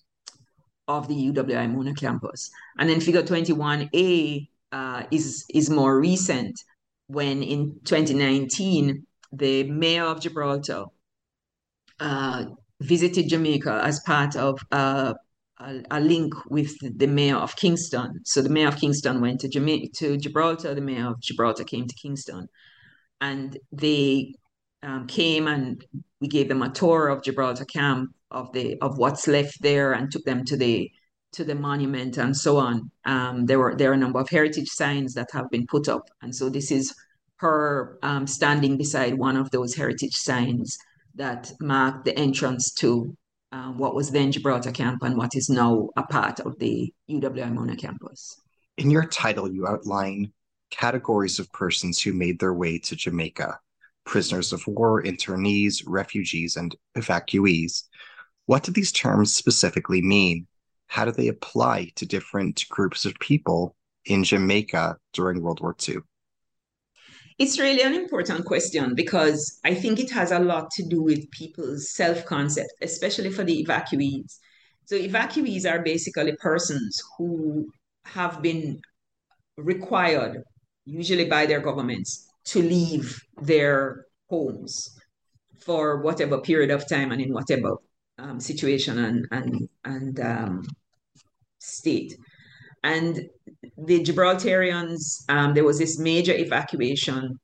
[0.87, 2.49] of the UWI Mona campus.
[2.77, 6.59] And then figure 21A uh, is, is more recent
[7.07, 10.85] when in 2019, the mayor of Gibraltar
[11.99, 12.45] uh,
[12.79, 15.13] visited Jamaica as part of uh,
[15.59, 18.21] a, a, link with the mayor of Kingston.
[18.25, 21.87] So the mayor of Kingston went to, Jamaica, to Gibraltar, the mayor of Gibraltar came
[21.87, 22.47] to Kingston.
[23.19, 24.33] And they
[24.81, 25.83] um, came and
[26.21, 30.09] we gave them a tour of Gibraltar camp of the of what's left there and
[30.09, 30.89] took them to the
[31.33, 32.91] to the monument and so on.
[33.05, 36.09] Um, there were there are a number of heritage signs that have been put up,
[36.21, 36.93] and so this is
[37.37, 40.77] her um, standing beside one of those heritage signs
[41.15, 43.17] that marked the entrance to
[43.51, 47.51] uh, what was then Gibraltar camp and what is now a part of the UWI
[47.51, 48.39] Mona campus.
[48.77, 50.31] In your title, you outline
[50.69, 53.59] categories of persons who made their way to Jamaica
[54.05, 57.83] prisoners of war, internees, refugees, and evacuees.
[58.45, 60.47] What do these terms specifically mean?
[60.87, 63.75] How do they apply to different groups of people
[64.05, 65.97] in Jamaica during World War II?
[67.39, 71.31] It's really an important question because I think it has a lot to do with
[71.31, 74.37] people's self concept, especially for the evacuees.
[74.85, 77.67] So, evacuees are basically persons who
[78.05, 78.81] have been
[79.57, 80.43] required,
[80.85, 84.89] usually by their governments, to leave their homes
[85.59, 87.75] for whatever period of time and in whatever
[88.17, 90.63] um, situation and and and um,
[91.59, 92.13] state.
[92.83, 93.29] And
[93.77, 97.39] the Gibraltarians, um, there was this major evacuation,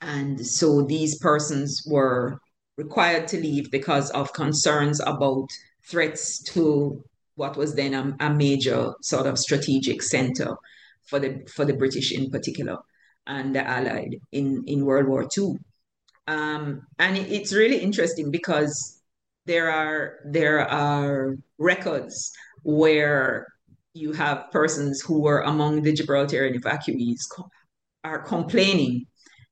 [0.00, 2.38] and so these persons were
[2.76, 5.48] required to leave because of concerns about
[5.86, 7.04] threats to
[7.36, 10.56] what was then a, a major sort of strategic center
[11.06, 12.78] for the for the British in particular
[13.26, 15.54] and the Allied in, in World War II.
[16.26, 19.00] Um, and it's really interesting because
[19.46, 22.30] there are there are records
[22.62, 23.46] where
[23.94, 27.50] you have persons who were among the Gibraltarian evacuees co-
[28.04, 29.06] are complaining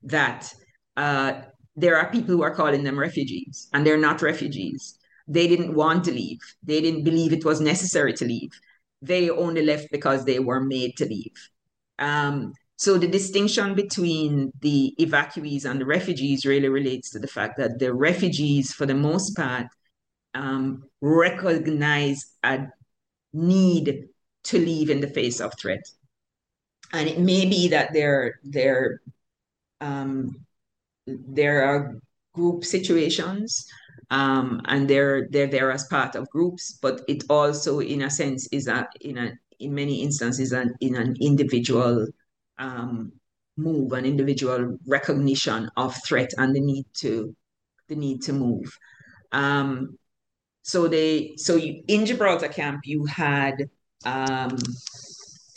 [0.05, 0.53] that
[0.97, 1.43] uh,
[1.77, 4.99] there are people who are calling them refugees, and they're not refugees.
[5.29, 6.39] They didn't want to leave.
[6.63, 8.51] They didn't believe it was necessary to leave.
[9.03, 11.35] They only left because they were made to leave.
[11.99, 17.59] Um, so the distinction between the evacuees and the refugees really relates to the fact
[17.59, 19.67] that the refugees, for the most part,
[20.33, 22.69] um, recognize a
[23.35, 24.09] need
[24.45, 25.85] to leave in the face of threat.
[26.95, 29.03] And it may be that their their
[29.83, 30.31] um,
[31.07, 32.01] there are
[32.33, 33.67] group situations
[34.09, 38.49] um, and they're they're there as part of groups, but it also, in a sense,
[38.53, 42.07] is a in a in many instances an in an individual
[42.61, 43.13] um,
[43.57, 47.35] move, an individual recognition of threat and the need to
[47.89, 48.73] the need to move.
[49.33, 49.99] Um,
[50.63, 53.57] so they so you, in Gibraltar camp you had
[54.05, 54.57] um,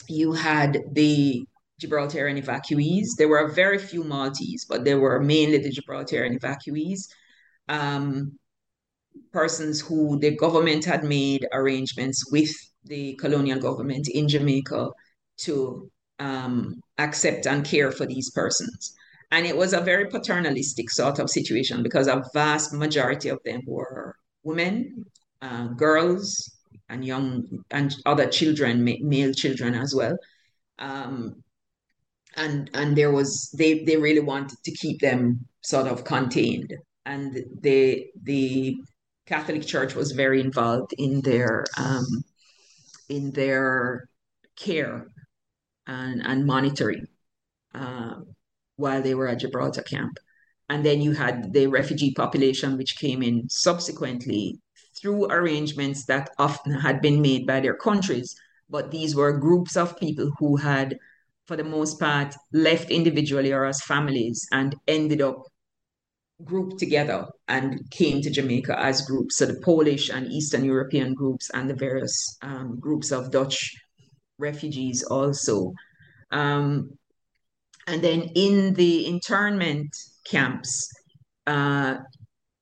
[0.07, 1.45] you had the
[1.81, 3.07] Gibraltarian evacuees.
[3.17, 7.07] There were very few Maltese, but there were mainly the Gibraltarian evacuees.
[7.67, 8.37] Um,
[9.31, 12.51] persons who the government had made arrangements with
[12.85, 14.89] the colonial government in Jamaica
[15.37, 18.95] to um, accept and care for these persons.
[19.31, 23.61] And it was a very paternalistic sort of situation because a vast majority of them
[23.65, 25.05] were women,
[25.41, 26.51] uh, girls,
[26.89, 30.17] and young and other children, male children as well.
[30.79, 31.43] Um,
[32.35, 36.73] and and there was they they really wanted to keep them sort of contained,
[37.05, 38.77] and the the
[39.25, 42.05] Catholic Church was very involved in their um,
[43.09, 44.07] in their
[44.55, 45.07] care
[45.87, 47.05] and, and monitoring
[47.73, 48.15] uh,
[48.75, 50.17] while they were at Gibraltar camp.
[50.69, 54.59] And then you had the refugee population, which came in subsequently
[54.99, 58.35] through arrangements that often had been made by their countries.
[58.69, 60.97] But these were groups of people who had,
[61.45, 65.43] for the most part, left individually or as families and ended up
[66.43, 69.37] grouped together and came to Jamaica as groups.
[69.37, 73.75] So the Polish and Eastern European groups and the various um, groups of Dutch
[74.37, 75.73] refugees also.
[76.31, 76.97] Um,
[77.87, 79.95] and then in the internment
[80.25, 80.89] camps,
[81.47, 81.97] uh,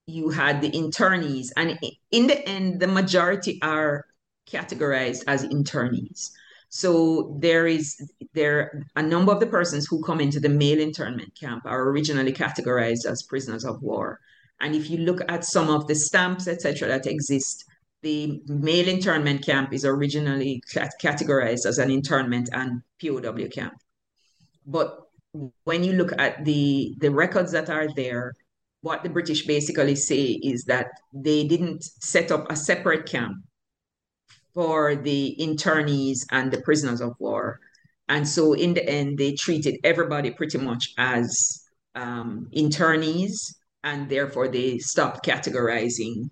[0.08, 1.80] you had the internees, and
[2.10, 4.06] in the end, the majority are
[4.50, 6.32] categorized as internees.
[6.70, 7.98] So there is
[8.34, 12.34] there a number of the persons who come into the male internment camp are originally
[12.34, 14.20] categorized as prisoners of war.
[14.62, 17.66] And if you look at some of the stamps, etc., that exist,
[18.02, 23.74] the male internment camp is originally categorized as an internment and POW camp.
[24.66, 25.00] But
[25.64, 28.34] when you look at the the records that are there,
[28.82, 33.38] what the British basically say is that they didn't set up a separate camp
[34.54, 37.60] for the internees and the prisoners of war.
[38.10, 41.64] And so in the end, they treated everybody pretty much as
[41.96, 46.30] um, internees, and therefore they stopped categorizing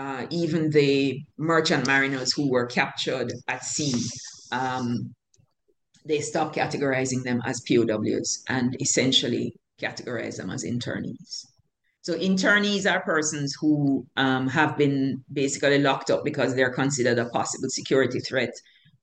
[0.00, 3.94] uh, even the merchant mariners who were captured at sea.
[4.50, 5.14] Um,
[6.06, 11.44] they stopped categorizing them as POWs and essentially categorized them as internees.
[12.00, 17.28] So internees are persons who um, have been basically locked up because they're considered a
[17.28, 18.54] possible security threat.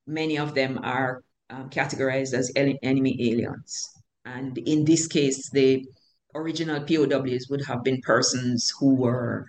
[0.07, 1.21] Many of them are
[1.51, 3.87] um, categorized as enemy aliens.
[4.25, 5.85] And in this case, the
[6.33, 9.45] original POWs would have been persons who were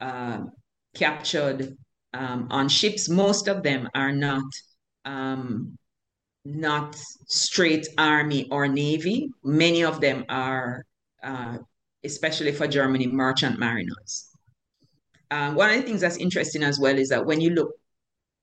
[0.00, 0.42] uh,
[0.94, 1.76] captured
[2.14, 3.08] um, on ships.
[3.08, 4.44] Most of them are not
[5.04, 5.76] um,
[6.44, 6.96] not
[7.26, 9.30] straight army or navy.
[9.42, 10.84] Many of them are
[11.22, 11.58] uh,
[12.04, 14.28] especially for Germany, merchant mariners.
[15.30, 17.70] Um, one of the things that's interesting as well is that when you look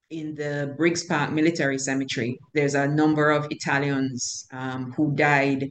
[0.10, 5.70] in the Briggs Park Military Cemetery, there's a number of Italians um, who died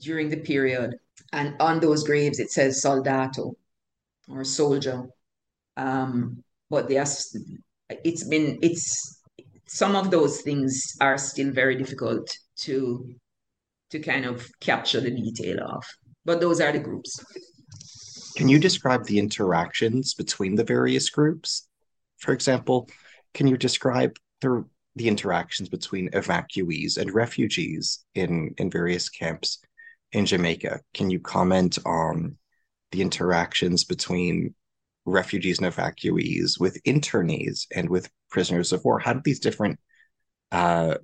[0.00, 0.94] during the period.
[1.32, 3.54] And on those graves, it says soldato
[4.28, 5.04] or soldier.
[5.76, 7.36] Um, but there's,
[7.88, 9.22] it's been, it's,
[9.66, 12.28] some of those things are still very difficult
[12.60, 13.14] to,
[13.90, 15.84] to kind of capture the detail of
[16.24, 17.18] but those are the groups.
[18.36, 21.68] Can you describe the interactions between the various groups?
[22.18, 22.88] For example,
[23.34, 24.64] can you describe the
[24.96, 29.58] the interactions between evacuees and refugees in in various camps
[30.12, 30.80] in Jamaica?
[30.94, 32.36] Can you comment on
[32.92, 34.54] the interactions between
[35.10, 38.98] refugees and evacuees with internees and with prisoners of war?
[38.98, 39.78] How do these different
[40.52, 40.96] uh,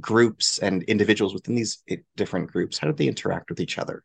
[0.00, 1.82] groups and individuals within these
[2.16, 4.02] different groups how do they interact with each other?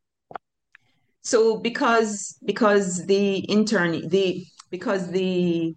[1.22, 5.76] So because because the intern the because the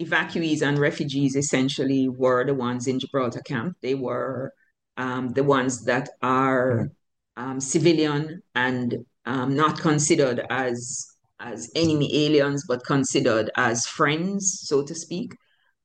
[0.00, 3.76] evacuees and refugees essentially were the ones in Gibraltar camp.
[3.82, 4.52] They were
[4.96, 6.90] um, the ones that are
[7.36, 8.96] um, civilian and
[9.26, 11.06] um, not considered as
[11.40, 15.34] as enemy aliens, but considered as friends, so to speak.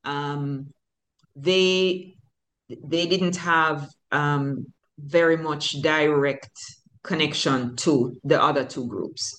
[0.03, 0.73] Um,
[1.35, 2.15] they
[2.85, 4.67] they didn't have um,
[4.99, 6.51] very much direct
[7.03, 9.37] connection to the other two groups.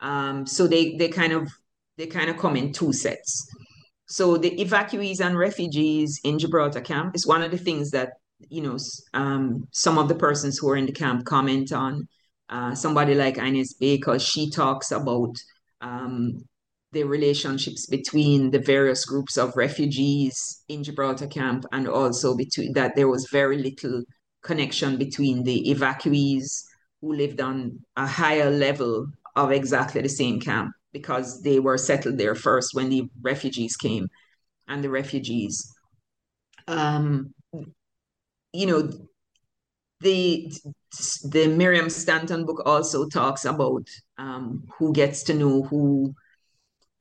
[0.00, 1.50] Um, so they they kind of
[1.98, 3.46] they kind of come in two sets.
[4.06, 8.10] So the evacuees and refugees in Gibraltar camp is one of the things that
[8.48, 8.78] you know
[9.14, 12.08] um, some of the persons who are in the camp comment on.
[12.48, 15.36] uh, somebody like Ines Baker, she talks about
[15.80, 16.42] um,
[16.92, 22.96] the relationships between the various groups of refugees in Gibraltar camp, and also between that
[22.96, 24.02] there was very little
[24.42, 26.64] connection between the evacuees
[27.00, 32.18] who lived on a higher level of exactly the same camp because they were settled
[32.18, 34.08] there first when the refugees came
[34.66, 35.72] and the refugees
[36.66, 37.32] um,
[38.52, 38.90] you know
[40.00, 40.52] the
[41.24, 43.86] the Miriam Stanton book also talks about
[44.20, 46.14] um, who gets to know who.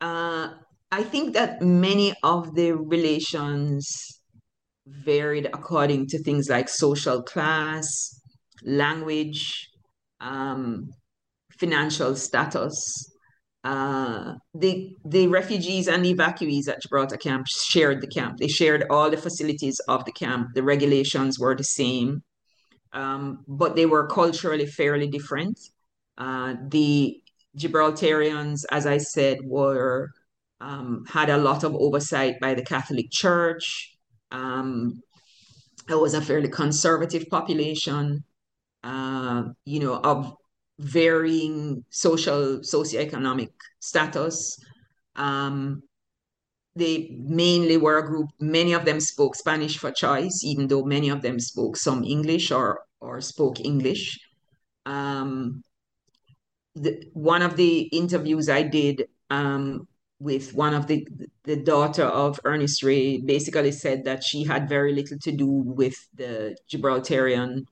[0.02, 0.50] Uh,
[0.92, 4.22] I think that many of the relations
[4.88, 7.88] varied according to things like social class,
[8.64, 9.70] language,
[10.22, 10.90] um,
[11.60, 13.06] financial status.
[13.66, 18.38] Uh, the the refugees and the evacuees at Gibraltar camp shared the camp.
[18.38, 20.48] They shared all the facilities of the camp.
[20.56, 22.24] The regulations were the same
[22.94, 25.60] um, but they were culturally fairly different.
[26.20, 27.22] Uh, the
[27.58, 30.12] Gibraltarians, as I said, were
[30.62, 33.98] um, had a lot of oversight by the Catholic Church.
[34.32, 35.02] Um,
[35.90, 38.24] it was a fairly conservative population,
[38.84, 40.36] uh, you know, of
[40.78, 44.58] varying social socioeconomic status.
[45.16, 45.82] Um,
[46.76, 51.10] they mainly were a group, many of them spoke Spanish for choice, even though many
[51.10, 54.20] of them spoke some English or, or spoke English.
[54.86, 55.64] Um,
[56.80, 59.88] the, one of the interviews I did um,
[60.20, 61.08] with one of the
[61.44, 65.96] the daughter of Ernest Ray basically said that she had very little to do with
[66.14, 67.66] the Gibraltarian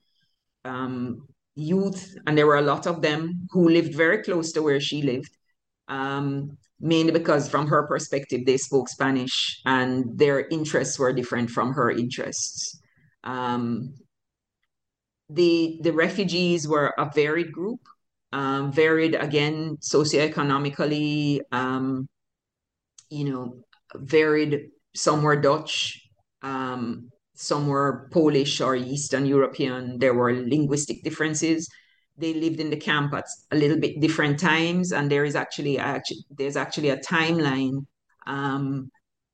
[0.66, 4.80] um, youth, and there were a lot of them who lived very close to where
[4.80, 5.32] she lived.
[5.88, 11.74] Um, mainly because from her perspective they spoke spanish and their interests were different from
[11.74, 12.80] her interests
[13.24, 13.96] um,
[15.30, 17.80] the the refugees were a varied group
[18.32, 22.08] um, varied again socioeconomically um,
[23.10, 23.64] you know
[23.96, 24.70] varied.
[24.96, 26.02] Some were dutch
[26.42, 30.00] um, some were polish or eastern european.
[30.00, 31.70] There were linguistic differences.
[32.18, 35.78] They lived in the camp at a little bit different times, and there is actually
[35.78, 37.86] actually there's actually a timeline
[38.26, 38.90] um,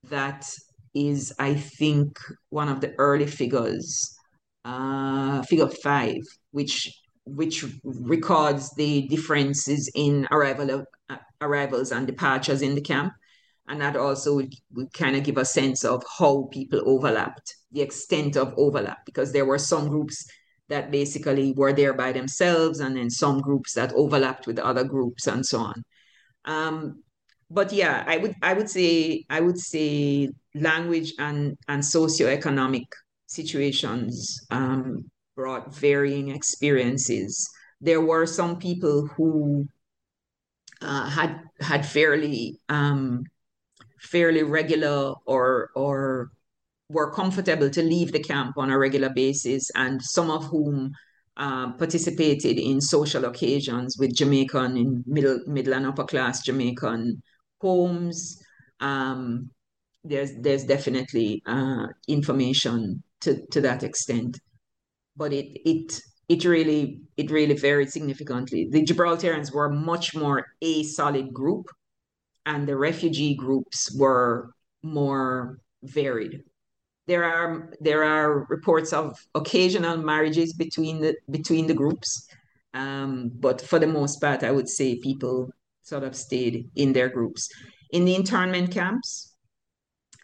[0.10, 0.46] that
[0.94, 4.16] is, I think, one of the early figures,
[4.66, 6.22] uh, figure five,
[6.52, 6.92] which
[7.26, 13.14] which records the differences in arrival of, uh, arrivals and departures in the camp.
[13.68, 17.82] And that also would, would kind of give a sense of how people overlapped, the
[17.82, 20.26] extent of overlap, because there were some groups
[20.70, 25.28] that basically were there by themselves, and then some groups that overlapped with other groups,
[25.28, 25.84] and so on.
[26.46, 27.04] Um,
[27.50, 32.88] but yeah, I would I would say I would say language and and socioeconomic
[33.28, 37.50] situations um, brought varying experiences.
[37.82, 39.68] There were some people who
[40.82, 43.24] uh, had had fairly um,
[44.00, 46.32] fairly regular or or
[46.90, 50.92] were comfortable to leave the camp on a regular basis, and some of whom
[51.38, 57.22] uh, participated in social occasions with Jamaican in middle middle and upper class Jamaican
[57.60, 58.40] homes.
[58.80, 59.50] Um,
[60.04, 64.38] there's there's definitely uh, information to, to that extent,
[65.16, 68.70] but it it it really it really varied significantly.
[68.72, 71.68] The Gibraltarians were much more a solid group,
[72.46, 74.52] and the refugee groups were
[74.84, 76.44] more varied
[77.08, 82.28] there are there are reports of occasional marriages between the between the groups,
[82.74, 85.50] um, but for the most part, I would say people
[85.82, 87.50] sort of stayed in their groups.
[87.92, 89.33] In the internment camps,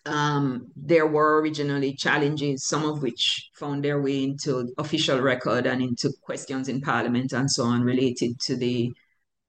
[0.06, 5.82] um, there were originally challenges, some of which found their way into official record and
[5.82, 8.92] into questions in Parliament and so on, related to the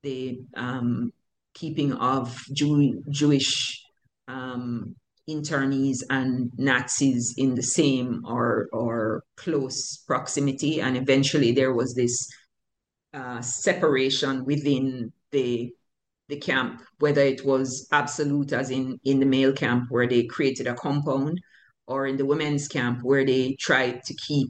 [0.03, 1.13] the um,
[1.55, 3.85] keeping of Jew, Jewish
[4.29, 4.97] um,
[5.29, 12.29] internees and Nazis in the same or or close proximity, and eventually there was this
[13.13, 15.73] uh, separation within the
[16.31, 20.67] the camp, whether it was absolute as in in the male camp where they created
[20.67, 21.41] a compound,
[21.87, 24.49] or in the women's camp where they tried to keep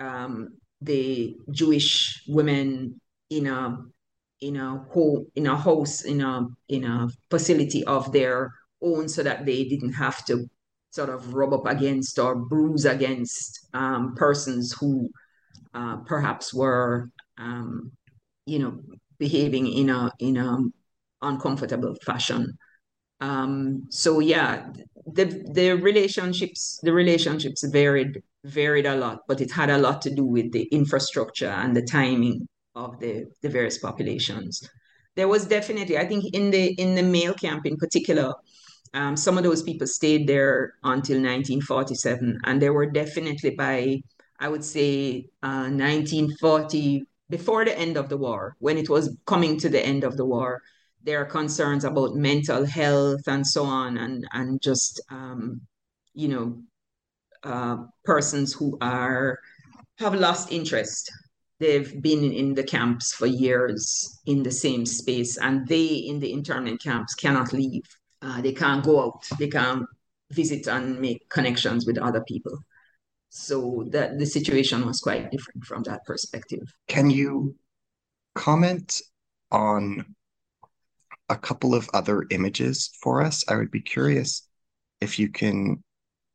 [0.00, 0.48] um,
[0.80, 3.00] the Jewish women
[3.30, 3.78] in a
[4.40, 9.22] in a home in a house in a in a facility of their own so
[9.22, 10.48] that they didn't have to
[10.90, 15.08] sort of rub up against or bruise against um, persons who
[15.74, 17.92] uh, perhaps were, um,
[18.44, 18.78] you know,
[19.18, 20.58] behaving in a in a
[21.22, 22.56] uncomfortable fashion.
[23.20, 24.68] Um, so yeah,
[25.06, 30.10] the the relationships the relationships varied varied a lot, but it had a lot to
[30.14, 34.68] do with the infrastructure and the timing of the, the various populations.
[35.14, 38.34] There was definitely, I think, in the in the male camp in particular,
[38.94, 44.02] um, some of those people stayed there until 1947, and there were definitely by
[44.40, 49.56] I would say uh, 1940, before the end of the war, when it was coming
[49.60, 50.60] to the end of the war,
[51.04, 55.60] there are concerns about mental health and so on, and and just um,
[56.14, 56.62] you know
[57.42, 59.38] uh, persons who are
[59.98, 61.10] have lost interest.
[61.58, 66.32] They've been in the camps for years in the same space, and they in the
[66.32, 67.84] internment camps cannot leave.
[68.20, 69.24] Uh, they can't go out.
[69.38, 69.86] They can't
[70.30, 72.58] visit and make connections with other people.
[73.28, 76.62] So that the situation was quite different from that perspective.
[76.88, 77.54] Can you
[78.34, 79.00] comment
[79.50, 80.14] on
[81.32, 83.42] a couple of other images for us?
[83.48, 84.46] I would be curious
[85.00, 85.82] if you can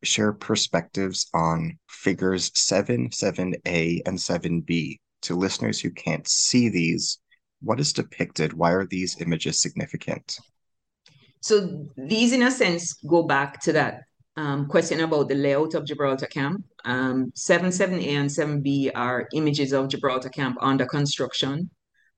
[0.04, 4.98] share perspectives on figures 7, 7a, and 7b.
[5.24, 7.20] To listeners who can't see these,
[7.62, 8.54] what is depicted?
[8.54, 10.38] Why are these images significant?
[11.42, 14.04] So these, in a sense, go back to that
[14.36, 16.64] um, question about the layout of Gibraltar Camp.
[16.86, 21.70] Um, 7, 7a, and 7b are images of Gibraltar Camp under construction.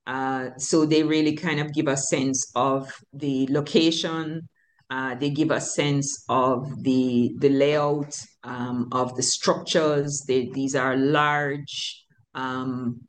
[0.10, 4.42] Uh, so they really kind of give a sense of the location,
[4.90, 10.24] uh, they give a sense of the the layout um, of the structures.
[10.28, 13.02] They, these are large, um,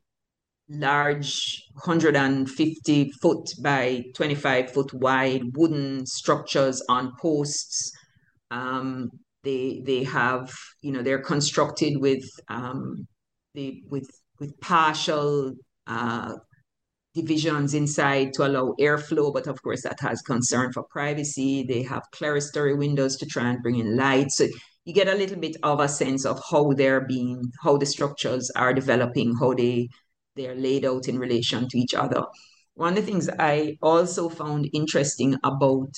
[0.69, 7.91] large 150 foot by 25 foot wide wooden structures on posts.
[8.51, 9.09] Um,
[9.43, 10.51] they they have
[10.83, 13.07] you know they're constructed with um,
[13.55, 14.07] the with
[14.39, 15.53] with partial
[15.87, 16.33] uh,
[17.13, 21.63] divisions inside to allow airflow, but of course that has concern for privacy.
[21.63, 24.31] They have clerestory windows to try and bring in light.
[24.31, 24.47] So
[24.85, 28.49] you get a little bit of a sense of how they're being, how the structures
[28.55, 29.89] are developing, how they
[30.35, 32.23] they're laid out in relation to each other.
[32.75, 35.89] One of the things I also found interesting about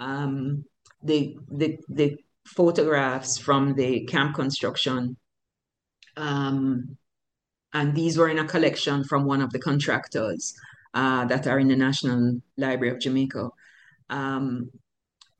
[0.00, 0.64] um,
[1.02, 5.16] the, the the photographs from the camp construction
[6.16, 6.96] um,
[7.72, 10.54] and these were in a collection from one of the contractors
[10.94, 13.48] uh, that are in the National Library of Jamaica.
[14.10, 14.70] Um,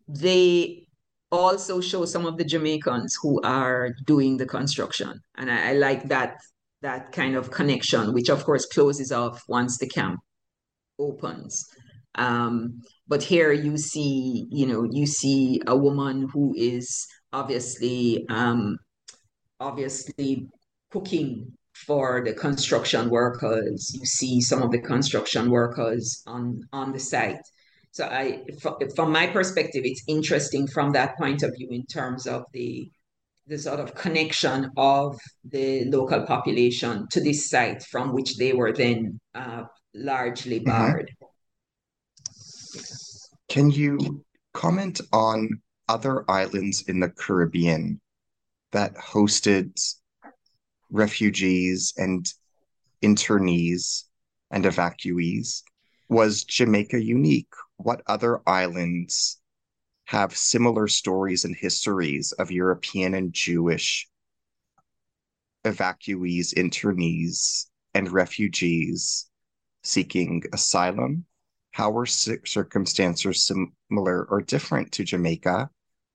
[0.09, 0.87] they
[1.33, 6.09] also show some of the Jamaicans who are doing the construction, and I, I like
[6.09, 6.37] that
[6.83, 10.21] that kind of connection, which of course closes off once the camp
[10.99, 11.67] opens.
[12.17, 18.79] Um, but here you see, you know, you see a woman who is obviously, um,
[19.61, 20.49] obviously
[20.91, 21.53] cooking
[21.87, 23.93] for the construction workers.
[23.95, 27.41] You see some of the construction workers on, on the site.
[27.91, 28.43] So I,
[28.95, 32.91] from my perspective, it's interesting from that point of view in terms of the
[33.49, 38.73] the sort of connection of the local population to this site from which they were
[38.73, 39.63] then uh,
[39.95, 40.69] largely mm-hmm.
[40.69, 41.11] barred.
[41.23, 41.27] Mm-hmm.
[43.49, 48.01] Can you comment on other islands in the Caribbean
[48.73, 49.71] that hosted
[50.91, 52.27] refugees and
[53.03, 54.05] internees
[54.51, 55.63] and evacuees.
[56.09, 57.53] Was Jamaica unique?
[57.77, 59.39] What other islands
[60.07, 64.09] have similar stories and histories of European and Jewish
[65.65, 69.29] evacuees, internees, and refugees
[69.83, 71.25] seeking asylum?
[71.73, 75.69] How were circumstances similar or different to Jamaica?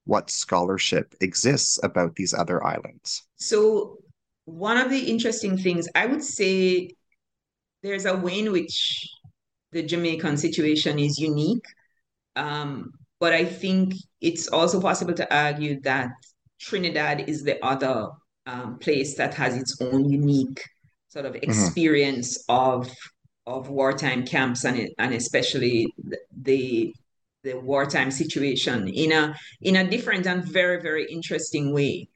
[0.05, 3.23] What scholarship exists about these other islands?
[3.35, 4.00] So,
[4.45, 6.89] one of the interesting things I would say
[7.83, 9.07] there's a way in which
[9.71, 11.65] the Jamaican situation is unique.
[12.35, 16.09] Um, but I think it's also possible to argue that
[16.59, 18.09] Trinidad is the other
[18.45, 20.61] um, place that has its own unique
[21.09, 21.49] sort of mm-hmm.
[21.49, 22.81] experience mm-hmm.
[22.81, 22.91] of
[23.47, 25.91] of wartime camps and and especially
[26.41, 26.93] the
[27.43, 32.07] the wartime situation in a in a different and very very interesting way.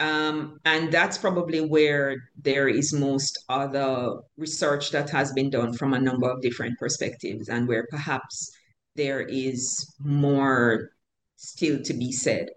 [0.00, 5.92] Um, and that's probably where there is most other research that has been done from
[5.92, 8.50] a number of different perspectives, and where perhaps
[8.94, 10.90] there is more
[11.36, 12.48] still to be said.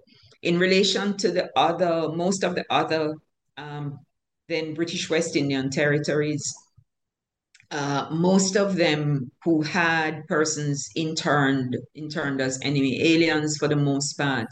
[0.43, 3.15] In relation to the other, most of the other
[3.57, 3.99] um,
[4.51, 6.53] then British West Indian territories,
[7.71, 14.13] uh, most of them who had persons interned interned as enemy aliens for the most
[14.17, 14.47] part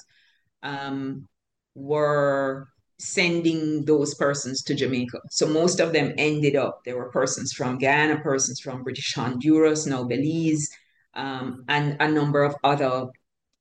[0.63, 1.27] um,
[1.75, 2.67] were
[2.99, 5.19] sending those persons to Jamaica.
[5.31, 9.88] So most of them ended up, there were persons from Guyana, persons from British Honduras,
[9.88, 10.67] now Belize,
[11.13, 13.07] um, and a number of other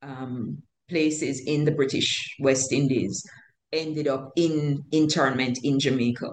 [0.03, 3.25] um, places in the British West Indies
[3.73, 6.33] ended up in internment in Jamaica.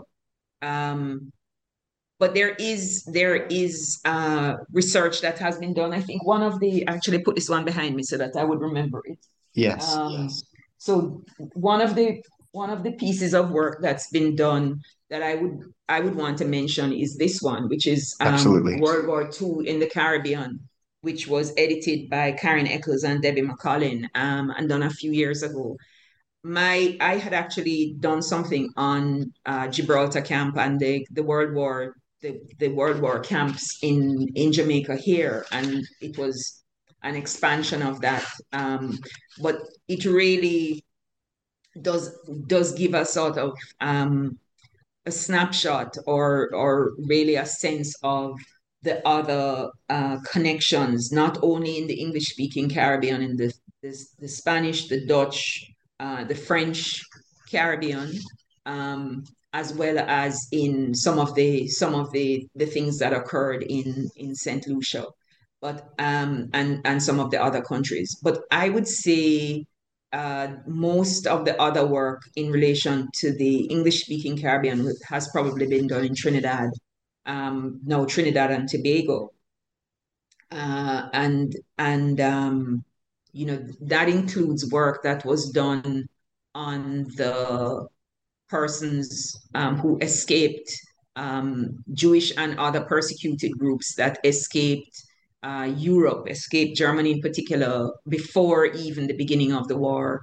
[0.61, 1.31] Um,
[2.17, 5.93] but there is there is uh, research that has been done.
[5.93, 8.61] I think one of the actually put this one behind me so that I would
[8.61, 9.19] remember it.
[9.53, 9.93] Yes.
[9.93, 10.43] Um, yes.
[10.77, 11.23] So
[11.53, 12.21] one of the
[12.55, 15.59] one of the pieces of work that's been done that I would
[15.89, 18.79] I would want to mention is this one, which is um, Absolutely.
[18.79, 20.59] World War II in the Caribbean,
[21.01, 25.43] which was edited by Karen Eccles and Debbie McCollin um, and done a few years
[25.43, 25.75] ago.
[26.43, 31.95] My I had actually done something on uh, Gibraltar camp and the, the World War
[32.21, 36.63] the, the World War camps in in Jamaica here, and it was
[37.03, 38.25] an expansion of that.
[38.53, 38.97] Um,
[39.45, 39.57] but
[39.87, 40.85] it really
[41.81, 44.37] does does give a sort of um,
[45.05, 48.37] a snapshot or or really a sense of
[48.85, 54.27] the other uh, connections, not only in the English speaking Caribbean, in the, the, the
[54.27, 55.65] Spanish, the Dutch,
[55.99, 57.01] uh, the French
[57.49, 58.11] Caribbean,
[58.67, 59.23] um,
[59.53, 64.07] as well as in some of the some of the the things that occurred in
[64.15, 65.05] in Saint Lucia,
[65.61, 68.15] but um, and and some of the other countries.
[68.21, 69.65] But I would say
[70.15, 75.67] uh, most of the other work in relation to the English speaking Caribbean has probably
[75.67, 76.69] been done in Trinidad,
[77.25, 79.33] um, no Trinidad and Tobago,
[80.51, 82.85] uh, and and um,
[83.33, 86.05] you know that includes work that was done
[86.53, 87.85] on the
[88.47, 90.71] persons um, who escaped
[91.17, 94.95] um, Jewish and other persecuted groups that escaped
[95.45, 100.21] uh, Europe, escaped Germany in particular, before even the beginning of the war,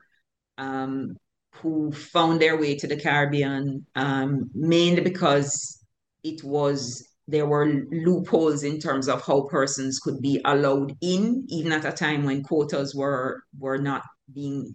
[0.59, 1.17] um,
[1.57, 5.85] who found their way to the Caribbean, um, mainly because
[6.25, 11.71] it was there were loopholes in terms of how persons could be allowed in, even
[11.71, 14.03] at a time when quotas were were not
[14.35, 14.75] being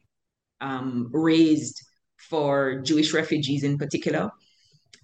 [0.61, 1.77] um, raised
[2.29, 4.29] for Jewish refugees in particular.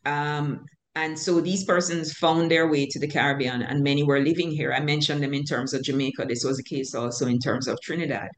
[0.05, 0.65] Um,
[0.95, 4.73] and so these persons found their way to the Caribbean, and many were living here.
[4.73, 6.25] I mentioned them in terms of Jamaica.
[6.25, 8.29] This was the case also in terms of Trinidad.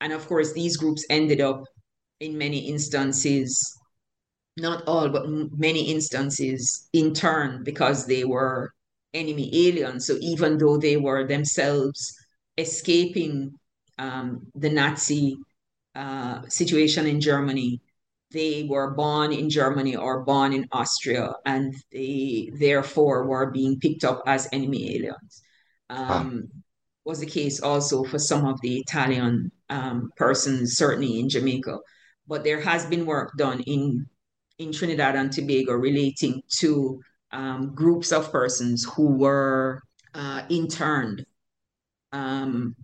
[0.00, 1.62] And of course, these groups ended up
[2.20, 3.76] in many instances,
[4.56, 8.72] not all, but many instances, in turn because they were
[9.12, 10.06] enemy aliens.
[10.06, 12.14] So even though they were themselves
[12.56, 13.52] escaping
[13.98, 15.36] um, the Nazi
[15.94, 17.82] uh, situation in Germany,
[18.32, 24.04] they were born in Germany or born in Austria, and they therefore were being picked
[24.04, 25.42] up as enemy aliens.
[25.88, 26.48] Um,
[27.04, 31.78] Was the case also for some of the Italian um, persons, certainly in Jamaica.
[32.28, 34.06] But there has been work done in
[34.58, 37.00] in Trinidad and Tobago relating to
[37.32, 39.82] um, groups of persons who were
[40.14, 41.24] uh, interned,
[42.12, 42.76] um,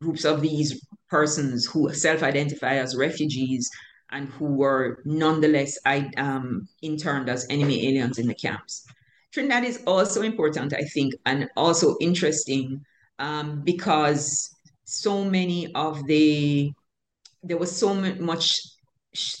[0.00, 0.80] groups of these
[1.10, 3.68] persons who self-identify as refugees
[4.12, 5.78] and who were nonetheless
[6.16, 8.86] um, interned as enemy aliens in the camps.
[9.32, 12.84] Trinidad is also important, I think, and also interesting
[13.18, 16.70] um, because so many of the,
[17.42, 18.60] there was so much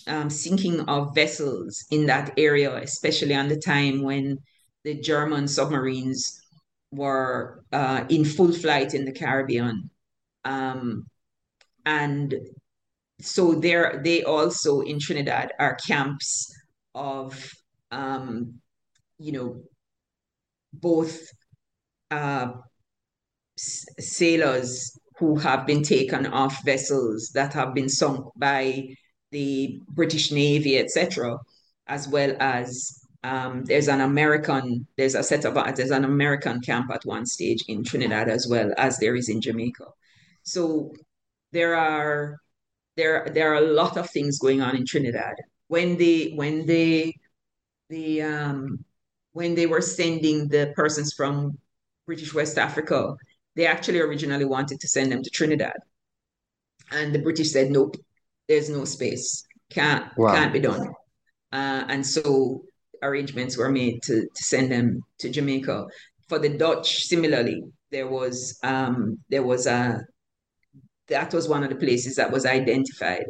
[0.06, 4.38] um, sinking of vessels in that area, especially on the time when
[4.84, 6.40] the German submarines
[6.90, 9.90] were uh, in full flight in the Caribbean.
[10.44, 11.06] Um,
[11.84, 12.34] and
[13.22, 16.52] so there they also in Trinidad are camps
[16.94, 17.52] of
[17.90, 18.60] um,
[19.18, 19.62] you know
[20.72, 21.20] both
[22.10, 22.52] uh,
[23.56, 28.88] sailors who have been taken off vessels that have been sunk by
[29.30, 31.38] the British Navy, etc.,
[31.86, 36.90] as well as um, there's an American, there's a set of there's an American camp
[36.92, 39.86] at one stage in Trinidad as well as there is in Jamaica.
[40.42, 40.92] So
[41.52, 42.38] there are
[42.96, 45.34] there there are a lot of things going on in Trinidad.
[45.68, 47.14] When they when they
[47.88, 48.84] the um,
[49.32, 51.58] when they were sending the persons from
[52.06, 53.14] British West Africa,
[53.56, 55.76] they actually originally wanted to send them to Trinidad,
[56.90, 57.96] and the British said nope,
[58.48, 60.34] there's no space, can't wow.
[60.34, 60.88] can't be done,
[61.52, 62.64] uh, and so
[63.02, 65.86] arrangements were made to to send them to Jamaica.
[66.28, 70.00] For the Dutch, similarly, there was um, there was a
[71.08, 73.24] that was one of the places that was identified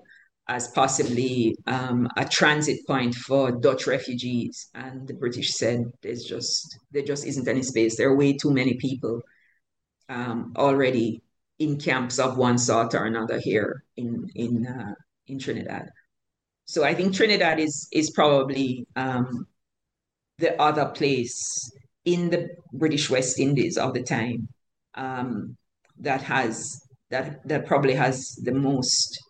[0.48, 4.68] as possibly um, a transit point for Dutch refugees.
[4.74, 7.96] And the British said there's just there just isn't any space.
[7.96, 9.22] There are way too many people
[10.08, 11.22] um, already
[11.58, 14.94] in camps of one sort or another here in in uh,
[15.26, 15.88] in Trinidad.
[16.64, 19.46] So I think Trinidad is is probably um,
[20.38, 21.70] the other place
[22.04, 24.48] in the British West Indies of the time
[24.94, 25.56] um,
[26.00, 26.80] that has
[27.12, 29.20] that that probably has the most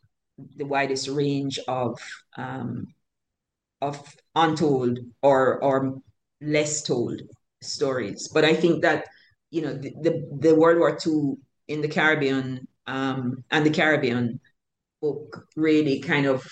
[0.57, 1.99] the widest range of
[2.37, 2.87] um,
[3.83, 4.01] of
[4.35, 5.99] untold or or
[6.41, 7.21] less told
[7.61, 8.31] stories.
[8.33, 9.07] But I think that
[9.51, 11.35] you know the the, the World War II
[11.69, 14.41] in the Caribbean um, and the Caribbean
[15.01, 16.47] book really kind of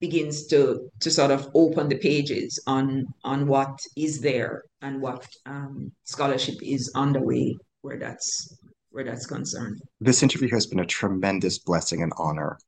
[0.00, 5.26] begins to to sort of open the pages on on what is there and what
[5.44, 8.56] um, scholarship is underway where that's
[8.96, 9.78] where that's concerned.
[10.00, 12.58] This interview has been a tremendous blessing and honor.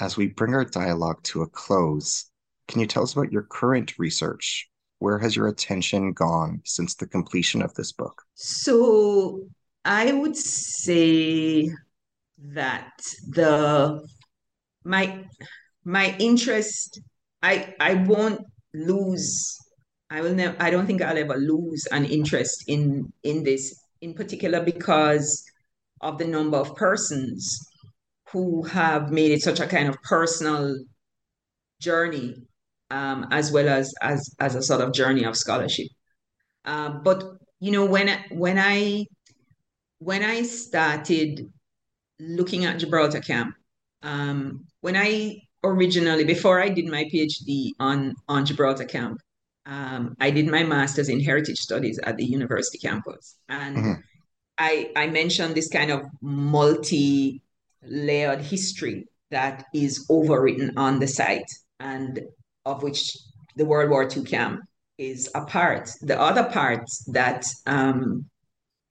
[0.00, 2.30] As we bring our dialogue to a close,
[2.68, 4.68] can you tell us about your current research?
[4.98, 8.22] Where has your attention gone since the completion of this book?
[8.34, 9.46] So
[9.82, 11.70] I would say
[12.38, 12.92] that
[13.30, 14.06] the
[14.84, 15.24] my
[15.84, 17.00] my interest
[17.42, 18.42] I I won't
[18.74, 19.56] lose
[20.10, 24.12] I will never I don't think I'll ever lose an interest in in this in
[24.12, 25.44] particular because
[26.02, 27.58] of the number of persons
[28.32, 30.76] who have made it such a kind of personal
[31.80, 32.34] journey
[32.92, 35.88] um, as well as as as a sort of journey of scholarship.
[36.64, 37.24] Uh, but
[37.60, 39.06] you know when when I
[39.98, 41.50] when I started
[42.20, 43.54] looking at Gibraltar Camp,
[44.02, 49.18] um, when I originally before I did my PhD on on Gibraltar Camp,
[49.64, 54.00] um, I did my master's in heritage studies at the university campus, and mm-hmm.
[54.58, 57.42] I I mentioned this kind of multi
[57.82, 61.50] layered history that is overwritten on the site,
[61.80, 62.20] and
[62.64, 63.16] of which
[63.56, 64.60] the World War II camp
[64.98, 65.90] is a part.
[66.02, 68.26] The other part that um,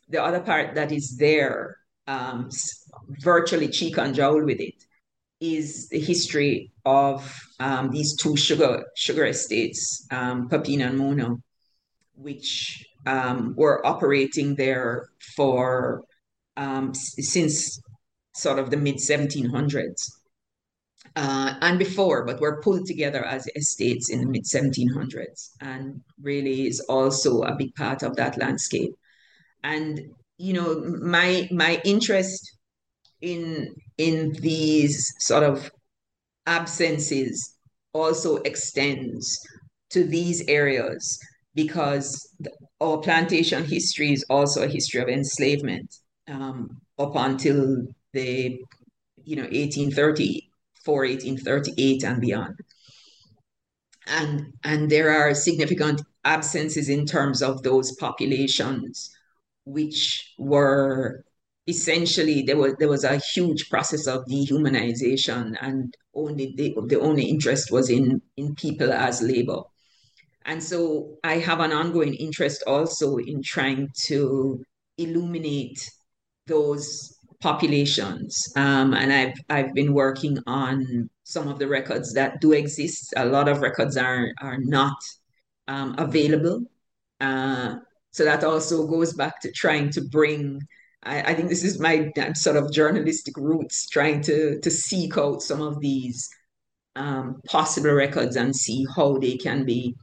[0.09, 1.77] the other part that is there,
[2.07, 2.49] um,
[3.21, 4.83] virtually cheek and jowl with it,
[5.39, 11.35] is the history of um, these two sugar sugar estates, um, Papine and Mona,
[12.15, 16.03] which um, were operating there for
[16.57, 17.81] um, since
[18.33, 20.11] sort of the mid 1700s.
[21.15, 26.67] Uh, and before, but were pulled together as estates in the mid 1700s, and really
[26.67, 28.93] is also a big part of that landscape.
[29.63, 29.99] And
[30.37, 32.57] you know, my my interest
[33.19, 35.71] in in these sort of
[36.45, 37.55] absences
[37.93, 39.39] also extends
[39.89, 41.19] to these areas
[41.53, 42.33] because
[42.81, 45.95] our plantation history is also a history of enslavement
[46.27, 48.59] um, up until the
[49.23, 52.55] you know 1834 1838 and beyond.
[54.07, 59.09] And and there are significant absences in terms of those populations
[59.65, 61.23] which were
[61.67, 67.25] essentially there was there was a huge process of dehumanization and only the, the only
[67.25, 69.61] interest was in in people as labor
[70.45, 74.63] and so i have an ongoing interest also in trying to
[74.97, 75.89] illuminate
[76.47, 78.53] those populations.
[78.55, 83.13] Um, and i've i've been working on some of the records that do exist.
[83.17, 84.97] A lot of records are are not
[85.67, 86.63] um, available.
[87.19, 87.75] Uh,
[88.11, 90.61] so that also goes back to trying to bring
[91.03, 95.41] I, I think this is my sort of journalistic roots, trying to to seek out
[95.41, 96.29] some of these
[96.95, 99.95] um, possible records and see how they can be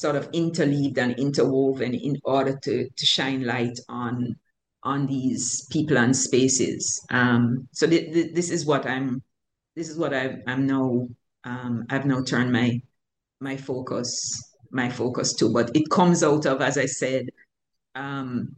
[0.00, 4.34] sort of interleaved and interwoven in order to to shine light on
[4.82, 7.04] on these people and spaces.
[7.10, 9.22] Um, so th- th- this is what I'm.
[9.76, 11.06] This is what i am now.
[11.44, 12.80] Um, I've now turned my
[13.40, 14.10] my focus
[14.70, 17.26] my focus to, but it comes out of, as I said,
[17.94, 18.56] um,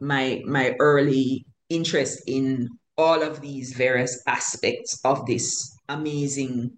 [0.00, 6.72] my my early interest in all of these various aspects of this amazing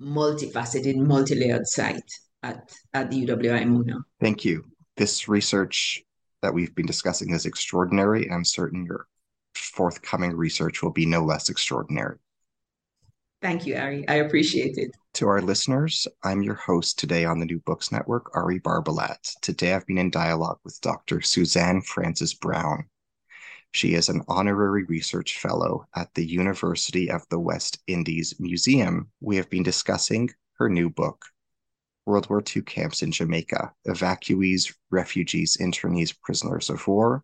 [0.00, 2.10] multifaceted multi-layered site
[2.42, 3.98] at, at the uwi Mona.
[4.20, 4.64] thank you
[4.96, 6.02] this research
[6.42, 9.06] that we've been discussing is extraordinary and i'm certain your
[9.54, 12.18] forthcoming research will be no less extraordinary
[13.40, 14.08] Thank you, Ari.
[14.08, 14.90] I appreciate it.
[15.14, 19.32] To our listeners, I'm your host today on the New Books Network, Ari Barbalat.
[19.42, 21.20] Today I've been in dialogue with Dr.
[21.20, 22.88] Suzanne Francis Brown.
[23.70, 29.08] She is an honorary research fellow at the University of the West Indies Museum.
[29.20, 31.24] We have been discussing her new book,
[32.08, 37.22] World War II Camps in Jamaica Evacuees, Refugees, Internees, Prisoners of War,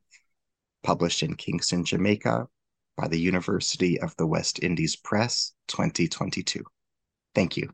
[0.82, 2.46] published in Kingston, Jamaica
[2.94, 6.62] by the University of the West Indies Press 2022.
[7.34, 7.70] Thank you.